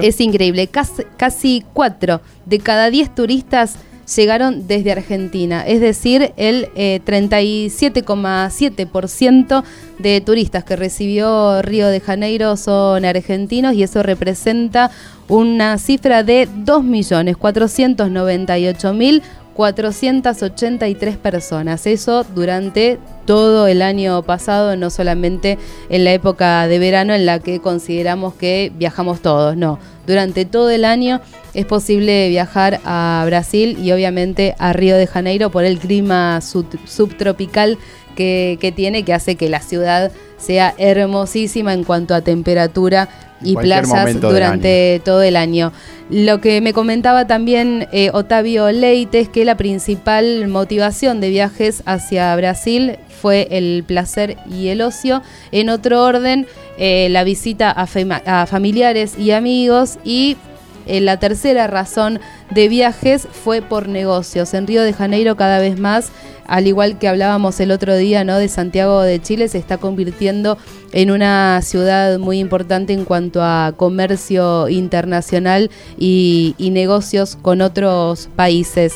Es 0.02 0.20
increíble. 0.20 0.68
Casi, 1.16 1.64
4 1.72 2.20
de 2.46 2.58
cada 2.58 2.90
10 2.90 3.14
turistas 3.14 3.76
llegaron 4.14 4.66
desde 4.66 4.92
Argentina. 4.92 5.66
Es 5.66 5.80
decir, 5.80 6.34
el 6.36 6.68
37,7% 6.74 9.62
eh, 9.62 9.64
de 10.02 10.20
turistas 10.20 10.64
que 10.64 10.76
recibió 10.76 11.62
Río 11.62 11.88
de 11.88 12.00
Janeiro 12.00 12.56
son 12.56 13.04
argentinos 13.04 13.74
y 13.74 13.84
eso 13.84 14.02
representa 14.02 14.90
una 15.28 15.78
cifra 15.78 16.24
de 16.24 16.48
2.498.000 16.48 19.22
483 19.54 21.16
personas. 21.16 21.86
Eso 21.86 22.24
durante 22.34 22.98
todo 23.24 23.66
el 23.66 23.82
año 23.82 24.22
pasado, 24.22 24.76
no 24.76 24.90
solamente 24.90 25.58
en 25.88 26.04
la 26.04 26.12
época 26.12 26.66
de 26.66 26.78
verano 26.78 27.14
en 27.14 27.26
la 27.26 27.38
que 27.38 27.60
consideramos 27.60 28.34
que 28.34 28.72
viajamos 28.76 29.20
todos, 29.20 29.56
no. 29.56 29.78
Durante 30.06 30.44
todo 30.44 30.70
el 30.70 30.84
año 30.84 31.20
es 31.54 31.66
posible 31.66 32.28
viajar 32.28 32.80
a 32.84 33.22
Brasil 33.26 33.78
y 33.80 33.92
obviamente 33.92 34.54
a 34.58 34.72
Río 34.72 34.96
de 34.96 35.06
Janeiro 35.06 35.50
por 35.50 35.64
el 35.64 35.78
clima 35.78 36.40
subtropical 36.40 37.78
que, 38.16 38.58
que 38.60 38.72
tiene, 38.72 39.04
que 39.04 39.14
hace 39.14 39.36
que 39.36 39.48
la 39.48 39.60
ciudad 39.60 40.10
sea 40.38 40.74
hermosísima 40.76 41.72
en 41.72 41.84
cuanto 41.84 42.14
a 42.14 42.20
temperatura 42.20 43.08
y 43.42 43.56
plazas 43.56 44.20
durante 44.20 45.00
todo 45.04 45.22
el 45.22 45.36
año. 45.36 45.72
Lo 46.10 46.40
que 46.40 46.60
me 46.60 46.72
comentaba 46.72 47.26
también 47.26 47.88
eh, 47.92 48.10
Otavio 48.12 48.70
Leite 48.70 49.20
es 49.20 49.28
que 49.28 49.44
la 49.44 49.56
principal 49.56 50.46
motivación 50.48 51.20
de 51.20 51.30
viajes 51.30 51.82
hacia 51.86 52.34
Brasil 52.36 52.96
fue 53.20 53.48
el 53.50 53.84
placer 53.86 54.36
y 54.50 54.68
el 54.68 54.82
ocio. 54.82 55.22
En 55.52 55.68
otro 55.70 56.02
orden, 56.02 56.46
eh, 56.76 57.08
la 57.10 57.24
visita 57.24 57.70
a, 57.70 57.86
a 58.26 58.46
familiares 58.46 59.18
y 59.18 59.30
amigos 59.30 59.98
y 60.04 60.36
eh, 60.86 61.00
la 61.00 61.18
tercera 61.18 61.66
razón 61.66 62.20
de 62.50 62.68
viajes 62.68 63.28
fue 63.30 63.62
por 63.62 63.88
negocios. 63.88 64.54
En 64.54 64.66
Río 64.66 64.82
de 64.82 64.92
Janeiro 64.92 65.36
cada 65.36 65.58
vez 65.58 65.78
más, 65.78 66.10
al 66.46 66.66
igual 66.66 66.98
que 66.98 67.08
hablábamos 67.08 67.60
el 67.60 67.70
otro 67.70 67.96
día 67.96 68.24
¿no? 68.24 68.38
de 68.38 68.48
Santiago 68.48 69.02
de 69.02 69.20
Chile, 69.20 69.48
se 69.48 69.58
está 69.58 69.78
convirtiendo 69.78 70.58
en 70.92 71.10
una 71.10 71.60
ciudad 71.62 72.18
muy 72.18 72.38
importante 72.38 72.92
en 72.92 73.04
cuanto 73.04 73.42
a 73.42 73.72
comercio 73.76 74.68
internacional 74.68 75.70
y 75.96 76.54
negocios 76.72 77.36
con 77.40 77.60
otros 77.60 78.28
países. 78.36 78.94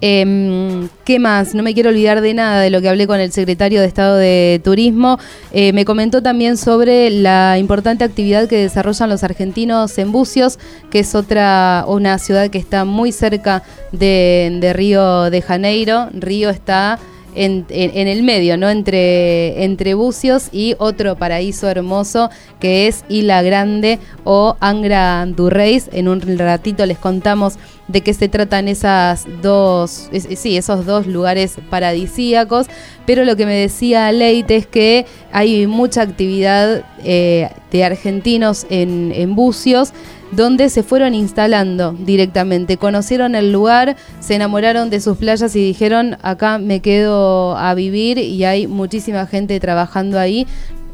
Eh, 0.00 0.88
¿Qué 1.04 1.18
más? 1.18 1.54
No 1.54 1.62
me 1.62 1.74
quiero 1.74 1.90
olvidar 1.90 2.20
de 2.20 2.34
nada 2.34 2.60
de 2.60 2.70
lo 2.70 2.80
que 2.80 2.88
hablé 2.88 3.06
con 3.06 3.20
el 3.20 3.32
secretario 3.32 3.80
de 3.80 3.86
Estado 3.86 4.16
de 4.16 4.60
Turismo. 4.62 5.18
Eh, 5.52 5.72
me 5.72 5.84
comentó 5.84 6.22
también 6.22 6.56
sobre 6.56 7.10
la 7.10 7.58
importante 7.58 8.04
actividad 8.04 8.48
que 8.48 8.58
desarrollan 8.58 9.08
los 9.08 9.24
argentinos 9.24 9.96
en 9.98 10.12
Bucios, 10.12 10.58
que 10.90 11.00
es 11.00 11.14
otra, 11.14 11.84
una 11.88 12.18
ciudad 12.18 12.50
que 12.50 12.58
está 12.58 12.84
muy 12.84 13.12
cerca 13.12 13.62
de 13.92 14.72
Río 14.74 15.30
de 15.30 15.42
Janeiro. 15.42 16.08
Río 16.12 16.50
está 16.50 16.98
en, 17.34 17.66
el 17.70 18.22
medio, 18.22 18.56
¿no? 18.56 18.68
Entre, 18.68 19.64
entre 19.64 19.94
Bucios 19.94 20.48
y 20.52 20.74
otro 20.78 21.16
paraíso 21.16 21.68
hermoso 21.68 22.30
que 22.60 22.86
es 22.86 23.04
Isla 23.08 23.42
Grande 23.42 23.98
o 24.24 24.56
Angra 24.60 25.24
do 25.26 25.50
Reis. 25.50 25.88
En 25.92 26.08
un 26.08 26.20
ratito 26.38 26.84
les 26.86 26.98
contamos 26.98 27.58
de 27.88 28.02
qué 28.02 28.12
se 28.12 28.28
tratan 28.28 28.68
esas 28.68 29.26
dos, 29.42 30.10
sí, 30.36 30.56
esos 30.56 30.84
dos 30.86 31.06
lugares 31.06 31.56
paradisíacos. 31.70 32.66
Pero 33.06 33.24
lo 33.24 33.36
que 33.36 33.46
me 33.46 33.54
decía 33.54 34.10
Leite 34.12 34.56
es 34.56 34.66
que 34.66 35.06
hay 35.32 35.66
mucha 35.66 36.02
actividad 36.02 36.84
eh, 37.04 37.48
de 37.70 37.84
argentinos 37.84 38.66
en, 38.70 39.12
en 39.14 39.34
Bucios 39.34 39.92
donde 40.32 40.68
se 40.68 40.82
fueron 40.82 41.14
instalando 41.14 41.92
directamente. 41.92 42.76
Conocieron 42.76 43.34
el 43.34 43.52
lugar, 43.52 43.96
se 44.20 44.34
enamoraron 44.34 44.90
de 44.90 45.00
sus 45.00 45.16
playas 45.16 45.54
y 45.56 45.60
dijeron, 45.64 46.16
acá 46.22 46.58
me 46.58 46.80
quedo 46.80 47.56
a 47.56 47.74
vivir 47.74 48.18
y 48.18 48.44
hay 48.44 48.66
muchísima 48.66 49.26
gente 49.26 49.58
trabajando 49.60 50.18
ahí. 50.18 50.46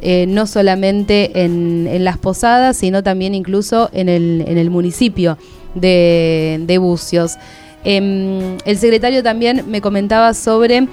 Eh, 0.06 0.26
no 0.26 0.46
solamente 0.46 1.44
en, 1.44 2.04
las 2.04 2.18
posadas, 2.18 2.76
sino 2.76 3.02
también 3.02 3.34
incluso 3.34 3.88
en 3.94 4.10
el, 4.10 4.70
municipio 4.70 5.38
de, 5.74 6.60
de 6.66 6.76
Bucios. 6.76 7.38
Em, 7.84 8.58
el 8.66 8.76
secretario 8.76 9.22
también 9.22 9.64
me 9.66 9.80
comentaba 9.80 10.34
sobre 10.34 10.88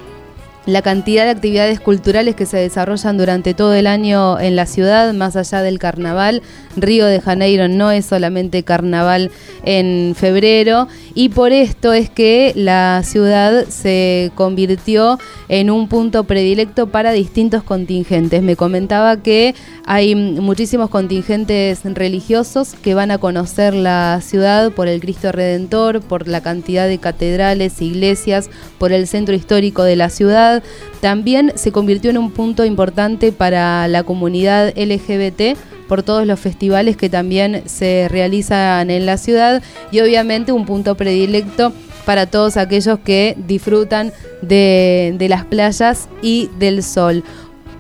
la 0.66 0.82
cantidad 0.82 1.26
de 1.26 1.32
actividades 1.32 1.80
culturales 1.80 2.36
que 2.36 2.46
se 2.46 2.58
desarrollan 2.58 3.18
durante 3.18 3.54
todo 3.54 3.74
el 3.74 3.88
año 3.88 4.40
en 4.40 4.56
la 4.56 4.66
ciudad, 4.66 5.14
más 5.14 5.36
allá 5.36 5.62
del 5.62 5.80
carnaval. 5.80 6.42
Río 6.76 7.06
de 7.08 7.20
Janeiro 7.20 7.68
no 7.68 7.92
es 7.92 8.06
solamente 8.06 8.64
carnaval 8.64 9.32
en 9.64 10.14
febrero 10.16 10.88
y 11.16 11.30
por 11.30 11.52
esto 11.52 11.94
es 11.94 12.10
que 12.10 12.54
la 12.56 13.02
ciudad 13.04 13.66
se 13.68 14.32
convirtió 14.36 15.20
en 15.50 15.70
un 15.70 15.88
punto 15.88 16.24
predilecto 16.26 16.88
para 16.88 17.12
distintos 17.12 17.64
contingentes. 17.64 18.44
Me 18.44 18.56
comentaba 18.56 19.18
que 19.18 19.56
hay 19.86 20.16
muchísimos 20.16 20.90
contingentes 20.90 21.82
religiosos 21.84 22.76
que 22.82 22.94
van 22.94 23.12
a 23.12 23.18
conocer 23.18 23.74
la 23.74 24.20
ciudad 24.22 24.72
por 24.72 24.88
el 24.88 25.02
Cristo 25.02 25.32
Redentor, 25.32 26.02
por 26.02 26.28
la 26.28 26.42
cantidad 26.42 26.88
de 26.88 27.00
catedrales, 27.00 27.82
iglesias, 27.82 28.50
por 28.78 28.92
el 28.92 29.08
centro 29.08 29.36
histórico 29.36 29.84
de 29.84 29.96
la 29.96 30.10
ciudad. 30.10 30.51
También 31.00 31.54
se 31.56 31.72
convirtió 31.72 32.10
en 32.12 32.18
un 32.18 32.32
punto 32.32 32.66
importante 32.66 33.32
para 33.32 33.88
la 33.88 34.04
comunidad 34.04 34.74
LGBT 34.76 35.58
por 35.88 36.04
todos 36.04 36.26
los 36.26 36.40
festivales 36.40 36.96
que 36.96 37.10
también 37.10 37.64
se 37.66 38.08
realizan 38.10 38.90
en 38.90 39.06
la 39.06 39.18
ciudad 39.18 39.62
y 39.92 40.00
obviamente 40.00 40.54
un 40.54 40.66
punto 40.66 40.96
predilecto 40.96 41.74
para 42.06 42.26
todos 42.26 42.58
aquellos 42.58 43.00
que 43.00 43.36
disfrutan 43.38 44.14
de, 44.42 45.16
las 45.30 45.46
playas 45.46 46.08
y 46.22 46.50
del 46.60 46.84
sol. 46.84 47.24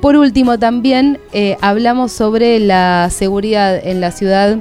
Por 0.02 0.16
último, 0.16 0.60
también 0.60 1.20
eh, 1.32 1.58
hablamos 1.62 2.12
sobre 2.12 2.60
la 2.60 3.10
seguridad 3.12 3.80
en 3.82 4.02
la 4.02 4.12
ciudad. 4.12 4.58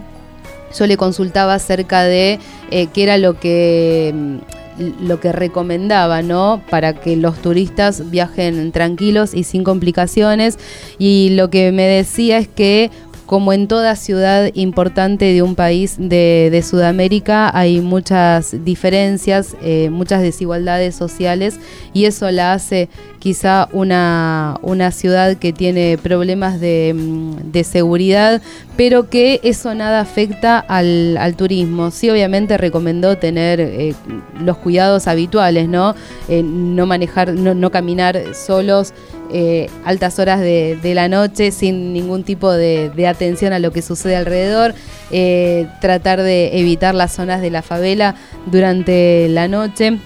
Yo 0.79 0.87
le 0.87 0.97
consultaba 0.97 1.55
acerca 1.55 2.03
de 2.03 2.39
eh, 2.71 2.87
qué 2.93 3.03
era 3.03 3.19
lo 3.19 3.41
que 3.41 4.13
mm, 4.15 4.60
lo 4.79 5.21
que 5.21 5.33
recomendaba, 5.33 6.23
¿no? 6.23 6.63
Para 6.71 6.95
que 6.95 7.17
los 7.17 7.41
turistas 7.43 8.11
viajen 8.11 8.73
tranquilos 8.73 9.35
y 9.35 9.45
sin 9.45 9.65
complicaciones. 9.65 10.59
Y 10.99 11.31
lo 11.31 11.51
que 11.51 11.73
me 11.73 11.85
decía 11.85 12.39
es 12.39 12.49
que 12.49 12.91
como 13.31 13.53
en 13.53 13.69
toda 13.69 13.95
ciudad 13.95 14.51
importante 14.55 15.27
de 15.27 15.41
un 15.43 15.55
país 15.55 15.95
de, 16.01 16.65
Sudamérica, 16.69 17.57
hay 17.57 17.81
muchas 17.81 18.65
diferencias, 18.65 19.55
eh, 19.63 19.89
muchas 19.89 20.21
desigualdades 20.21 20.97
sociales 20.97 21.61
y 21.95 22.07
eso 22.07 22.29
la 22.33 22.55
hace 22.55 22.89
quizá 23.21 23.69
una, 23.71 24.59
una 24.63 24.91
ciudad 24.91 25.37
que 25.37 25.53
tiene 25.53 25.97
problemas 25.97 26.59
de, 26.59 26.93
mm, 26.93 27.63
seguridad, 27.63 28.43
pero 28.77 29.09
que 29.09 29.39
eso 29.45 29.77
nada 29.77 30.01
afecta 30.01 30.59
al, 30.59 31.35
turismo. 31.37 31.93
Sí, 31.93 32.11
obviamente 32.11 32.59
recomendó 32.59 33.17
tener 33.17 33.61
eh, 33.61 33.95
los 34.41 34.57
cuidados 34.57 35.07
habituales, 35.07 35.69
¿no? 35.69 35.95
Eh, 36.29 36.43
no 36.43 36.85
manejar, 36.85 37.35
no, 37.35 37.55
no 37.55 37.71
caminar 37.71 38.35
solos 38.35 38.93
eh, 39.33 39.69
altas 39.85 40.19
horas 40.19 40.41
de, 40.41 40.79
la 40.95 41.09
noche 41.09 41.53
sin 41.53 41.93
ningún 41.93 42.25
tipo 42.25 42.51
de, 42.53 43.07
atención 43.07 43.53
a 43.53 43.59
lo 43.59 43.73
que 43.73 43.83
sucede 43.83 44.17
alrededor, 44.17 44.75
eh, 45.11 45.67
tratar 45.81 46.23
de 46.23 46.59
evitar 46.59 46.95
las 46.95 47.13
zonas 47.13 47.41
de 47.41 47.51
la 47.51 47.63
favela 47.63 48.15
durante 48.47 49.29
la 49.29 49.49
noche 49.49 49.99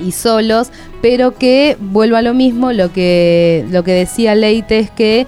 y 0.00 0.12
solos, 0.12 0.70
pero 1.02 1.36
que 1.36 1.76
vuelva 1.80 2.18
a 2.18 2.22
lo 2.22 2.34
mismo, 2.34 2.72
lo 2.72 2.92
que, 2.92 3.64
lo 3.70 3.84
que 3.84 3.92
decía 3.92 4.34
Leite 4.34 4.78
es 4.78 4.90
que 4.90 5.26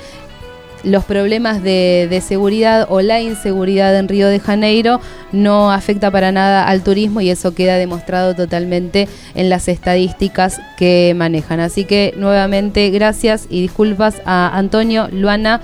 los 0.85 1.05
problemas 1.05 1.63
de, 1.63 2.23
seguridad 2.27 2.87
o 2.89 3.01
la 3.01 3.21
inseguridad 3.21 3.97
en 3.97 4.09
Río 4.09 4.29
de 4.29 4.41
Janeiro 4.41 5.01
no 5.33 5.73
afecta 5.73 6.11
para 6.11 6.33
nada 6.33 6.67
al 6.67 6.83
turismo 6.83 7.21
y 7.21 7.31
eso 7.31 7.55
queda 7.55 7.77
demostrado 7.77 8.35
totalmente 8.35 9.09
en 9.35 9.49
las 9.49 9.69
estadísticas 9.69 10.61
que 10.77 11.15
manejan. 11.17 11.61
Así 11.61 11.85
que 11.85 12.15
nuevamente 12.17 12.91
gracias 12.91 13.47
y 13.49 13.63
disculpas 13.63 14.23
a 14.25 14.57
Antonio, 14.57 15.09
Luana, 15.13 15.61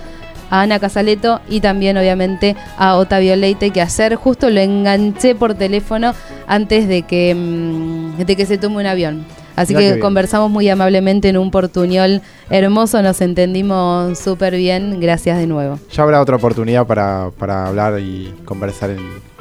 a 0.49 0.61
Ana 0.61 0.79
Casaleto 0.79 1.41
y 1.49 1.59
también 1.59 1.97
obviamente 1.97 2.55
a 2.77 2.95
Otavio 2.95 3.35
Leite 3.35 3.71
que 3.71 3.81
ayer 3.81 4.15
justo 4.15 4.49
lo 4.49 4.61
enganché 4.61 5.35
por 5.35 5.55
teléfono 5.55 6.13
antes 6.47 6.87
de 6.87 7.03
que, 7.03 7.35
mm, 7.35 8.17
de 8.17 8.35
que 8.35 8.45
se 8.45 8.57
tome 8.57 8.77
un 8.77 8.85
avión. 8.85 9.36
Así 9.57 9.73
que 9.73 9.97
conversamos 9.97 10.51
muy 10.51 10.69
amablemente 10.69 11.29
en 11.29 11.37
un 11.37 11.49
portuñol 11.49 12.21
hermoso, 12.51 13.01
nos 13.01 13.19
entendimos 13.21 14.19
súper 14.19 14.55
bien, 14.55 14.99
gracias 14.99 15.39
de 15.39 15.47
nuevo. 15.47 15.79
Ya 15.91 16.03
habrá 16.03 16.21
otra 16.21 16.35
oportunidad 16.35 16.85
para, 16.85 17.65
hablar 17.65 17.99
y 17.99 18.31
conversar 18.45 18.91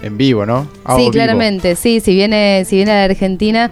en, 0.03 0.17
vivo, 0.17 0.47
¿no? 0.47 0.67
sí, 0.97 1.11
claramente, 1.11 1.77
sí, 1.77 2.01
si 2.01 2.15
viene, 2.15 2.65
si 2.65 2.77
viene 2.77 2.93
a 2.93 2.95
la 2.95 3.05
Argentina, 3.05 3.71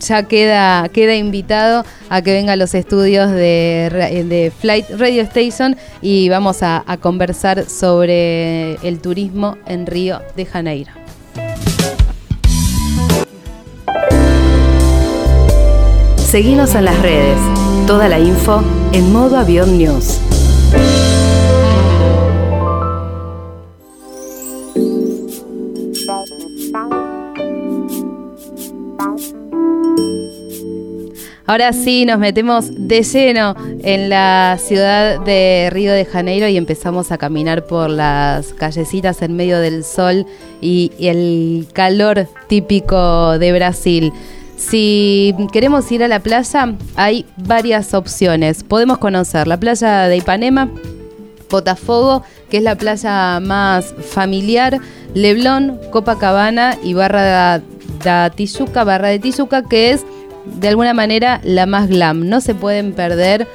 ya 0.00 0.22
queda, 0.22 0.88
queda 0.88 1.16
invitado 1.16 1.84
a 2.08 2.22
que 2.22 2.32
venga 2.32 2.54
a 2.54 2.56
los 2.56 2.74
estudios 2.74 3.30
de, 3.30 4.24
de 4.26 4.50
Flight 4.58 4.86
Radio 4.96 5.20
Station 5.22 5.76
y 6.00 6.30
vamos 6.30 6.62
a 6.62 6.82
conversar 7.02 7.68
sobre 7.68 8.74
el 8.76 9.00
turismo 9.00 9.58
en 9.66 9.86
Río 9.86 10.22
de 10.34 10.46
Janeiro. 10.46 10.92
Seguimos 16.28 16.74
en 16.74 16.84
las 16.84 17.00
redes. 17.00 17.38
Toda 17.86 18.06
la 18.06 18.18
info 18.18 18.62
en 18.92 19.10
modo 19.14 19.38
avión 19.38 19.78
news. 19.78 20.20
Ahora 31.46 31.72
sí, 31.72 32.04
nos 32.04 32.18
metemos 32.18 32.66
de 32.76 33.02
lleno 33.04 33.56
en 33.82 34.10
la 34.10 34.58
ciudad 34.60 35.24
de 35.24 35.70
Río 35.72 35.94
de 35.94 36.04
Janeiro 36.04 36.46
y 36.46 36.58
empezamos 36.58 37.10
a 37.10 37.16
caminar 37.16 37.66
por 37.66 37.88
las 37.88 38.52
callecitas 38.52 39.22
en 39.22 39.34
medio 39.34 39.60
del 39.60 39.82
sol 39.82 40.26
y, 40.60 40.92
y 40.98 41.08
el 41.08 41.68
calor 41.72 42.28
típico 42.48 43.38
de 43.38 43.50
Brasil. 43.54 44.12
Si 44.58 45.36
queremos 45.52 45.90
ir 45.92 46.02
a 46.02 46.08
la 46.08 46.18
playa, 46.18 46.74
hay 46.96 47.24
varias 47.36 47.94
opciones. 47.94 48.64
Podemos 48.64 48.98
conocer 48.98 49.46
la 49.46 49.56
playa 49.56 50.08
de 50.08 50.16
Ipanema, 50.16 50.68
Botafogo, 51.48 52.24
que 52.50 52.56
es 52.56 52.64
la 52.64 52.74
playa 52.74 53.38
más 53.38 53.94
familiar, 54.10 54.80
Leblón, 55.14 55.78
Copacabana 55.92 56.76
y 56.82 56.94
Barra 56.94 57.60
de 57.60 58.30
Tijuca, 58.34 58.82
Barra 58.82 59.08
de 59.08 59.20
Tijuca, 59.20 59.62
que 59.62 59.92
es 59.92 60.04
de 60.44 60.68
alguna 60.68 60.92
manera 60.92 61.40
la 61.44 61.66
más 61.66 61.88
glam. 61.88 62.28
No 62.28 62.40
se 62.40 62.56
pueden 62.56 62.94
perder 62.94 63.46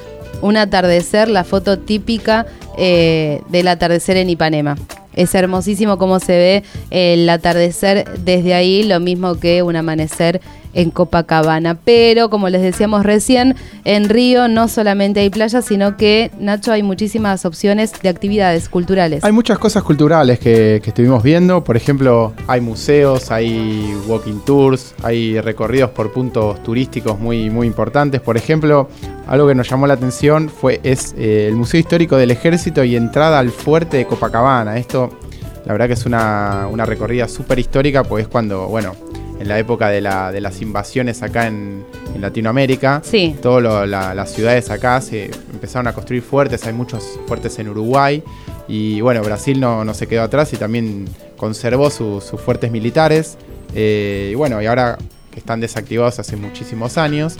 un 0.41 0.55
atardecer, 0.55 1.27
la 1.27 1.43
foto 1.43 1.79
típica 1.79 2.45
eh, 2.77 3.41
del 3.49 3.67
atardecer 3.67 4.15
en 4.15 4.29
Ipanema. 4.29 4.77
Es 5.15 5.35
hermosísimo 5.35 5.97
cómo 5.97 6.19
se 6.19 6.31
ve 6.31 6.63
el 6.91 7.29
atardecer 7.29 8.05
desde 8.19 8.53
ahí, 8.53 8.83
lo 8.83 9.01
mismo 9.01 9.35
que 9.35 9.63
un 9.63 9.75
amanecer 9.75 10.41
en 10.73 10.91
Copacabana. 10.91 11.77
Pero, 11.83 12.29
como 12.29 12.49
les 12.49 12.61
decíamos 12.61 13.03
recién, 13.03 13.55
en 13.85 14.09
Río 14.09 14.47
no 14.47 14.67
solamente 14.67 15.19
hay 15.19 15.29
playas, 15.29 15.65
sino 15.65 15.97
que, 15.97 16.31
Nacho, 16.39 16.71
hay 16.71 16.83
muchísimas 16.83 17.45
opciones 17.45 17.93
de 18.01 18.09
actividades 18.09 18.69
culturales. 18.69 19.23
Hay 19.23 19.31
muchas 19.31 19.59
cosas 19.59 19.83
culturales 19.83 20.39
que, 20.39 20.81
estuvimos 20.83 21.23
viendo. 21.23 21.63
Por 21.63 21.75
ejemplo, 21.75 22.33
hay 22.47 22.61
museos, 22.61 23.31
hay 23.31 23.93
walking 24.07 24.39
tours, 24.45 24.93
hay 25.03 25.39
recorridos 25.39 25.89
por 25.91 26.11
puntos 26.11 26.61
turísticos 26.63 27.19
muy, 27.19 27.49
muy 27.49 27.67
importantes. 27.67 28.21
Por 28.21 28.37
ejemplo, 28.37 28.89
algo 29.27 29.47
que 29.47 29.55
nos 29.55 29.69
llamó 29.69 29.87
la 29.87 29.95
atención 29.95 30.49
fue 30.49 30.79
es 30.83 31.15
eh, 31.17 31.47
el 31.47 31.55
Museo 31.55 31.79
Histórico 31.79 32.17
del 32.17 32.31
Ejército 32.31 32.83
y 32.83 32.95
entrada 32.95 33.39
al 33.39 33.49
fuerte 33.51 33.97
de 33.97 34.05
Copacabana. 34.05 34.77
Esto, 34.77 35.17
la 35.65 35.73
verdad 35.73 35.87
que 35.87 35.93
es 35.93 36.05
una, 36.05 36.67
una 36.69 36.85
recorrida 36.85 37.27
súper 37.27 37.59
histórica, 37.59 38.03
pues 38.03 38.23
es 38.23 38.27
cuando, 38.27 38.67
bueno, 38.67 38.95
en 39.43 39.49
la 39.49 39.59
época 39.59 39.89
de, 39.89 40.01
las 40.01 40.61
invasiones 40.61 41.21
acá 41.21 41.47
en, 41.47 41.85
Latinoamérica. 42.19 43.01
Sí. 43.03 43.35
Todas 43.41 43.87
las 43.89 44.31
ciudades 44.31 44.69
acá 44.69 45.01
se 45.01 45.25
empezaron 45.51 45.87
a 45.87 45.93
construir 45.93 46.21
fuertes, 46.21 46.65
hay 46.65 46.71
muchos 46.71 47.19
fuertes 47.27 47.59
en 47.59 47.67
Uruguay. 47.67 48.23
Y 48.67 49.01
bueno, 49.01 49.21
Brasil 49.21 49.59
no, 49.59 49.93
se 49.93 50.07
quedó 50.07 50.23
atrás 50.23 50.53
y 50.53 50.57
también 50.57 51.05
conservó 51.35 51.89
sus 51.89 52.23
fuertes 52.39 52.71
militares. 52.71 53.37
Eh, 53.75 54.29
y 54.31 54.35
bueno, 54.35 54.61
y 54.61 54.67
ahora 54.67 54.97
que 55.33 55.39
están 55.39 55.59
desactivados 55.59 56.19
hace 56.19 56.35
muchísimos 56.35 56.97
años, 56.97 57.37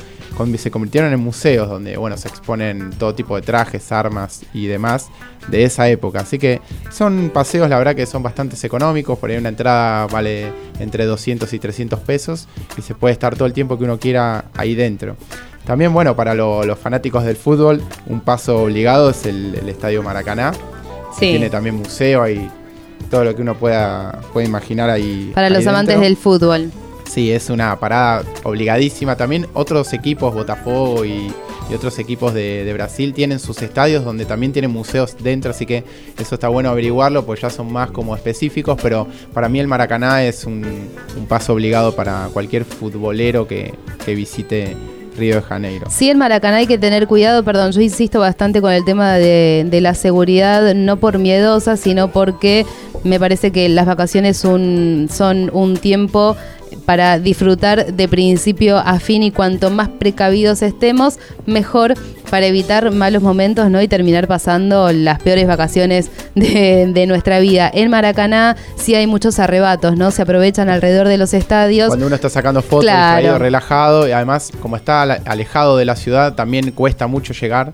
se 0.58 0.72
convirtieron 0.72 1.14
en 1.14 1.20
museos 1.20 1.70
donde 1.70 1.96
bueno, 1.98 2.18
se 2.18 2.28
exponen 2.28 2.90
todo 2.98 3.14
tipo 3.14 3.36
de 3.36 3.44
trajes, 3.44 3.92
armas 3.92 4.42
y 4.54 4.66
demás 4.66 5.10
de 5.48 5.64
esa 5.64 5.88
época. 5.90 6.22
Así 6.22 6.40
que 6.40 6.60
son 6.92 7.30
paseos, 7.34 7.70
la 7.70 7.78
verdad 7.78 7.96
que 7.96 8.06
son 8.06 8.24
bastante 8.24 8.56
económicos, 8.66 9.18
por 9.20 9.30
ahí 9.30 9.38
una 9.38 9.50
entrada 9.50 10.08
vale 10.08 10.52
entre 10.80 11.06
200 11.06 11.52
y 11.54 11.60
300 11.60 12.00
pesos 12.00 12.48
y 12.78 12.82
se 12.82 12.96
puede 12.96 13.14
estar 13.14 13.36
todo 13.36 13.46
el 13.46 13.54
tiempo 13.54 13.78
que 13.78 13.84
uno 13.84 14.00
quiera 14.00 14.46
ahí 14.56 14.76
dentro. 14.76 15.16
También, 15.66 15.94
bueno, 15.94 16.16
para 16.16 16.34
los 16.34 16.78
fanáticos 16.78 17.24
del 17.24 17.38
fútbol, 17.38 17.82
un 18.08 18.20
paso 18.20 18.64
obligado 18.64 19.10
es 19.10 19.26
el, 19.26 19.56
Estadio 19.70 20.04
Maracaná. 20.04 20.52
Sí. 21.14 21.30
tiene 21.30 21.50
también 21.50 21.76
museo 21.76 22.28
y 22.28 22.50
todo 23.12 23.24
lo 23.24 23.36
que 23.36 23.44
uno 23.44 23.56
pueda, 23.56 24.20
pueda 24.34 24.48
imaginar 24.48 24.90
ahí. 24.90 25.32
Para 25.36 25.50
los 25.50 25.66
amantes 25.68 26.00
del 26.00 26.18
fútbol. 26.18 26.72
Sí, 27.14 27.32
es 27.32 27.52
una 27.52 27.80
parada 27.80 28.24
obligadísima. 28.42 29.16
También 29.16 29.46
otros 29.54 29.94
equipos, 29.94 30.34
Botafogo 30.34 31.06
y, 31.06 31.32
otros 31.72 32.00
equipos 32.00 32.34
de, 32.34 32.72
Brasil, 32.74 33.14
tienen 33.14 33.40
sus 33.40 33.62
estadios 33.62 34.04
donde 34.04 34.26
también 34.26 34.52
tienen 34.52 34.72
museos 34.72 35.16
dentro, 35.20 35.52
así 35.52 35.66
que 35.66 35.84
eso 36.20 36.36
está 36.36 36.48
bueno 36.48 36.70
averiguarlo, 36.70 37.26
pues 37.26 37.42
ya 37.42 37.50
son 37.50 37.72
más 37.72 37.90
como 37.90 38.16
específicos, 38.16 38.78
pero 38.82 39.08
para 39.34 39.50
mí 39.50 39.60
el 39.60 39.68
Maracaná 39.68 40.24
es 40.24 40.46
un, 40.46 40.64
paso 41.28 41.54
obligado 41.54 41.96
para 41.96 42.30
cualquier 42.34 42.66
futbolero 42.66 43.48
que, 43.48 43.74
visite 44.08 44.76
Río 45.18 45.36
de 45.36 45.42
Janeiro. 45.42 45.88
Sí, 45.90 46.10
el 46.10 46.18
Maracaná 46.18 46.58
hay 46.58 46.68
que 46.68 46.78
tener 46.78 47.08
cuidado, 47.08 47.44
perdón, 47.44 47.72
yo 47.72 47.82
insisto 47.82 48.20
bastante 48.20 48.62
con 48.62 48.72
el 48.72 48.86
tema 48.86 49.14
de, 49.14 49.80
la 49.82 49.94
seguridad, 49.94 50.74
no 50.76 50.98
por 50.98 51.18
miedosa, 51.18 51.78
sino 51.78 52.12
porque 52.12 52.66
me 53.04 53.20
parece 53.20 53.52
que 53.52 53.70
las 53.70 53.86
vacaciones 53.86 54.38
son 54.38 55.10
un 55.54 55.78
tiempo 55.78 56.36
para 56.86 57.20
disfrutar 57.20 57.94
de 57.94 58.08
principio 58.08 58.78
a 58.78 59.00
fin 59.00 59.24
y 59.24 59.32
cuanto 59.32 59.70
más 59.70 59.90
precavidos 59.90 60.62
estemos, 60.62 61.18
mejor 61.46 61.96
para 62.30 62.48
evitar 62.48 62.92
malos 62.92 63.22
momentos 63.22 63.70
¿no? 63.70 63.82
y 63.82 63.88
terminar 63.88 64.28
pasando 64.28 64.92
las 64.92 65.22
peores 65.22 65.48
vacaciones 65.48 66.10
de, 66.36 67.06
nuestra 67.08 67.40
vida. 67.40 67.70
En 67.74 67.90
Maracaná 67.90 68.56
sí 68.76 68.96
hay 68.96 69.08
muchos 69.08 69.40
arrebatos, 69.40 69.98
¿no? 69.98 70.10
Se 70.10 70.22
aprovechan 70.22 70.70
alrededor 70.70 71.08
de 71.08 71.18
los 71.18 71.34
estadios. 71.34 71.90
Cuando 71.90 72.08
uno 72.08 72.16
está 72.16 72.30
sacando 72.30 72.62
fotos, 72.62 72.86
claro. 72.86 73.38
relajado, 73.38 74.08
y 74.08 74.12
además, 74.12 74.52
como 74.62 74.78
está 74.78 75.02
alejado 75.04 75.78
de 75.78 75.86
la 75.86 75.96
ciudad, 75.96 76.34
también 76.34 76.72
cuesta 76.72 77.08
mucho 77.08 77.34
llegar. 77.34 77.74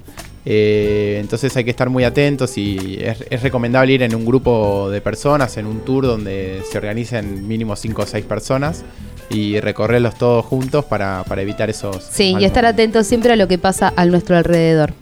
Eh, 0.51 1.19
entonces 1.19 1.55
hay 1.55 1.63
que 1.63 1.69
estar 1.69 1.91
muy 1.91 2.03
atentos 2.03 2.57
y 2.57 2.97
es, 2.99 3.43
recomendable 3.43 3.93
ir 3.93 4.01
en 4.01 4.15
un 4.15 4.25
grupo 4.25 4.89
de 4.89 4.99
personas, 4.99 5.57
en 5.57 5.67
un 5.67 5.81
tour 5.81 6.07
donde 6.07 6.63
se 6.67 6.79
organicen 6.79 7.47
mínimo 7.47 7.75
5 7.75 8.01
o 8.01 8.05
6 8.07 8.25
personas 8.25 8.83
y 9.29 9.59
recorrerlos 9.59 10.15
todos 10.15 10.43
juntos 10.43 10.85
para, 10.85 11.23
evitar 11.37 11.69
esos... 11.69 12.03
Sí, 12.03 12.35
y 12.39 12.45
estar 12.45 12.65
atentos 12.65 13.05
siempre 13.05 13.33
a 13.33 13.35
lo 13.35 13.47
que 13.47 13.59
pasa 13.59 13.93
a 13.95 14.05
nuestro 14.05 14.35
alrededor. 14.37 14.93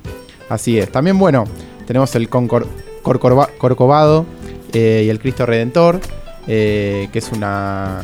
Así 0.49 0.77
es. 0.77 0.91
También, 0.91 1.17
bueno, 1.17 1.45
tenemos 1.85 2.13
el 2.15 2.27
Corcovado 2.27 4.25
eh, 4.73 5.03
y 5.05 5.09
el 5.09 5.17
Cristo 5.17 5.45
Redentor, 5.45 6.01
eh, 6.45 7.07
que 7.13 7.19
es 7.19 7.31
una... 7.31 8.03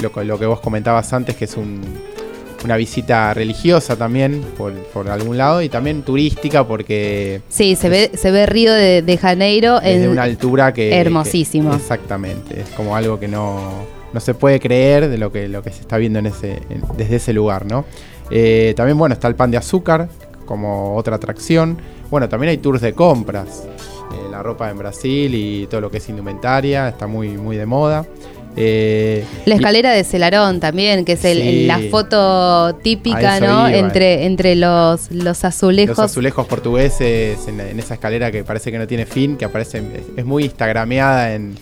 lo, 0.00 0.24
lo 0.24 0.36
que 0.36 0.46
vos 0.46 0.58
comentabas 0.58 1.12
antes, 1.12 1.36
que 1.36 1.44
es 1.44 1.56
un 1.56 1.80
una 2.64 2.76
visita 2.76 3.34
religiosa 3.34 3.96
también 3.96 4.42
por, 4.56 4.72
algún 5.08 5.36
lado 5.36 5.62
y 5.62 5.68
también 5.68 6.02
turística 6.02 6.66
porque 6.66 7.40
sí 7.48 7.74
se 7.74 7.88
ve 7.88 8.10
se 8.14 8.30
ve 8.30 8.46
Río 8.46 8.72
de, 8.72 9.18
Janeiro 9.20 9.80
en 9.82 10.08
una 10.08 10.22
altura 10.22 10.72
que 10.72 10.94
hermosísimo 10.94 11.74
exactamente 11.74 12.60
es 12.60 12.68
como 12.70 12.96
algo 12.96 13.18
que 13.18 13.28
no, 13.28 13.86
no 14.12 14.20
se 14.20 14.34
puede 14.34 14.60
creer 14.60 15.08
de 15.08 15.18
lo 15.18 15.32
que 15.32 15.48
lo 15.48 15.62
que 15.62 15.70
se 15.70 15.80
está 15.80 15.96
viendo 15.98 16.18
en 16.18 16.26
ese 16.26 16.60
desde 16.96 17.16
ese 17.16 17.32
lugar 17.32 17.66
no 17.66 17.84
eh, 18.30 18.74
también 18.76 18.96
bueno 18.96 19.12
está 19.12 19.28
el 19.28 19.34
pan 19.34 19.50
de 19.50 19.56
azúcar 19.56 20.08
como 20.52 20.96
otra 20.96 21.16
atracción. 21.16 21.78
Bueno, 22.10 22.28
también 22.28 22.50
hay 22.50 22.58
tours 22.58 22.80
de 22.80 22.92
compras. 22.92 23.64
Eh, 24.12 24.28
la 24.30 24.42
ropa 24.42 24.70
en 24.70 24.76
Brasil 24.76 25.34
y 25.34 25.66
todo 25.66 25.80
lo 25.80 25.90
que 25.90 25.96
es 25.96 26.08
indumentaria 26.08 26.88
está 26.88 27.06
muy, 27.06 27.28
muy 27.28 27.56
de 27.56 27.66
moda. 27.66 28.04
Eh, 28.56 29.24
la 29.46 29.54
escalera 29.54 29.92
de 29.92 30.04
Celarón 30.04 30.60
también, 30.60 31.04
que 31.04 31.12
es 31.12 31.66
la 31.66 31.80
foto 31.90 32.74
típica, 32.82 33.40
¿no? 33.40 33.66
Entre, 33.68 34.26
entre 34.26 34.56
los, 34.56 35.10
los 35.10 35.44
azulejos. 35.44 35.96
Los 35.96 36.10
azulejos 36.10 36.46
portugueses 36.46 37.38
en, 37.48 37.78
esa 37.78 37.94
escalera 37.94 38.30
que 38.30 38.44
parece 38.44 38.70
que 38.70 38.78
no 38.78 38.86
tiene 38.86 39.06
fin, 39.06 39.36
que 39.36 39.46
aparece, 39.46 39.82
es 40.16 40.24
muy 40.24 40.44
instagrameada 40.44 41.34
en, 41.34 41.54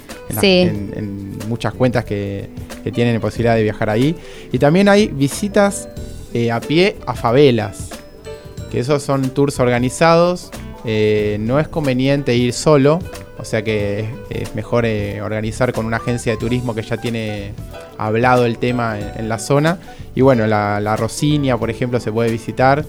en, 0.43 1.39
muchas 1.49 1.75
cuentas 1.75 2.05
que, 2.05 2.49
tienen 2.93 3.21
posibilidad 3.21 3.55
de 3.55 3.63
viajar 3.63 3.91
ahí. 3.91 4.17
Y 4.53 4.59
también 4.59 4.89
hay 4.89 5.07
visitas 5.09 5.89
eh, 6.35 6.51
a 6.51 6.61
pie 6.61 6.97
a 7.07 7.15
favelas, 7.15 7.91
que 8.71 8.81
esos 8.81 9.03
son 9.03 9.31
tours 9.31 9.61
organizados. 9.61 10.51
Eh, 10.85 11.37
no 11.41 11.61
es 11.61 11.69
conveniente 11.69 12.35
ir 12.35 12.53
solo, 12.53 13.01
o 13.39 13.45
sea 13.45 13.63
que 13.63 14.09
es, 14.31 14.55
mejor 14.55 14.87
eh, 14.87 15.21
organizar 15.21 15.73
con 15.73 15.87
una 15.87 15.99
agencia 15.99 16.33
de 16.33 16.39
turismo 16.39 16.75
que 16.75 16.83
ya 16.83 16.97
tiene 16.97 17.53
hablado 17.99 18.47
el 18.47 18.59
tema 18.59 18.99
en, 18.99 19.29
la 19.29 19.39
zona. 19.39 19.79
Y 20.15 20.23
bueno, 20.23 20.47
la, 20.47 20.81
la 20.81 20.97
Rosinia, 20.97 21.57
por 21.57 21.71
ejemplo, 21.71 22.01
se 22.01 22.11
puede 22.11 22.31
visitar 22.31 22.85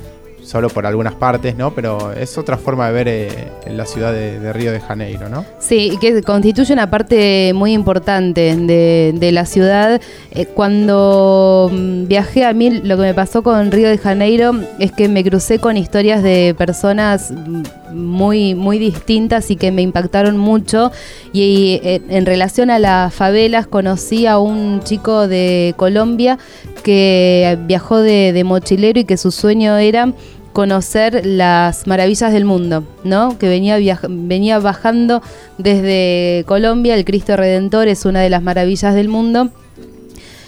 solo 0.52 0.70
por 0.70 0.86
algunas 0.86 1.16
partes, 1.16 1.56
¿no? 1.56 1.74
Pero 1.74 2.12
es 2.12 2.38
otra 2.38 2.58
forma 2.58 2.88
de 2.88 2.94
ver 2.94 3.08
eh, 3.08 3.52
la 3.68 3.86
ciudad 3.86 4.12
de, 4.12 4.52
Río 4.52 4.74
de 4.74 4.82
Janeiro, 4.82 5.30
¿no? 5.30 5.46
Sí, 5.60 5.98
que 6.02 6.22
constituye 6.24 6.74
una 6.74 6.90
parte 6.90 7.54
muy 7.56 7.72
importante 7.72 8.54
de, 8.58 9.32
la 9.32 9.46
ciudad. 9.46 10.02
Eh, 10.32 10.46
cuando 10.48 11.72
mm, 11.72 12.08
viajé 12.08 12.44
a 12.44 12.52
mí, 12.52 12.82
lo 12.82 12.98
que 12.98 13.04
me 13.04 13.14
pasó 13.14 13.44
con 13.44 13.72
Río 13.72 13.88
de 13.88 13.98
Janeiro 13.98 14.54
es 14.78 14.92
que 14.92 15.08
me 15.08 15.24
crucé 15.24 15.60
con 15.60 15.78
historias 15.78 16.22
de 16.22 16.54
personas 16.58 17.32
mm, 17.32 17.94
muy, 17.94 18.54
muy 18.54 18.78
distintas 18.78 19.52
y 19.52 19.56
que 19.56 19.72
me 19.72 19.82
impactaron 19.82 20.36
mucho. 20.36 20.92
Y 21.32 21.80
eh, 21.82 22.02
en 22.10 22.26
relación 22.26 22.70
a 22.72 22.80
las 22.80 23.14
favelas, 23.14 23.68
conocí 23.68 24.26
a 24.26 24.38
un 24.38 24.82
chico 24.84 25.30
de 25.30 25.74
Colombia 25.78 26.38
que 26.84 27.58
viajó 27.68 28.00
de 28.00 28.44
mochilero 28.44 29.00
y 29.00 29.06
que 29.06 29.16
su 29.16 29.32
sueño 29.32 29.78
era 29.78 30.12
conocer 30.54 31.26
las 31.26 31.88
maravillas 31.88 32.34
del 32.34 32.46
mundo, 32.46 32.84
¿no? 33.04 33.38
Que 33.38 33.50
venía, 33.50 33.78
venía 34.10 34.60
bajando 34.60 35.22
desde 35.58 36.44
Colombia, 36.48 36.96
el 36.96 37.06
Cristo 37.06 37.36
Redentor 37.36 37.88
es 37.88 38.06
una 38.06 38.22
de 38.22 38.30
las 38.30 38.44
maravillas 38.44 38.94
del 38.96 39.08
mundo 39.08 39.50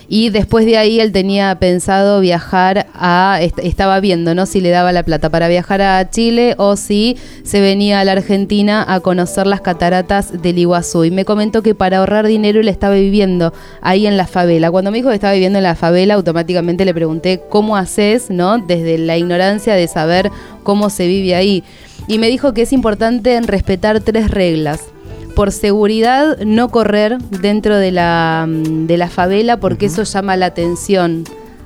y 0.07 0.29
después 0.29 0.65
de 0.65 0.77
ahí 0.77 0.99
él 0.99 1.11
tenía 1.11 1.55
pensado 1.59 2.19
viajar 2.19 2.87
a, 2.93 3.39
estaba 3.41 3.99
viendo, 3.99 4.35
¿no? 4.35 4.45
Si 4.45 4.61
le 4.61 4.69
daba 4.69 4.91
la 4.91 5.03
plata 5.03 5.29
para 5.29 5.47
viajar 5.47 5.81
a 5.81 6.09
Chile 6.09 6.55
o 6.57 6.75
si 6.75 7.17
se 7.43 7.61
venía 7.61 7.99
a 7.99 8.05
la 8.05 8.13
Argentina 8.13 8.85
a 8.87 8.99
conocer 8.99 9.47
las 9.47 9.61
cataratas 9.61 10.41
del 10.41 10.59
Iguazú. 10.59 11.05
Y 11.05 11.11
me 11.11 11.25
comentó 11.25 11.63
que 11.63 11.75
para 11.75 11.99
ahorrar 11.99 12.27
dinero 12.27 12.59
él 12.59 12.67
estaba 12.67 12.95
viviendo 12.95 13.53
ahí 13.81 14.07
en 14.07 14.17
la 14.17 14.27
favela. 14.27 14.71
Cuando 14.71 14.91
me 14.91 14.97
dijo 14.97 15.09
que 15.09 15.15
estaba 15.15 15.33
viviendo 15.33 15.59
en 15.59 15.63
la 15.63 15.75
favela, 15.75 16.15
automáticamente 16.15 16.85
le 16.85 16.93
pregunté 16.93 17.41
cómo 17.49 17.77
haces, 17.77 18.29
¿no? 18.29 18.57
Desde 18.57 18.97
la 18.97 19.17
ignorancia 19.17 19.73
de 19.75 19.87
saber 19.87 20.31
cómo 20.63 20.89
se 20.89 21.07
vive 21.07 21.35
ahí. 21.35 21.63
Y 22.07 22.19
me 22.19 22.27
dijo 22.27 22.53
que 22.53 22.63
es 22.63 22.73
importante 22.73 23.39
respetar 23.41 24.01
tres 24.01 24.29
reglas 24.29 24.92
por 25.35 25.51
seguridad 25.51 26.37
no 26.39 26.69
correr 26.69 27.17
dentro 27.19 27.77
de 27.77 27.91
la, 27.91 28.45
mm, 28.47 28.87
de 28.87 28.97
la 28.97 29.09
favela 29.09 29.57
porque 29.57 29.87
eso 29.87 30.03
llama 30.03 30.37
la 30.37 30.47
atención 30.47 31.23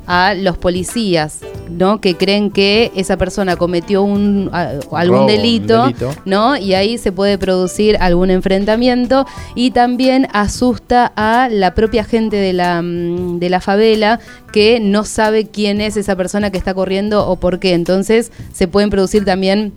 a 0.08 0.34
los 0.34 0.58
policías, 0.58 1.40
¿no? 1.70 2.00
Que 2.00 2.16
creen 2.16 2.50
que 2.50 2.94
esa 2.96 3.18
persona 3.18 3.58
cometió 3.58 4.04
un 4.04 4.50
algún 4.92 5.28
delito, 5.28 5.92
¿no? 6.24 6.56
Y 6.56 6.76
ahí 6.76 6.98
se 6.98 7.12
puede 7.12 7.38
producir 7.38 7.98
algún 8.00 8.32
enfrentamiento 8.32 9.26
y 9.54 9.72
también 9.72 10.30
asusta 10.32 11.12
a 11.18 11.50
la 11.50 11.76
propia 11.76 12.06
gente 12.06 12.38
de 12.38 12.54
la, 12.54 12.82
mm, 12.82 13.40
de 13.40 13.50
la 13.50 13.60
favela 13.60 14.22
que 14.54 14.80
no 14.80 15.04
sabe 15.04 15.48
quién 15.48 15.82
es 15.82 15.98
esa 15.98 16.16
persona 16.16 16.52
que 16.52 16.58
está 16.58 16.74
corriendo 16.74 17.28
o 17.28 17.36
por 17.36 17.60
qué. 17.60 17.74
Entonces 17.74 18.32
se 18.54 18.70
pueden 18.70 18.90
producir 18.90 19.26
también 19.26 19.74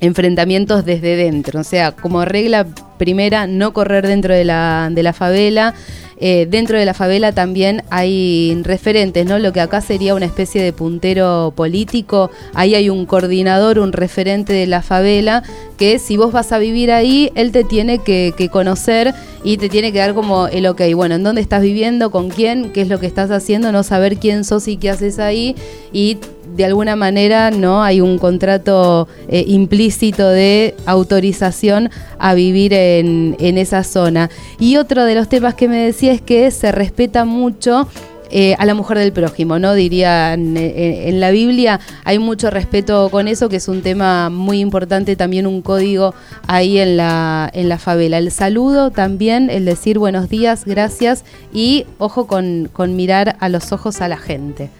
enfrentamientos 0.00 0.84
desde 0.84 1.16
dentro. 1.16 1.60
O 1.60 1.64
sea, 1.64 1.92
como 1.92 2.24
regla 2.24 2.66
primera, 2.98 3.46
no 3.46 3.72
correr 3.72 4.06
dentro 4.06 4.34
de 4.34 4.44
la, 4.44 4.88
de 4.90 5.02
la 5.02 5.12
favela. 5.12 5.74
Eh, 6.18 6.46
dentro 6.48 6.78
de 6.78 6.86
la 6.86 6.94
favela 6.94 7.32
también 7.32 7.82
hay 7.90 8.58
referentes, 8.62 9.26
¿no? 9.26 9.38
Lo 9.38 9.52
que 9.52 9.60
acá 9.60 9.82
sería 9.82 10.14
una 10.14 10.24
especie 10.24 10.62
de 10.62 10.72
puntero 10.72 11.52
político. 11.54 12.30
Ahí 12.54 12.74
hay 12.74 12.88
un 12.88 13.04
coordinador, 13.04 13.78
un 13.78 13.92
referente 13.92 14.54
de 14.54 14.66
la 14.66 14.80
favela, 14.80 15.42
que 15.76 15.98
si 15.98 16.16
vos 16.16 16.32
vas 16.32 16.52
a 16.52 16.58
vivir 16.58 16.90
ahí, 16.90 17.30
él 17.34 17.52
te 17.52 17.64
tiene 17.64 17.98
que, 17.98 18.32
que 18.34 18.48
conocer 18.48 19.12
y 19.44 19.58
te 19.58 19.68
tiene 19.68 19.92
que 19.92 19.98
dar 19.98 20.14
como 20.14 20.48
el 20.48 20.66
ok, 20.66 20.80
bueno, 20.94 21.16
¿en 21.16 21.22
dónde 21.22 21.42
estás 21.42 21.60
viviendo? 21.60 22.10
¿Con 22.10 22.30
quién? 22.30 22.72
¿Qué 22.72 22.80
es 22.80 22.88
lo 22.88 22.98
que 22.98 23.06
estás 23.06 23.30
haciendo? 23.30 23.70
No 23.70 23.82
saber 23.82 24.16
quién 24.16 24.44
sos 24.44 24.68
y 24.68 24.78
qué 24.78 24.88
haces 24.88 25.18
ahí. 25.18 25.54
Y 25.92 26.16
de 26.56 26.64
alguna 26.64 26.96
manera 26.96 27.50
no 27.50 27.82
hay 27.82 28.00
un 28.00 28.18
contrato 28.18 29.08
eh, 29.28 29.44
implícito 29.46 30.28
de 30.28 30.74
autorización 30.86 31.90
a 32.18 32.34
vivir 32.34 32.72
en, 32.72 33.36
esa 33.38 33.84
zona. 33.84 34.30
Y 34.58 34.76
otro 34.76 35.04
de 35.04 35.14
los 35.14 35.28
temas 35.28 35.54
que 35.54 35.68
me 35.68 35.78
decía 35.78 36.12
es 36.12 36.20
que 36.20 36.50
se 36.50 36.72
respeta 36.72 37.24
mucho 37.24 37.88
eh, 38.30 38.54
a 38.58 38.66
la 38.66 38.74
mujer 38.74 38.98
del 38.98 39.12
prójimo, 39.12 39.58
¿no? 39.58 39.74
Diría 39.74 40.34
en, 40.34 41.20
la 41.20 41.30
Biblia 41.30 41.80
hay 42.04 42.18
mucho 42.18 42.50
respeto 42.50 43.08
con 43.10 43.28
eso, 43.28 43.48
que 43.48 43.56
es 43.56 43.68
un 43.68 43.82
tema 43.82 44.30
muy 44.30 44.60
importante, 44.60 45.14
también 45.14 45.46
un 45.46 45.62
código 45.62 46.14
ahí 46.46 46.78
en 46.78 46.96
la, 46.96 47.50
en 47.52 47.68
la 47.68 47.78
favela. 47.78 48.18
El 48.18 48.30
saludo 48.30 48.90
también, 48.90 49.48
el 49.48 49.64
decir 49.64 49.98
buenos 49.98 50.28
días, 50.28 50.64
gracias 50.64 51.24
y 51.52 51.86
ojo 51.98 52.26
con, 52.26 52.68
con 52.72 52.96
mirar 52.96 53.36
a 53.40 53.48
los 53.48 53.72
ojos 53.72 54.00
a 54.00 54.08
la 54.08 54.16
gente 54.16 54.70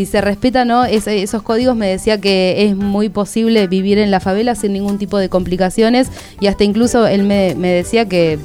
si 0.00 0.06
se 0.06 0.22
respeta 0.22 0.64
no 0.64 0.86
esos 0.86 1.42
códigos 1.42 1.76
me 1.76 1.86
decía 1.86 2.18
que 2.18 2.64
es 2.64 2.74
muy 2.74 3.10
posible 3.10 3.66
vivir 3.66 3.98
en 3.98 4.10
la 4.10 4.18
favela 4.18 4.54
sin 4.54 4.72
ningún 4.72 4.96
tipo 4.96 5.18
de 5.18 5.28
complicaciones 5.28 6.08
y 6.40 6.46
hasta 6.46 6.64
incluso 6.64 7.06
él 7.06 7.24
me, 7.24 7.54
decía 7.54 8.08
que 8.08 8.38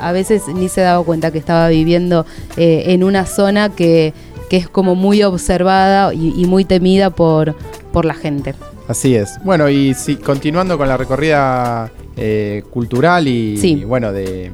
a 0.00 0.12
veces 0.12 0.44
ni 0.48 0.70
se 0.70 0.80
daba 0.80 1.04
cuenta 1.04 1.30
que 1.30 1.36
estaba 1.36 1.68
viviendo 1.68 2.24
eh, 2.56 2.84
en 2.86 3.04
una 3.04 3.26
zona 3.26 3.68
que, 3.68 4.14
es 4.50 4.68
como 4.68 4.94
muy 4.94 5.22
observada 5.22 6.12
y, 6.12 6.44
muy 6.44 6.66
temida 6.66 7.08
por, 7.08 7.54
por 7.90 8.04
la 8.04 8.12
gente. 8.12 8.54
Así 8.86 9.14
es. 9.14 9.42
Bueno, 9.42 9.70
y 9.70 9.94
si, 9.94 10.16
continuando 10.16 10.76
con 10.76 10.88
la 10.88 10.98
recorrida 10.98 11.90
eh, 12.18 12.62
cultural 12.68 13.28
y, 13.28 13.84
bueno, 13.86 14.12
de, 14.12 14.52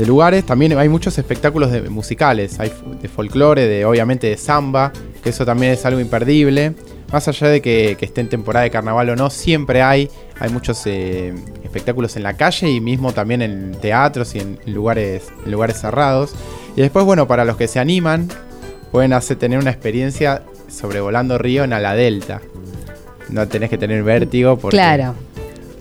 de 0.00 0.06
lugares. 0.06 0.44
También 0.46 0.76
hay 0.78 0.88
muchos 0.88 1.18
espectáculos 1.18 1.70
de, 1.70 1.82
musicales, 1.82 2.58
hay 2.58 2.72
de 3.00 3.08
folclore, 3.08 3.66
de 3.66 3.84
obviamente 3.84 4.28
de 4.28 4.36
samba, 4.38 4.92
que 5.22 5.28
eso 5.28 5.44
también 5.44 5.72
es 5.72 5.84
algo 5.84 6.00
imperdible. 6.00 6.74
Más 7.12 7.28
allá 7.28 7.48
de 7.48 7.60
que, 7.60 7.96
esté 8.00 8.22
en 8.22 8.28
temporada 8.28 8.64
de 8.64 8.70
carnaval 8.70 9.10
o 9.10 9.16
no, 9.16 9.28
siempre 9.28 9.82
hay, 9.82 10.08
hay 10.38 10.50
muchos 10.50 10.86
eh, 10.86 11.34
espectáculos 11.62 12.16
en 12.16 12.22
la 12.22 12.34
calle 12.34 12.70
y 12.70 12.80
mismo 12.80 13.12
también 13.12 13.42
en 13.42 13.72
teatros 13.72 14.34
y 14.34 14.38
en, 14.38 14.58
lugares, 14.66 15.28
lugares 15.44 15.78
cerrados. 15.78 16.34
Y 16.76 16.80
después, 16.80 17.04
bueno, 17.04 17.26
para 17.26 17.44
los 17.44 17.56
que 17.56 17.68
se 17.68 17.78
animan, 17.78 18.28
pueden 18.92 19.12
hacer, 19.12 19.36
tener 19.36 19.58
una 19.58 19.70
experiencia 19.70 20.42
sobrevolando 20.68 21.36
río 21.36 21.64
en 21.64 21.74
Ala 21.74 21.94
Delta. 21.94 22.40
No 23.28 23.46
tenés 23.48 23.68
que 23.68 23.76
tener 23.76 24.02
vértigo 24.02 24.56
porque... 24.56 24.76
Claro. 24.76 25.14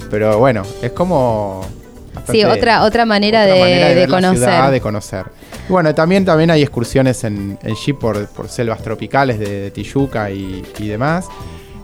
Pero 0.10 0.40
bueno, 0.40 0.64
es 0.82 0.92
como 0.92 1.64
sí, 2.32 2.44
otra, 2.44 2.84
otra 2.84 3.06
manera, 3.06 3.46
de, 3.46 4.08
conocer. 4.10 4.72
de 4.72 4.82
conocer. 4.82 5.26
bueno, 5.68 5.94
también, 5.94 6.26
también 6.26 6.52
hay 6.52 6.62
excursiones 6.62 7.24
en, 7.24 7.58
jeep 7.86 7.98
por, 7.98 8.28
selvas 8.48 8.82
tropicales 8.82 9.39
de, 9.39 9.72
Tijuca 9.72 10.30
y, 10.32 10.63
demás. 10.80 11.28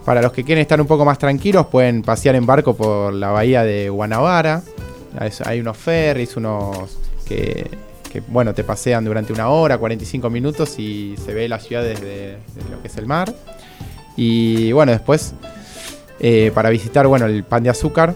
Para 0.03 0.21
los 0.21 0.31
que 0.31 0.43
quieren 0.43 0.62
estar 0.62 0.79
un 0.79 0.88
poco 0.88 1.03
más 1.03 1.17
tranquilos, 1.17 1.65
pueden 1.67 2.03
pasear 2.03 2.36
en 2.36 2.45
barco 2.45 2.75
por 2.75 3.13
la 3.13 3.29
bahía 3.29 3.63
de 3.63 3.89
Guanabara. 3.89 4.62
Hay 5.45 5.60
unos 5.60 5.77
ferries, 5.77 6.36
unos 6.38 6.97
que, 7.25 7.69
bueno, 8.27 8.53
te 8.53 8.63
pasean 8.63 9.03
durante 9.03 9.34
una 9.34 9.49
hora, 9.49 9.77
45 9.77 10.29
minutos 10.29 10.77
y 10.79 11.15
se 11.23 11.34
ve 11.34 11.49
la 11.49 11.60
ciudad 11.60 11.84
desde, 11.84 12.38
lo 12.69 12.81
que 12.81 12.88
es 12.88 12.97
el 12.97 13.08
mar. 13.08 13.34
Y 14.15 14.71
bueno, 14.71 14.91
después 14.91 15.34
eh, 16.19 16.51
para 16.53 16.69
visitar, 16.69 17.08
bueno, 17.08 17.25
el 17.25 17.43
pan 17.43 17.63
de 17.63 17.69
azúcar, 17.69 18.13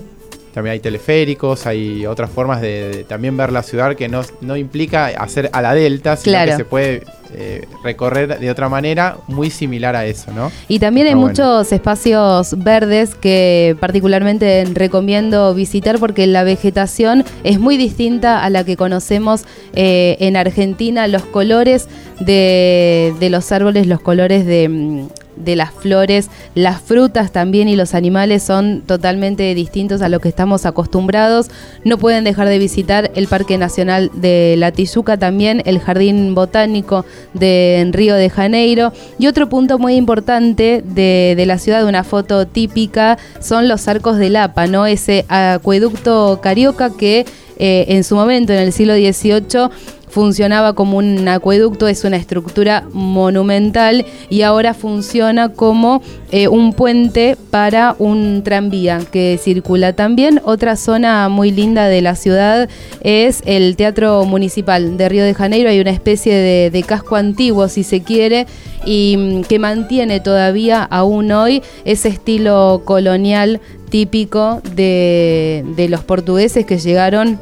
también 0.59 0.73
hay 0.73 0.79
teleféricos, 0.81 1.65
hay 1.65 2.05
otras 2.05 2.29
formas 2.29 2.59
de, 2.59 3.05
también 3.07 3.37
ver 3.37 3.49
la 3.53 3.63
ciudad 3.63 3.95
que 3.95 4.09
no, 4.09 4.23
no, 4.41 4.57
implica 4.57 5.05
hacer 5.05 5.49
a 5.53 5.61
la 5.61 5.73
delta, 5.73 6.17
sino 6.17 6.43
que 6.43 6.51
se 6.51 6.65
puede 6.65 7.03
eh, 7.33 7.65
recorrer 7.81 8.39
de 8.39 8.51
otra 8.51 8.67
manera 8.67 9.15
muy 9.27 9.51
similar 9.51 9.95
a 9.95 10.05
eso, 10.05 10.33
¿no? 10.33 10.51
Y 10.67 10.79
también 10.79 11.07
hay 11.07 11.15
muchos 11.15 11.71
espacios 11.71 12.61
verdes 12.61 13.15
que 13.15 13.77
particularmente 13.79 14.65
recomiendo 14.73 15.53
visitar 15.53 15.97
porque 15.97 16.27
la 16.27 16.43
vegetación 16.43 17.23
es 17.45 17.57
muy 17.57 17.77
distinta 17.77 18.43
a 18.43 18.49
la 18.49 18.65
que 18.65 18.75
conocemos 18.75 19.45
eh, 19.73 20.17
en 20.19 20.35
Argentina. 20.35 21.07
Los 21.07 21.23
colores 21.23 21.87
de, 22.19 23.13
de 23.17 23.29
los 23.29 23.53
árboles, 23.53 23.87
los 23.87 24.01
colores 24.01 24.45
de 24.45 24.67
mm, 24.67 25.07
de 25.39 25.55
las 25.55 25.71
flores, 25.71 26.29
las 26.55 26.81
frutas 26.81 27.31
también 27.31 27.67
y 27.67 27.75
los 27.75 27.95
animales 27.95 28.43
son 28.43 28.81
totalmente 28.85 29.55
distintos 29.55 30.01
a 30.01 30.09
lo 30.09 30.19
que 30.19 30.29
estamos 30.29 30.65
acostumbrados. 30.65 31.47
No 31.83 31.97
pueden 31.97 32.23
dejar 32.23 32.47
de 32.47 32.59
visitar 32.59 33.11
el 33.15 33.27
Parque 33.27 33.57
Nacional 33.57 34.11
de 34.13 34.55
la 34.57 34.71
Tijuca 34.71 35.17
también, 35.17 35.61
el 35.65 35.79
Jardín 35.79 36.35
Botánico 36.35 37.05
de 37.33 37.89
Río 37.91 38.15
de 38.15 38.29
Janeiro. 38.29 38.93
Y 39.17 39.27
otro 39.27 39.49
punto 39.49 39.79
muy 39.79 39.95
importante 39.95 40.83
de, 40.85 41.43
la 41.47 41.57
ciudad, 41.57 41.85
una 41.87 42.03
foto 42.03 42.45
típica, 42.45 43.17
son 43.39 43.67
los 43.67 43.87
arcos 43.87 44.17
de 44.17 44.29
Lapa, 44.29 44.67
¿no? 44.67 44.85
Ese 44.85 45.25
acueducto 45.29 46.39
carioca 46.41 46.91
que 46.95 47.25
eh, 47.57 47.85
en 47.89 48.03
su 48.03 48.15
momento, 48.15 48.53
en 48.53 48.59
el 48.59 48.71
siglo 48.71 48.93
XVIII, 48.93 49.69
funcionaba 50.09 50.73
como 50.73 50.97
un 50.97 51.27
acueducto, 51.27 51.87
es 51.87 52.03
una 52.03 52.17
estructura 52.17 52.83
monumental 52.91 54.05
y 54.29 54.41
ahora 54.41 54.73
funciona 54.73 55.49
como 55.49 56.01
eh, 56.31 56.47
un 56.47 56.73
puente 56.73 57.37
para 57.51 57.95
un 57.99 58.41
tranvía 58.43 58.99
que 59.11 59.39
circula 59.41 59.93
también. 59.93 60.41
Otra 60.43 60.75
zona 60.75 61.29
muy 61.29 61.51
linda 61.51 61.87
de 61.87 62.01
la 62.01 62.15
ciudad 62.15 62.69
es 63.01 63.41
el 63.45 63.75
Teatro 63.75 64.25
Municipal 64.25 64.97
de 64.97 65.09
Río 65.09 65.23
de 65.23 65.33
Janeiro. 65.33 65.69
Hay 65.69 65.79
una 65.79 65.91
especie 65.91 66.33
de, 66.35 66.83
casco 66.83 67.15
antiguo, 67.15 67.67
si 67.67 67.83
se 67.83 68.01
quiere, 68.01 68.47
y 68.85 69.15
mm, 69.17 69.41
que 69.43 69.59
mantiene 69.59 70.19
todavía 70.19 70.83
aún 70.83 71.31
hoy 71.31 71.61
ese 71.85 72.09
estilo 72.09 72.81
colonial 72.85 73.59
típico 73.89 74.61
de, 74.75 75.63
de 75.75 75.89
los 75.89 76.03
portugueses 76.03 76.65
que 76.65 76.77
llegaron 76.77 77.39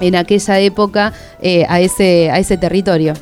en 0.00 0.16
aquella 0.16 0.58
época 0.60 1.12
eh, 1.40 1.64
a, 1.68 1.80
ese, 1.80 2.30
a 2.30 2.38
ese 2.38 2.56
territorio. 2.56 3.14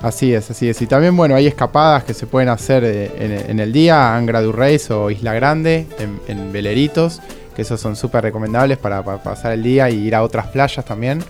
Así 0.00 0.32
es, 0.32 0.50
así 0.50 0.68
es. 0.68 0.80
Y 0.80 0.86
también, 0.86 1.16
bueno, 1.16 1.34
hay 1.34 1.46
escapadas 1.46 2.04
que 2.04 2.14
se 2.14 2.26
pueden 2.26 2.48
hacer 2.48 2.84
eh, 2.84 3.46
en, 3.48 3.58
el 3.58 3.72
día, 3.72 4.14
Angra 4.14 4.40
du 4.40 4.52
Reis 4.52 4.90
o 4.90 5.10
Isla 5.10 5.34
Grande, 5.34 5.86
en, 6.28 6.52
veleritos, 6.52 7.20
que 7.56 7.62
esos 7.62 7.80
son 7.80 7.96
súper 7.96 8.22
recomendables 8.22 8.78
para, 8.78 9.02
pasar 9.02 9.52
el 9.52 9.62
día 9.64 9.90
y 9.90 10.06
ir 10.06 10.14
a 10.14 10.22
otras 10.22 10.46
playas 10.48 10.84
también. 10.84 11.24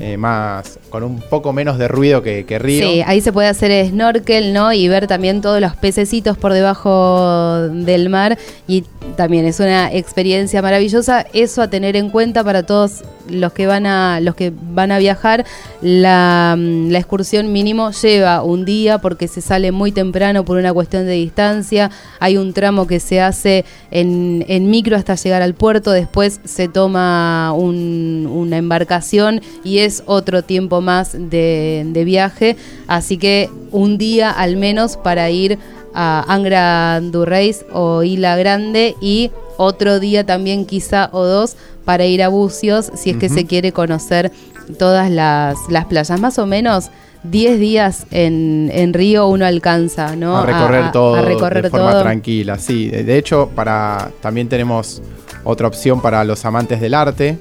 Eh, 0.00 0.16
más 0.16 0.80
con 0.90 1.04
un 1.04 1.20
poco 1.20 1.52
menos 1.52 1.78
de 1.78 1.86
ruido 1.86 2.22
que, 2.22 2.44
río. 2.58 2.88
Sí, 2.88 3.02
ahí 3.06 3.20
se 3.20 3.32
puede 3.32 3.46
hacer 3.46 3.86
snorkel, 3.86 4.52
¿no? 4.52 4.72
Y 4.72 4.88
ver 4.88 5.06
también 5.06 5.40
todos 5.40 5.60
los 5.60 5.76
pececitos 5.76 6.36
por 6.36 6.52
debajo 6.52 7.68
del 7.68 8.08
mar 8.08 8.36
y 8.66 8.84
también 9.16 9.46
es 9.46 9.60
una 9.60 9.92
experiencia 9.92 10.60
maravillosa. 10.60 11.24
Eso 11.32 11.62
a 11.62 11.68
tener 11.68 11.94
en 11.94 12.10
cuenta 12.10 12.42
para 12.42 12.64
todos 12.64 13.04
los 13.30 13.52
que 13.52 13.66
van 13.66 13.86
a 13.86 14.20
los 14.20 14.34
que 14.34 14.52
van 14.52 14.90
a 14.90 14.98
viajar, 14.98 15.44
la, 15.80 16.56
mm, 16.58 16.94
excursión 16.94 17.52
mínimo 17.52 17.90
lleva 17.90 18.42
un 18.42 18.64
día 18.64 18.98
porque 18.98 19.28
se 19.28 19.40
sale 19.40 19.72
muy 19.72 19.92
temprano 19.92 20.44
por 20.44 20.56
una 20.58 20.72
cuestión 20.72 21.06
de 21.06 21.12
distancia. 21.12 21.90
Hay 22.18 22.36
un 22.36 22.52
tramo 22.52 22.86
que 22.86 23.00
se 23.00 23.20
hace 23.20 23.64
en, 23.90 24.70
micro 24.70 24.96
hasta 24.96 25.14
llegar 25.14 25.42
al 25.42 25.54
puerto, 25.54 25.90
después 25.90 26.40
se 26.44 26.68
toma 26.68 27.52
una 27.52 28.56
embarcación 28.56 29.40
y 29.64 29.78
es 29.84 30.02
otro 30.06 30.42
tiempo 30.42 30.80
más 30.80 31.12
de, 31.12 31.84
de 31.86 32.04
viaje. 32.04 32.56
Así 32.86 33.18
que 33.18 33.50
un 33.70 33.98
día 33.98 34.30
al 34.30 34.56
menos 34.56 34.96
para 34.96 35.30
ir 35.30 35.58
a 35.94 36.24
Angra 36.32 37.00
du 37.00 37.24
Reis 37.24 37.64
o 37.72 38.02
Isla 38.02 38.36
Grande 38.36 38.96
y 39.00 39.30
otro 39.56 40.00
día 40.00 40.24
también 40.24 40.64
quizá 40.64 41.10
o 41.12 41.24
dos 41.24 41.56
para 41.84 42.06
ir 42.06 42.22
a 42.22 42.28
Bucios 42.28 42.90
si 42.94 43.10
es 43.10 43.16
que 43.16 43.28
se 43.28 43.46
quiere 43.46 43.72
conocer 43.72 44.32
todas 44.78 45.10
las, 45.10 45.58
playas. 45.88 46.20
Más 46.20 46.38
o 46.38 46.46
menos 46.46 46.90
10 47.24 47.58
días 47.58 48.06
en, 48.10 48.70
en, 48.72 48.92
Río 48.92 49.28
uno 49.28 49.44
alcanza, 49.44 50.16
¿no? 50.16 50.36
A 50.36 50.46
recorrer 50.46 50.92
todo 50.92 51.16
a 51.16 51.22
recorrer 51.22 51.64
de 51.64 51.70
forma 51.70 52.00
tranquila, 52.00 52.58
sí. 52.58 52.88
De 52.88 53.18
hecho, 53.18 53.50
para 53.54 54.10
también 54.20 54.48
tenemos 54.48 55.02
otra 55.44 55.66
opción 55.66 56.00
para 56.00 56.24
los 56.24 56.44
amantes 56.44 56.80
del 56.80 56.94
arte, 56.94 57.38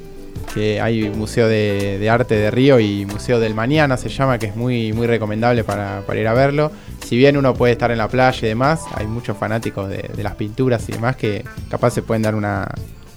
que 0.53 0.81
hay 0.81 1.09
Museo 1.09 1.47
de, 1.47 2.07
Arte 2.09 2.35
de 2.35 2.51
Río 2.51 2.79
y 2.79 3.05
Museo 3.05 3.39
del 3.39 3.53
Mañana 3.53 3.97
se 3.97 4.09
llama, 4.09 4.37
que 4.39 4.47
es 4.47 4.55
muy, 4.55 4.93
muy 4.93 5.07
recomendable 5.07 5.63
para, 5.63 6.03
ir 6.15 6.27
a 6.27 6.33
verlo. 6.33 6.71
Si 7.05 7.17
bien 7.17 7.37
uno 7.37 7.53
puede 7.53 7.73
estar 7.73 7.91
en 7.91 7.97
la 7.97 8.07
playa 8.07 8.39
y 8.41 8.49
demás, 8.49 8.81
hay 8.95 9.07
muchos 9.07 9.37
fanáticos 9.37 9.89
de, 9.89 10.09
de 10.15 10.23
las 10.23 10.35
pinturas 10.35 10.87
y 10.89 10.93
demás 10.93 11.15
que 11.15 11.43
capaz 11.69 11.91
se 11.91 12.01
pueden 12.01 12.21
dar 12.21 12.35
una, 12.35 12.67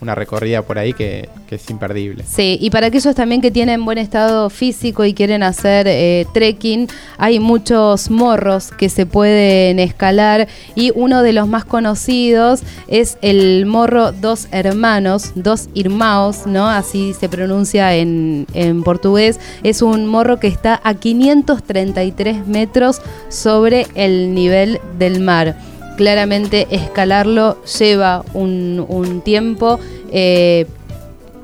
una 0.05 0.15
recorrida 0.15 0.63
por 0.63 0.79
ahí 0.79 0.93
que, 0.93 1.29
es 1.51 1.71
imperdible. 1.71 2.25
Sí, 2.27 2.59
y 2.61 2.71
para 2.71 2.89
aquellos 2.89 3.15
también 3.15 3.41
que 3.41 3.53
tienen 3.53 3.85
buen 3.85 3.97
estado 3.99 4.51
físico 4.51 5.05
y 5.05 5.15
quieren 5.15 5.45
hacer 5.45 5.87
eh, 5.89 6.27
trekking, 6.35 6.89
hay 7.17 7.39
muchos 7.39 8.11
morros 8.11 8.73
que 8.73 8.89
se 8.89 9.07
pueden 9.07 9.79
escalar 9.79 10.49
y 10.75 10.91
uno 10.97 11.23
de 11.23 11.33
los 11.33 11.47
más 11.47 11.65
conocidos 11.65 12.65
es 12.89 13.19
el 13.23 13.67
morro 13.67 14.11
Dos 14.11 14.49
Hermanos, 14.51 15.31
Dos 15.37 15.69
Irmãos, 15.75 16.45
¿no? 16.45 16.69
Así 16.69 17.15
se 17.15 17.29
pronuncia 17.29 17.95
en, 17.95 18.49
en 18.53 18.83
portugués. 18.83 19.39
Es 19.63 19.81
un 19.81 20.07
morro 20.07 20.41
que 20.41 20.49
está 20.49 20.81
a 20.83 20.95
533 20.95 22.49
metros 22.49 23.01
sobre 23.29 23.87
el 23.95 24.35
nivel 24.35 24.81
del 24.99 25.21
mar 25.21 25.57
claramente 25.97 26.67
escalarlo 26.71 27.63
lleva 27.65 28.25
un, 28.35 29.23
tiempo. 29.25 29.79
Eh, 30.13 30.67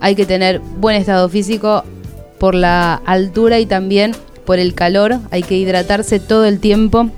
hay 0.00 0.14
que 0.14 0.26
tener 0.26 0.60
buen 0.60 0.96
estado 0.96 1.28
físico 1.28 1.84
por 2.38 2.54
la 2.54 2.94
altura 3.04 3.60
y 3.60 3.66
también 3.66 4.12
por 4.44 4.58
el 4.58 4.74
calor. 4.74 5.18
Hay 5.30 5.42
que 5.42 5.56
hidratarse 5.56 6.20
todo 6.20 6.44
el 6.44 6.60
tiempo. 6.60 7.10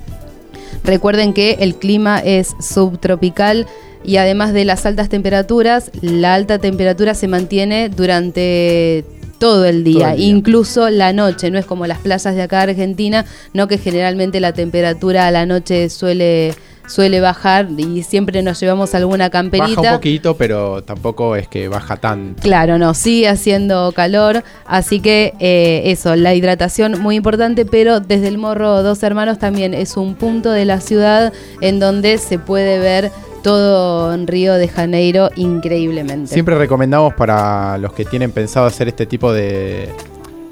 Recuerden 0.85 1.33
que 1.33 1.59
el 1.61 1.76
clima 1.76 2.18
es 2.18 2.55
subtropical 2.61 3.66
y 4.05 4.16
además 4.16 4.53
de 4.53 4.64
las 4.64 4.85
altas 4.85 5.09
temperaturas, 5.09 5.91
la 6.01 6.35
alta 6.35 6.59
temperatura 6.59 7.14
se 7.14 7.28
mantiene 7.28 7.89
durante 7.89 9.05
todo 9.39 9.64
el 9.64 9.83
día, 9.83 10.14
incluso 10.16 10.89
la 10.89 11.12
noche, 11.12 11.51
no 11.51 11.59
es 11.59 11.66
como 11.66 11.89
las 11.89 11.99
playas 11.99 12.35
de 12.35 12.43
acá 12.43 12.59
de 12.59 12.72
Argentina, 12.72 13.24
no 13.53 13.66
que 13.66 13.76
generalmente 13.76 14.39
la 14.39 14.53
temperatura 14.53 15.26
a 15.26 15.33
la 15.33 15.47
noche 15.47 15.89
suele 15.91 16.55
suele 16.93 17.20
bajar 17.20 17.68
y 17.76 18.03
siempre 18.03 18.43
nos 18.43 18.61
llevamos 18.61 18.95
alguna 18.95 19.30
camperita. 19.30 19.80
Baja 19.80 19.93
un 19.93 19.97
poquito, 19.97 20.36
pero 20.36 20.82
tampoco 20.82 21.36
es 21.36 21.49
que 21.49 21.68
baja 21.68 21.97
tanto. 21.97 22.43
Claro, 22.43 22.78
no, 22.78 22.95
sigue 22.95 23.28
haciendo 23.28 23.93
calor, 23.93 24.45
así 24.66 25.01
que 25.01 25.32
eh, 25.40 25.82
eso, 25.86 26.14
la 26.16 26.34
hidratación 26.34 27.01
muy 27.01 27.16
importante, 27.16 27.64
pero 27.64 28.01
desde 28.01 28.28
el 28.28 28.38
Morro 28.38 28.82
Dos 28.82 29.03
Hermanos 29.03 29.38
también 29.38 29.74
es 29.74 29.97
un 29.97 30.14
punto 30.14 30.51
de 30.51 30.64
la 30.64 30.80
ciudad 30.80 31.32
en 31.61 31.80
donde 31.80 32.18
se 32.18 32.38
puede 32.38 32.78
ver 32.78 33.11
todo 33.43 34.12
en 34.14 34.26
Río 34.26 34.55
de 34.55 34.68
Janeiro 34.68 35.30
increíblemente. 35.34 36.32
Siempre 36.32 36.57
recomendamos 36.57 37.14
para 37.14 37.78
los 37.78 37.93
que 37.93 38.05
tienen 38.05 38.30
pensado 38.30 38.66
hacer 38.66 38.86
este 38.88 39.07
tipo 39.07 39.32
de, 39.32 39.88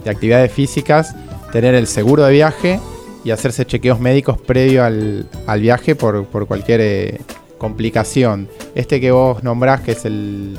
de 0.03 0.11
actividades 0.11 0.51
físicas 0.51 1.15
tener 1.53 1.75
el 1.75 1.87
seguro 1.87 2.25
de 2.25 2.33
viaje 2.33 2.81
y 3.25 3.31
hacerse 3.31 3.67
chequeos 3.67 4.01
médicos 4.01 4.41
previo 4.41 4.85
al, 4.85 5.27
viaje 5.59 5.95
por, 5.95 6.27
cualquier 6.47 6.81
eh, 6.81 7.21
complicación. 7.59 8.49
Este 8.75 9.01
que 9.01 9.11
vos 9.11 9.43
nombrás, 9.43 9.81
que 9.81 9.93
es 9.93 10.05
el 10.05 10.59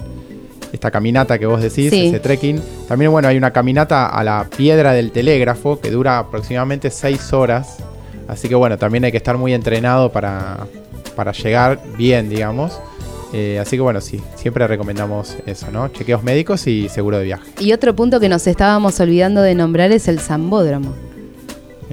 esta 0.72 0.90
caminata 0.90 1.38
que 1.38 1.46
vos 1.46 1.62
decís, 1.62 1.92
ese 1.92 2.20
trekking. 2.20 2.62
También, 2.88 3.12
bueno, 3.12 3.28
hay 3.28 3.38
una 3.38 3.52
caminata 3.52 4.08
a 4.08 4.24
la 4.24 4.48
piedra 4.56 4.94
del 4.94 5.12
telégrafo 5.12 5.80
que 5.80 5.92
dura 5.92 6.20
aproximadamente 6.20 6.90
6 6.90 7.34
horas. 7.34 7.78
Así 8.28 8.48
que, 8.48 8.56
bueno, 8.56 8.78
también 8.78 9.04
hay 9.04 9.12
que 9.12 9.18
estar 9.18 9.38
muy 9.38 9.54
entrenado 9.54 10.12
para, 10.12 10.68
para 11.16 11.34
llegar 11.34 11.80
bien, 11.98 12.30
digamos. 12.30 12.80
Eh, 13.34 13.60
así 13.60 13.78
que 13.78 13.82
bueno, 13.82 14.02
sí, 14.02 14.22
siempre 14.36 14.68
recomendamos 14.68 15.38
eso, 15.46 15.72
¿no? 15.72 15.88
Chequeos 15.88 16.22
médicos 16.22 16.68
y 16.68 16.90
seguro 16.90 17.18
de 17.18 17.26
viaje. 17.26 17.50
Y 17.60 17.72
otro 17.72 17.96
punto 17.96 18.20
que 18.20 18.28
nos 18.28 18.46
estábamos 18.46 19.00
olvidando 19.00 19.42
de 19.42 19.56
nombrar 19.56 19.92
es 19.92 20.08
el 20.08 20.20
Zambódromo. 20.20 20.94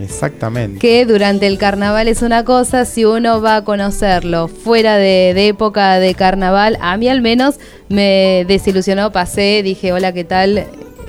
Exactamente. 0.03 0.79
Que 0.79 1.05
durante 1.07 1.47
el 1.47 1.59
carnaval 1.59 2.09
es 2.09 2.23
una 2.23 2.45
cosa, 2.45 2.85
si 2.85 3.05
uno 3.05 3.41
va 3.41 3.57
a 3.57 3.65
conocerlo 3.65 4.49
fuera 4.49 4.97
de, 4.97 5.31
época 5.49 5.99
de 5.99 6.15
carnaval, 6.15 6.79
a 6.81 6.97
mí 6.97 7.09
al 7.09 7.21
menos 7.21 7.57
me 7.89 8.45
desilusionó, 8.47 9.13
pasé, 9.13 9.63
dije, 9.63 9.93
hola, 9.93 10.13
¿qué 10.13 10.25
tal? 10.25 10.67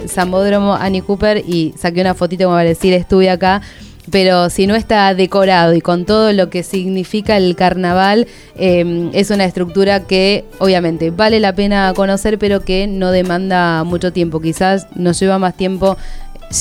Zambódromo, 0.08 0.74
Annie 0.74 1.02
Cooper, 1.02 1.44
y 1.46 1.74
saqué 1.78 2.02
una 2.02 2.14
fotito 2.14 2.46
como 2.46 2.56
para 2.56 2.70
decir, 2.70 2.94
estuve 2.94 3.30
acá 3.30 3.62
pero 4.10 4.50
si 4.50 4.68
no 4.68 4.76
está 4.76 5.14
decorado 5.14 5.74
y 5.74 5.82
con 5.82 6.06
todo 6.06 6.34
lo 6.34 6.50
que 6.50 6.64
significa 6.64 7.38
el 7.38 7.56
carnaval, 7.56 8.28
em, 8.56 9.10
es 9.14 9.30
una 9.30 9.46
estructura 9.46 10.02
que 10.02 10.46
obviamente 10.60 11.12
vale 11.12 11.40
la 11.40 11.54
pena 11.54 11.94
conocer, 11.96 12.38
pero 12.40 12.62
que 12.62 12.88
no 12.88 13.12
demanda 13.12 13.84
mucho 13.84 14.12
tiempo. 14.12 14.40
Quizás 14.40 14.88
nos 14.96 15.20
lleva 15.20 15.40
más 15.40 15.56
tiempo 15.56 15.98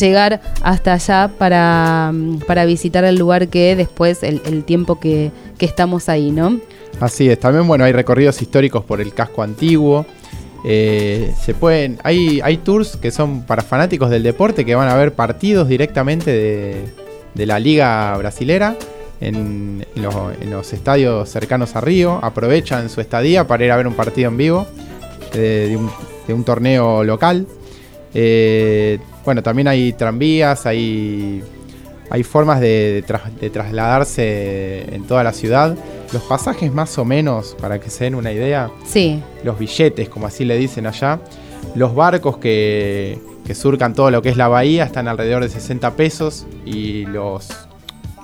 llegar 0.00 0.40
hasta 0.62 0.94
allá 0.94 1.30
para, 1.38 2.12
para 2.46 2.64
visitar 2.64 3.04
el 3.04 3.16
lugar 3.16 3.48
que 3.48 3.76
después 3.76 4.22
el, 4.22 4.64
tiempo 4.64 5.00
que, 5.00 5.30
estamos 5.58 6.08
ahí, 6.08 6.30
¿no? 6.30 6.60
Así 7.00 7.28
es, 7.28 7.38
también 7.38 7.66
bueno, 7.66 7.84
hay 7.84 7.92
recorridos 7.92 8.40
históricos 8.42 8.84
por 8.84 9.00
el 9.00 9.14
casco 9.14 9.42
antiguo. 9.42 10.06
Eh, 10.64 11.32
se 11.40 11.54
pueden, 11.54 11.98
hay, 12.02 12.40
hay 12.42 12.56
tours 12.58 12.96
que 12.96 13.10
son 13.10 13.42
para 13.42 13.62
fanáticos 13.62 14.10
del 14.10 14.24
deporte 14.24 14.64
que 14.64 14.74
van 14.74 14.88
a 14.88 14.96
ver 14.96 15.12
partidos 15.14 15.68
directamente 15.68 16.30
de, 16.32 16.84
de 17.34 17.46
la 17.46 17.60
liga 17.60 18.16
brasilera 18.16 18.76
en, 19.20 19.84
los, 19.94 20.72
estadios 20.72 21.28
cercanos 21.28 21.76
a 21.76 21.80
Río, 21.80 22.20
aprovechan 22.22 22.88
su 22.88 23.00
estadía 23.00 23.46
para 23.46 23.64
ir 23.64 23.72
a 23.72 23.76
ver 23.76 23.86
un 23.86 23.94
partido 23.94 24.28
en 24.28 24.36
vivo 24.36 24.66
de, 25.32 25.78
un, 26.28 26.44
torneo 26.44 27.04
local. 27.04 27.46
Eh, 28.14 28.98
bueno, 29.24 29.42
también 29.42 29.68
hay 29.68 29.92
tranvías, 29.92 30.66
hay, 30.66 31.42
hay 32.10 32.22
formas 32.22 32.60
de, 32.60 33.04
trasladarse 33.52 34.94
en 34.94 35.06
toda 35.06 35.24
la 35.24 35.32
ciudad. 35.32 35.76
Los 36.12 36.22
pasajes 36.22 36.72
más 36.72 36.96
o 36.98 37.04
menos, 37.04 37.56
para 37.60 37.80
que 37.80 37.90
se 37.90 38.04
den 38.04 38.14
una 38.14 38.32
idea, 38.32 38.70
sí. 38.86 39.22
los 39.44 39.58
billetes, 39.58 40.08
como 40.08 40.26
así 40.26 40.44
le 40.44 40.56
dicen 40.56 40.86
allá, 40.86 41.20
los 41.74 41.94
barcos 41.94 42.38
que, 42.38 43.18
que 43.46 43.54
surcan 43.54 43.94
todo 43.94 44.10
lo 44.10 44.22
que 44.22 44.30
es 44.30 44.36
la 44.36 44.48
bahía 44.48 44.84
están 44.84 45.06
alrededor 45.08 45.42
de 45.42 45.50
60 45.50 45.96
pesos 45.96 46.46
y 46.64 47.04
los 47.06 47.48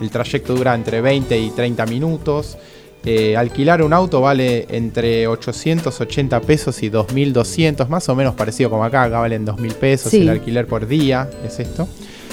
el 0.00 0.10
trayecto 0.10 0.54
dura 0.54 0.74
entre 0.74 1.00
20 1.00 1.38
y 1.38 1.50
30 1.50 1.86
minutos. 1.86 2.58
Eh, 3.06 3.36
alquilar 3.36 3.82
un 3.82 3.92
auto 3.92 4.22
vale 4.22 4.66
entre 4.70 5.26
880 5.26 6.40
pesos 6.40 6.82
y 6.82 6.90
2.200, 6.90 7.86
más 7.88 8.08
o 8.08 8.14
menos 8.14 8.34
parecido 8.34 8.70
como 8.70 8.82
acá, 8.82 9.02
acá 9.02 9.20
valen 9.20 9.46
2.000 9.46 9.74
pesos 9.74 10.14
el 10.14 10.28
alquiler 10.30 10.66
por 10.66 10.86
día, 10.86 11.28
es 11.44 11.60
esto. 11.60 11.86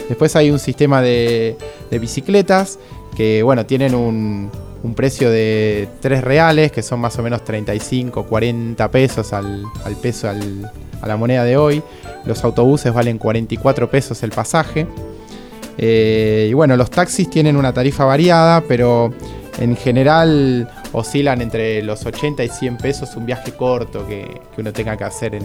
Después 0.08 0.36
hay 0.36 0.50
un 0.50 0.60
sistema 0.60 1.02
de, 1.02 1.58
bicicletas 1.90 2.80
que, 3.18 3.44
bueno, 3.44 3.66
tienen 3.66 3.96
un, 3.96 4.50
precio 4.96 5.30
de 5.30 5.90
3 6.00 6.24
reales, 6.24 6.72
que 6.72 6.82
son 6.82 7.02
más 7.02 7.20
o 7.20 7.24
menos 7.24 7.44
35, 7.44 8.26
40 8.26 8.92
pesos 8.92 9.34
al, 9.34 9.66
peso, 10.02 10.30
a 10.30 11.08
la 11.08 11.18
moneda 11.18 11.44
de 11.44 11.58
hoy. 11.58 11.84
Los 12.26 12.44
autobuses 12.46 12.94
valen 12.94 13.18
44 13.18 13.90
pesos 13.90 14.24
el 14.24 14.32
pasaje. 14.32 14.88
Eh, 15.78 16.48
y 16.50 16.54
bueno, 16.54 16.78
los 16.78 16.90
taxis 16.90 17.30
tienen 17.30 17.56
una 17.56 17.74
tarifa 17.74 18.06
variada, 18.06 18.62
pero 18.68 19.14
en 19.62 19.76
general 19.78 20.68
oscilan 20.92 21.40
entre 21.42 21.84
los 21.84 22.06
80 22.06 22.44
y 22.44 22.50
100 22.50 22.78
pesos 22.78 23.16
un 23.16 23.28
viaje 23.28 23.52
corto 23.52 24.08
que, 24.08 24.42
que, 24.54 24.62
uno 24.62 24.74
tenga 24.74 24.98
que 24.98 25.04
hacer 25.04 25.36
en 25.36 25.44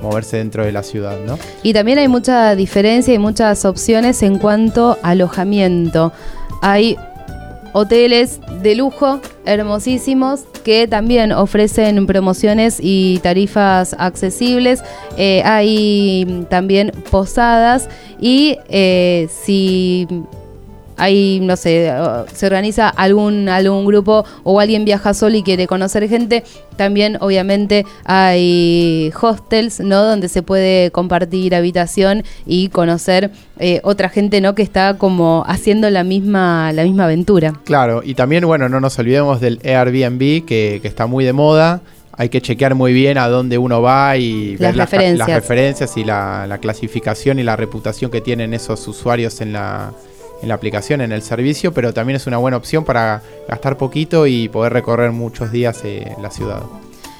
moverse 0.00 0.36
dentro 0.38 0.64
de 0.64 0.72
la 0.72 0.82
ciudad, 0.82 1.18
¿no? 1.26 1.36
Y 1.62 1.72
también 1.72 1.98
hay 1.98 2.08
mucha 2.08 2.54
diferencia 2.54 3.12
y 3.12 3.18
muchas 3.18 3.64
opciones 3.64 4.22
en 4.22 4.38
cuanto 4.38 4.96
a 5.02 5.10
alojamiento. 5.10 6.12
Hay 6.62 6.96
hoteles 7.72 8.40
de 8.62 8.74
lujo, 8.76 9.20
hermosísimos, 9.44 10.44
que 10.64 10.88
también 10.88 11.32
ofrecen 11.32 12.06
promociones 12.06 12.78
y 12.80 13.18
tarifas 13.18 13.94
accesibles. 13.98 14.82
Eh, 15.18 15.42
hay 15.44 16.46
también 16.48 16.92
posadas 17.10 17.88
y 18.20 18.58
eh, 18.68 19.28
si 19.30 20.08
hay, 20.96 21.40
no 21.40 21.56
sé, 21.56 21.92
se 22.32 22.46
organiza 22.46 22.88
algún, 22.88 23.48
algún 23.48 23.84
grupo 23.86 24.24
o 24.42 24.60
alguien 24.60 24.84
viaja 24.84 25.14
solo 25.14 25.36
y 25.36 25.42
quiere 25.42 25.66
conocer 25.66 26.08
gente, 26.08 26.44
también 26.76 27.16
obviamente 27.20 27.84
hay 28.04 29.12
hostels, 29.20 29.80
¿no? 29.80 30.02
Donde 30.02 30.28
se 30.28 30.42
puede 30.42 30.90
compartir 30.90 31.54
habitación 31.54 32.24
y 32.46 32.68
conocer 32.68 33.30
eh, 33.58 33.80
otra 33.82 34.08
gente, 34.08 34.40
¿no? 34.40 34.54
Que 34.54 34.62
está 34.62 34.98
como 34.98 35.44
haciendo 35.46 35.88
la 35.90 36.04
misma, 36.04 36.72
la 36.72 36.84
misma 36.84 37.04
aventura. 37.04 37.54
Claro, 37.64 38.02
y 38.04 38.14
también, 38.14 38.46
bueno, 38.46 38.68
no 38.68 38.80
nos 38.80 38.98
olvidemos 38.98 39.40
del 39.40 39.60
Airbnb, 39.64 40.44
que, 40.44 40.80
que 40.82 40.88
está 40.88 41.06
muy 41.06 41.24
de 41.24 41.32
moda 41.32 41.82
hay 42.18 42.30
que 42.30 42.40
chequear 42.40 42.74
muy 42.74 42.94
bien 42.94 43.18
a 43.18 43.28
dónde 43.28 43.58
uno 43.58 43.82
va 43.82 44.16
y 44.16 44.56
ver 44.56 44.74
las, 44.74 44.90
referencias. 44.90 45.28
las 45.28 45.36
referencias 45.36 45.96
y 45.98 46.04
la, 46.04 46.46
la, 46.46 46.56
clasificación 46.56 47.38
y 47.38 47.42
la 47.42 47.56
reputación 47.56 48.10
que 48.10 48.22
tienen 48.22 48.54
esos 48.54 48.88
usuarios 48.88 49.42
en 49.42 49.52
la, 49.52 49.92
en 50.42 50.48
la 50.48 50.54
aplicación, 50.54 51.00
en 51.00 51.12
el 51.12 51.22
servicio, 51.22 51.72
pero 51.72 51.92
también 51.94 52.16
es 52.16 52.26
una 52.26 52.36
buena 52.38 52.56
opción 52.56 52.84
para 52.84 53.22
gastar 53.48 53.76
poquito 53.76 54.26
y 54.26 54.48
poder 54.48 54.72
recorrer 54.72 55.12
muchos 55.12 55.52
días 55.52 55.80
eh, 55.84 56.14
la 56.20 56.30
ciudad. 56.30 56.62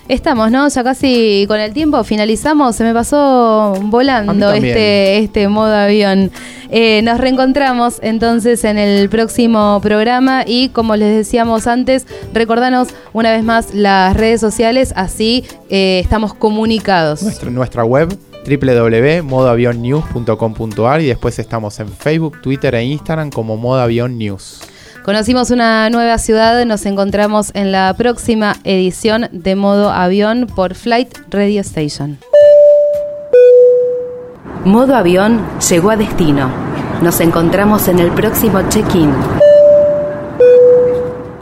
Estamos, 0.08 0.52
¿no? 0.52 0.68
Ya 0.68 0.84
casi 0.84 1.46
con 1.48 1.58
el 1.58 1.72
tiempo 1.72 2.04
finalizamos. 2.04 2.76
Se 2.76 2.84
me 2.84 2.94
pasó 2.94 3.74
volando 3.82 4.52
este, 4.52 5.18
este 5.18 5.48
modo 5.48 5.74
avión. 5.74 6.30
Eh, 6.70 7.02
nos 7.02 7.18
reencontramos 7.18 7.98
entonces 8.02 8.62
en 8.64 8.78
el 8.78 9.08
próximo 9.08 9.80
programa 9.82 10.44
y 10.46 10.68
como 10.68 10.94
les 10.94 11.16
decíamos 11.16 11.66
antes, 11.66 12.06
recordanos 12.32 12.88
una 13.12 13.32
vez 13.32 13.42
más 13.42 13.74
las 13.74 14.16
redes 14.16 14.40
sociales, 14.40 14.92
así 14.96 15.44
eh, 15.70 16.00
estamos 16.02 16.34
comunicados. 16.34 17.22
nuestra 17.44 17.84
web 17.84 18.16
www.modoavionnews.com.ar 18.46 21.00
y 21.00 21.06
después 21.06 21.38
estamos 21.38 21.78
en 21.80 21.88
Facebook, 21.88 22.40
Twitter 22.40 22.74
e 22.74 22.84
Instagram 22.84 23.30
como 23.30 23.56
Modo 23.56 23.80
Avión 23.80 24.18
News. 24.18 24.60
Conocimos 25.04 25.50
una 25.50 25.88
nueva 25.90 26.18
ciudad, 26.18 26.64
nos 26.66 26.84
encontramos 26.84 27.52
en 27.54 27.70
la 27.70 27.94
próxima 27.94 28.56
edición 28.64 29.28
de 29.30 29.54
Modo 29.54 29.90
Avión 29.90 30.46
por 30.46 30.74
Flight 30.74 31.16
Radio 31.30 31.60
Station. 31.60 32.18
Modo 34.64 34.96
Avión 34.96 35.46
llegó 35.70 35.90
a 35.90 35.96
destino. 35.96 36.50
Nos 37.02 37.20
encontramos 37.20 37.86
en 37.86 38.00
el 38.00 38.10
próximo 38.10 38.62
check-in. 38.68 39.12